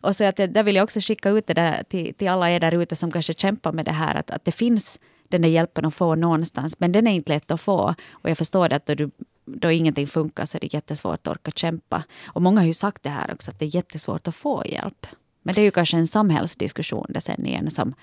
Och 0.00 0.16
så 0.16 0.24
att, 0.24 0.36
där 0.36 0.62
vill 0.62 0.76
jag 0.76 0.84
också 0.84 1.00
skicka 1.00 1.30
ut 1.30 1.46
det 1.46 1.54
där 1.54 1.82
till, 1.88 2.14
till 2.14 2.28
alla 2.28 2.50
er 2.50 2.60
där 2.60 2.74
ute 2.74 2.96
som 2.96 3.10
kanske 3.10 3.34
kämpar 3.34 3.72
med 3.72 3.84
det 3.84 3.92
här. 3.92 4.14
Att, 4.14 4.30
att 4.30 4.44
det 4.44 4.52
finns 4.52 4.98
den 5.32 5.42
där 5.42 5.48
hjälpen 5.48 5.84
att 5.84 5.94
få 5.94 6.14
någonstans. 6.14 6.80
Men 6.80 6.92
den 6.92 7.06
är 7.06 7.12
inte 7.12 7.32
lätt 7.32 7.50
att 7.50 7.60
få. 7.60 7.94
Och 8.10 8.30
jag 8.30 8.38
förstår 8.38 8.68
det 8.68 8.76
att 8.76 8.86
då, 8.86 8.94
du, 8.94 9.10
då 9.44 9.70
ingenting 9.70 10.06
funkar 10.06 10.44
så 10.46 10.58
är 10.58 10.60
det 10.60 10.74
jättesvårt 10.74 11.26
att 11.26 11.28
orka 11.28 11.50
kämpa. 11.50 12.02
Och 12.24 12.42
många 12.42 12.60
har 12.60 12.66
ju 12.66 12.72
sagt 12.72 13.02
det 13.02 13.10
här 13.10 13.32
också, 13.32 13.50
att 13.50 13.58
det 13.58 13.64
är 13.64 13.74
jättesvårt 13.74 14.28
att 14.28 14.34
få 14.34 14.62
hjälp. 14.66 15.06
Men 15.42 15.54
det 15.54 15.60
är 15.60 15.64
ju 15.64 15.70
kanske 15.70 15.96
en 15.96 16.06
samhällsdiskussion 16.06 17.06
det 17.08 17.20
sen 17.20 17.46
igen 17.46 17.70
som, 17.70 17.94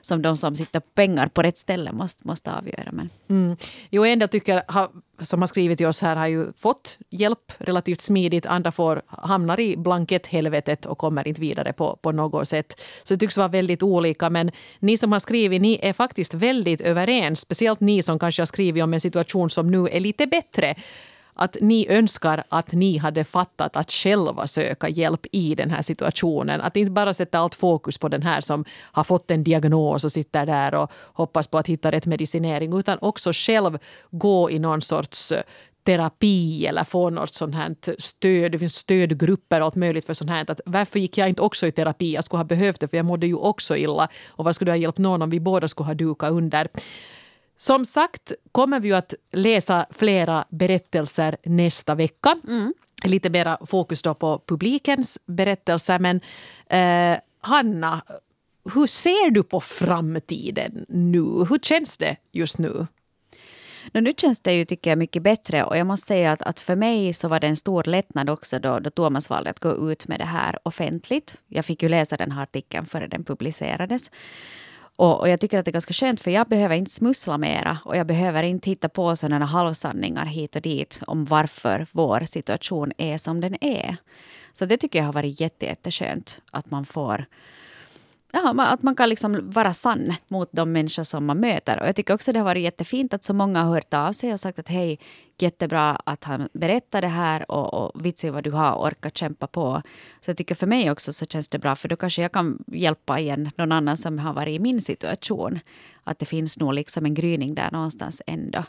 som 0.00 0.22
de 0.22 0.36
som 0.36 0.54
sitter 0.54 0.80
på 0.80 0.86
pengar 0.94 1.28
på 1.28 1.42
rätt 1.42 1.58
ställe 1.58 1.92
måste, 1.92 2.26
måste 2.26 2.52
avgöra. 2.52 2.92
Men. 2.92 3.10
Mm. 3.28 3.56
Jo, 3.90 4.04
en 4.04 4.18
del 4.18 4.28
tycker, 4.28 4.62
som 5.24 5.42
har 5.42 5.46
skrivit 5.46 5.78
till 5.78 5.86
oss 5.86 6.00
här 6.00 6.16
har 6.16 6.26
ju 6.26 6.52
fått 6.52 6.98
hjälp 7.10 7.52
relativt 7.58 8.00
smidigt. 8.00 8.46
Andra 8.46 8.72
får, 8.72 9.02
hamnar 9.06 9.60
i 9.60 9.76
blanketthelvetet 9.76 10.86
och 10.86 10.98
kommer 10.98 11.28
inte 11.28 11.40
vidare 11.40 11.72
på, 11.72 11.98
på 12.02 12.12
något 12.12 12.48
sätt. 12.48 12.80
Så 13.04 13.14
det 13.14 13.20
tycks 13.20 13.36
vara 13.36 13.48
väldigt 13.48 13.82
olika. 13.82 14.30
Men 14.30 14.50
ni 14.78 14.96
som 14.96 15.12
har 15.12 15.20
skrivit, 15.20 15.62
ni 15.62 15.78
är 15.82 15.92
faktiskt 15.92 16.34
väldigt 16.34 16.80
överens. 16.80 17.40
Speciellt 17.40 17.80
ni 17.80 18.02
som 18.02 18.18
kanske 18.18 18.42
har 18.42 18.46
skrivit 18.46 18.84
om 18.84 18.94
en 18.94 19.00
situation 19.00 19.50
som 19.50 19.70
nu 19.70 19.88
är 19.88 20.00
lite 20.00 20.26
bättre 20.26 20.76
att 21.38 21.56
ni 21.60 21.86
önskar 21.88 22.44
att 22.48 22.72
ni 22.72 22.96
hade 22.96 23.24
fattat 23.24 23.76
att 23.76 23.90
själva 23.90 24.46
söka 24.46 24.88
hjälp 24.88 25.26
i 25.32 25.54
den 25.54 25.70
här 25.70 25.82
situationen. 25.82 26.60
Att 26.60 26.76
inte 26.76 26.90
bara 26.90 27.14
sätta 27.14 27.38
allt 27.38 27.54
fokus 27.54 27.98
på 27.98 28.08
den 28.08 28.22
här 28.22 28.40
som 28.40 28.64
har 28.80 29.04
fått 29.04 29.30
en 29.30 29.44
diagnos 29.44 30.04
och 30.04 30.12
sitter 30.12 30.46
där 30.46 30.74
och 30.74 30.92
hoppas 31.12 31.46
på 31.46 31.58
att 31.58 31.66
hitta 31.66 31.92
rätt 31.92 32.06
medicinering 32.06 32.78
utan 32.78 32.98
också 33.00 33.30
själv 33.32 33.78
gå 34.10 34.50
i 34.50 34.58
någon 34.58 34.82
sorts 34.82 35.32
eh, 35.32 35.42
terapi 35.84 36.66
eller 36.66 36.84
få 36.84 37.10
något 37.10 37.34
sånt 37.34 37.54
här 37.54 37.74
stöd. 37.98 38.52
Det 38.52 38.58
finns 38.58 38.74
stödgrupper 38.74 39.60
och 39.60 39.66
allt 39.66 39.76
möjligt 39.76 40.06
för 40.06 40.14
sånt 40.14 40.30
här. 40.30 40.50
Att 40.50 40.60
varför 40.66 40.98
gick 40.98 41.18
jag 41.18 41.28
inte 41.28 41.42
också 41.42 41.66
i 41.66 41.72
terapi? 41.72 42.14
Jag 42.14 42.24
skulle 42.24 42.38
ha 42.38 42.44
behövt 42.44 42.80
det 42.80 42.88
för 42.88 42.96
jag 42.96 43.06
mådde 43.06 43.26
ju 43.26 43.34
också 43.34 43.76
illa. 43.76 44.08
Och 44.28 44.44
vad 44.44 44.54
skulle 44.54 44.70
ha 44.70 44.76
hjälpt 44.76 44.98
någon 44.98 45.22
om 45.22 45.30
vi 45.30 45.40
båda 45.40 45.68
skulle 45.68 45.86
ha 45.86 45.94
dukat 45.94 46.30
under? 46.30 46.68
Som 47.60 47.84
sagt 47.84 48.32
kommer 48.52 48.80
vi 48.80 48.92
att 48.92 49.14
läsa 49.32 49.86
flera 49.90 50.44
berättelser 50.48 51.36
nästa 51.42 51.94
vecka. 51.94 52.36
Mm. 52.48 52.74
Lite 53.04 53.30
mera 53.30 53.58
fokus 53.66 54.02
då 54.02 54.14
på 54.14 54.42
publikens 54.46 55.18
berättelser. 55.26 55.98
Men 55.98 56.20
eh, 56.66 57.18
Hanna, 57.40 58.02
hur 58.74 58.86
ser 58.86 59.30
du 59.30 59.42
på 59.42 59.60
framtiden 59.60 60.86
nu? 60.88 61.20
Hur 61.20 61.58
känns 61.58 61.98
det 61.98 62.16
just 62.32 62.58
nu? 62.58 62.86
No, 63.92 64.00
nu 64.00 64.12
känns 64.16 64.40
det 64.40 64.52
ju, 64.52 64.64
tycker 64.64 64.90
jag, 64.90 64.98
mycket 64.98 65.22
bättre. 65.22 65.64
Och 65.64 65.76
jag 65.76 65.86
måste 65.86 66.06
säga 66.06 66.32
att, 66.32 66.42
att 66.42 66.60
för 66.60 66.76
mig 66.76 67.12
så 67.12 67.28
var 67.28 67.40
det 67.40 67.46
en 67.46 67.56
stor 67.56 67.84
lättnad 67.84 68.30
också 68.30 68.58
då, 68.58 68.78
då 68.78 68.90
Thomas 68.90 69.30
valde 69.30 69.50
att 69.50 69.60
gå 69.60 69.92
ut 69.92 70.08
med 70.08 70.20
det 70.20 70.24
här 70.24 70.58
offentligt. 70.62 71.36
Jag 71.46 71.64
fick 71.64 71.82
ju 71.82 71.88
läsa 71.88 72.16
den 72.16 72.30
här 72.30 72.42
artikeln 72.42 72.86
före 72.86 73.06
den 73.06 73.24
publicerades. 73.24 74.10
Och, 74.98 75.20
och, 75.20 75.28
jag 75.28 75.40
tycker 75.40 75.58
att 75.58 75.64
det 75.64 75.70
är 75.70 75.72
ganska 75.72 75.92
skönt 75.92 76.20
för 76.20 76.30
jag 76.30 76.48
behöver 76.48 76.76
inte 76.76 76.90
smussla 76.90 77.38
mera 77.38 77.78
och 77.84 77.96
jag 77.96 78.06
behöver 78.06 78.42
inte 78.42 78.70
hitta 78.70 78.88
på 78.88 79.16
sådana 79.16 79.46
halvsanningar 79.46 80.24
hit 80.24 80.56
och 80.56 80.62
dit 80.62 81.02
om 81.06 81.24
varför 81.24 81.86
vår 81.92 82.24
situation 82.24 82.92
är 82.98 83.18
som 83.18 83.40
den 83.40 83.64
är. 83.64 83.96
Så 84.52 84.64
det 84.66 84.76
tycker 84.76 84.98
jag 84.98 85.06
har 85.06 85.12
varit 85.12 85.40
jätteskönt 85.40 86.40
att 86.50 86.70
man 86.70 86.84
får 86.84 87.26
ja, 88.32 88.54
att 88.58 88.82
man 88.82 88.96
kan 88.96 89.08
liksom 89.08 89.50
vara 89.50 89.72
sann 89.72 90.14
mot 90.28 90.48
de 90.52 90.72
människor 90.72 91.02
som 91.02 91.26
man 91.26 91.40
möter. 91.40 91.80
Och 91.80 91.88
jag 91.88 91.96
tycker 91.96 92.14
också 92.14 92.32
det 92.32 92.38
har 92.38 92.44
varit 92.44 92.62
jättefint 92.62 93.14
att 93.14 93.24
så 93.24 93.34
många 93.34 93.62
har 93.62 93.74
hört 93.74 93.94
av 93.94 94.12
sig 94.12 94.32
och 94.32 94.40
sagt 94.40 94.58
att 94.58 94.68
hej, 94.68 94.98
jättebra 95.38 96.00
att 96.04 96.24
han 96.24 96.48
berättar 96.52 97.00
det 97.00 97.08
här 97.08 97.50
och, 97.50 97.74
och 97.74 98.06
vitsig 98.06 98.32
vad 98.32 98.44
du 98.44 98.50
har 98.50 98.74
orkat 98.74 99.16
kämpa 99.16 99.46
på. 99.46 99.82
Så 100.20 100.30
jag 100.30 100.36
tycker 100.36 100.54
för 100.54 100.66
mig 100.66 100.90
också 100.90 101.12
så 101.12 101.26
känns 101.26 101.48
det 101.48 101.58
bra 101.58 101.76
för 101.76 101.88
då 101.88 101.96
kanske 101.96 102.22
jag 102.22 102.32
kan 102.32 102.64
hjälpa 102.66 103.18
igen 103.18 103.50
någon 103.56 103.72
annan 103.72 103.96
som 103.96 104.18
har 104.18 104.34
varit 104.34 104.56
i 104.56 104.58
min 104.58 104.82
situation. 104.82 105.58
Att 106.04 106.18
det 106.18 106.26
finns 106.26 106.58
nog 106.58 106.74
liksom 106.74 107.04
en 107.04 107.14
gryning 107.14 107.54
där 107.54 107.70
någonstans 107.70 108.22
ändå. 108.26 108.64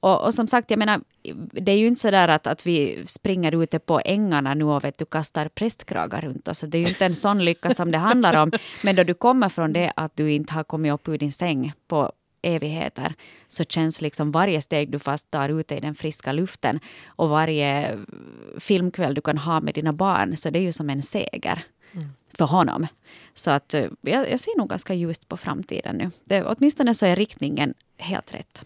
Och, 0.00 0.24
och, 0.24 0.34
som 0.34 0.48
sagt, 0.48 0.70
jag 0.70 0.78
menar, 0.78 1.00
det 1.52 1.72
är 1.72 1.76
ju 1.76 1.86
inte 1.86 2.00
så 2.00 2.10
där 2.10 2.28
att, 2.28 2.46
att 2.46 2.66
vi 2.66 3.02
springer 3.06 3.62
ute 3.62 3.78
på 3.78 4.00
ängarna 4.04 4.54
nu 4.54 4.64
och 4.64 4.84
vet 4.84 4.98
du, 4.98 5.04
kastar 5.04 5.48
prästkragar 5.48 6.20
runt 6.20 6.48
oss. 6.48 6.60
Det 6.60 6.78
är 6.78 6.82
ju 6.82 6.88
inte 6.88 7.06
en 7.06 7.14
sån 7.14 7.44
lycka 7.44 7.70
som 7.70 7.90
det 7.90 7.98
handlar 7.98 8.42
om. 8.42 8.52
Men 8.82 8.96
då 8.96 9.02
du 9.02 9.14
kommer 9.14 9.48
från 9.48 9.72
det 9.72 9.92
att 9.96 10.16
du 10.16 10.32
inte 10.32 10.52
har 10.52 10.64
kommit 10.64 10.92
upp 10.92 11.08
ur 11.08 11.18
din 11.18 11.32
säng 11.32 11.72
på 11.88 12.12
evigheter 12.42 13.14
så 13.48 13.64
känns 13.64 14.00
liksom 14.00 14.30
varje 14.30 14.60
steg 14.60 14.90
du 14.90 14.98
fast 14.98 15.30
tar 15.30 15.48
ute 15.48 15.74
i 15.74 15.80
den 15.80 15.94
friska 15.94 16.32
luften 16.32 16.80
och 17.06 17.28
varje 17.28 17.98
filmkväll 18.58 19.14
du 19.14 19.20
kan 19.20 19.38
ha 19.38 19.60
med 19.60 19.74
dina 19.74 19.92
barn 19.92 20.36
så 20.36 20.50
det 20.50 20.58
är 20.58 20.62
ju 20.62 20.72
som 20.72 20.90
en 20.90 21.02
seger. 21.02 21.64
Mm. 21.92 22.08
för 22.38 22.44
honom. 22.44 22.86
Så 23.34 23.50
att 23.50 23.74
eh, 23.74 23.86
jag, 24.00 24.30
jag, 24.30 24.40
ser 24.40 24.58
nog 24.58 24.68
ganska 24.68 24.94
ljust 24.94 25.28
på 25.28 25.36
framtiden 25.36 25.96
nu. 25.96 26.10
Det, 26.24 26.44
åtminstone 26.44 26.94
så 26.94 27.06
är 27.06 27.16
riktningen 27.16 27.74
helt 27.96 28.34
rätt. 28.34 28.64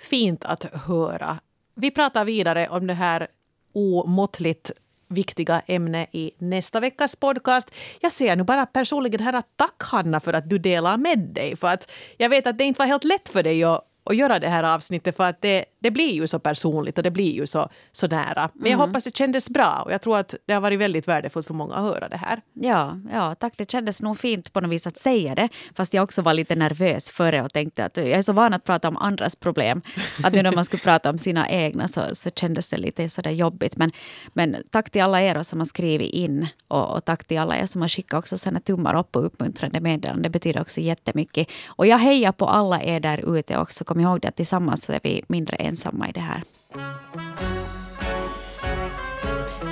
Fint 0.00 0.44
att 0.44 0.64
höra. 0.64 1.40
Vi 1.74 1.90
pratar 1.90 2.24
vidare 2.24 2.68
om 2.68 2.86
det 2.86 2.94
här 2.94 3.28
omåttligt 3.72 4.70
viktiga 5.08 5.62
ämne 5.66 6.06
i 6.12 6.30
nästa 6.38 6.80
veckas 6.80 7.16
podcast. 7.16 7.70
Jag 8.00 8.12
ser 8.12 8.36
nu 8.36 8.44
bara 8.44 8.66
personligen 8.66 9.20
här 9.20 9.32
att 9.32 9.56
tack 9.56 9.82
Hanna 9.82 10.20
för 10.20 10.32
att 10.32 10.50
du 10.50 10.58
delar 10.58 10.96
med 10.96 11.18
dig. 11.18 11.56
För 11.56 11.68
att 11.68 11.92
jag 12.16 12.28
vet 12.28 12.46
att 12.46 12.58
det 12.58 12.64
inte 12.64 12.78
var 12.78 12.86
helt 12.86 13.04
lätt 13.04 13.28
för 13.28 13.42
dig 13.42 13.64
att 13.64 13.84
att 14.04 14.16
göra 14.16 14.38
det 14.38 14.48
här 14.48 14.74
avsnittet 14.74 15.16
för 15.16 15.24
att 15.24 15.42
det, 15.42 15.64
det 15.78 15.90
blir 15.90 16.10
ju 16.10 16.26
så 16.26 16.38
personligt 16.38 16.98
och 16.98 17.04
det 17.04 17.10
blir 17.10 17.32
ju 17.32 17.46
så, 17.46 17.68
så 17.92 18.06
nära. 18.06 18.50
Men 18.54 18.70
jag 18.70 18.78
mm. 18.78 18.88
hoppas 18.88 19.04
det 19.04 19.16
kändes 19.16 19.50
bra 19.50 19.82
och 19.84 19.92
jag 19.92 20.02
tror 20.02 20.18
att 20.18 20.34
det 20.46 20.52
har 20.52 20.60
varit 20.60 20.80
väldigt 20.80 21.08
värdefullt 21.08 21.46
för 21.46 21.54
många 21.54 21.74
att 21.74 21.82
höra 21.82 22.08
det 22.08 22.16
här. 22.16 22.40
Ja, 22.54 22.96
ja 23.12 23.34
tack. 23.34 23.54
Det 23.56 23.70
kändes 23.70 24.02
nog 24.02 24.18
fint 24.18 24.52
på 24.52 24.60
något 24.60 24.70
vis 24.70 24.86
att 24.86 24.98
säga 24.98 25.34
det. 25.34 25.48
Fast 25.74 25.94
jag 25.94 26.04
också 26.04 26.22
var 26.22 26.34
lite 26.34 26.54
nervös 26.54 27.10
före 27.10 27.42
och 27.42 27.52
tänkte 27.52 27.84
att 27.84 27.96
jag 27.96 28.08
är 28.08 28.22
så 28.22 28.32
van 28.32 28.54
att 28.54 28.64
prata 28.64 28.88
om 28.88 28.96
andras 28.96 29.36
problem. 29.36 29.82
Att 30.24 30.32
nu 30.32 30.42
när 30.42 30.52
man 30.52 30.64
skulle 30.64 30.82
prata 30.82 31.10
om 31.10 31.18
sina 31.18 31.48
egna 31.48 31.88
så, 31.88 32.02
så 32.12 32.30
kändes 32.30 32.68
det 32.68 32.76
lite 32.76 33.08
sådär 33.08 33.30
jobbigt. 33.30 33.76
Men, 33.76 33.92
men 34.32 34.56
tack 34.70 34.90
till 34.90 35.02
alla 35.02 35.22
er 35.22 35.42
som 35.42 35.58
har 35.58 35.66
skrivit 35.66 36.12
in 36.12 36.46
och, 36.68 36.96
och 36.96 37.04
tack 37.04 37.24
till 37.24 37.38
alla 37.38 37.56
er 37.56 37.66
som 37.66 37.80
har 37.80 37.88
skickat 37.88 38.18
också 38.18 38.38
sina 38.38 38.60
tummar 38.60 38.98
upp 38.98 39.16
och 39.16 39.26
uppmuntrande 39.26 39.80
meddelanden. 39.80 40.22
Det 40.22 40.30
betyder 40.30 40.60
också 40.60 40.80
jättemycket. 40.80 41.48
Och 41.66 41.86
jag 41.86 41.98
hejar 41.98 42.32
på 42.32 42.46
alla 42.46 42.82
er 42.82 43.00
där 43.00 43.36
ute 43.36 43.58
också. 43.58 43.84
Kom 43.90 44.00
ihåg 44.00 44.20
det 44.20 44.28
att 44.28 44.36
tillsammans 44.36 44.84
så 44.84 44.92
är 44.92 45.00
vi 45.02 45.22
mindre 45.26 45.56
ensamma 45.56 46.08
i 46.08 46.12
det 46.12 46.20
här. 46.20 46.42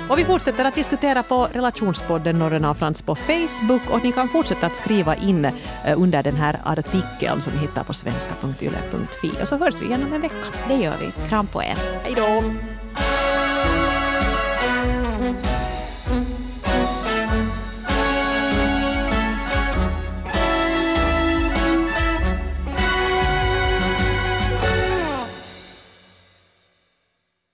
Och 0.09 0.19
vi 0.19 0.25
fortsätter 0.25 0.65
att 0.65 0.75
diskutera 0.75 1.23
på 1.23 1.47
relationspodden 1.53 2.39
Norrena 2.39 2.71
och 2.71 2.77
Frans 2.77 3.01
på 3.01 3.15
Facebook 3.15 3.81
och 3.89 4.03
ni 4.03 4.11
kan 4.11 4.29
fortsätta 4.29 4.67
att 4.67 4.75
skriva 4.75 5.15
in 5.15 5.45
eh, 5.45 5.51
under 5.97 6.23
den 6.23 6.35
här 6.35 6.59
artikeln 6.65 7.41
som 7.41 7.53
vi 7.53 7.59
hittar 7.59 7.83
på 7.83 7.93
svenska.yle.fi 7.93 9.31
och 9.41 9.47
så 9.47 9.57
hörs 9.57 9.81
vi 9.81 9.85
igen 9.85 10.03
om 10.03 10.13
en 10.13 10.21
vecka. 10.21 10.35
Det 10.67 10.75
gör 10.75 10.95
vi. 10.99 11.29
Kram 11.29 11.47
på 11.47 11.63
er. 11.63 11.77
Hej 12.03 12.13
då! 12.15 12.43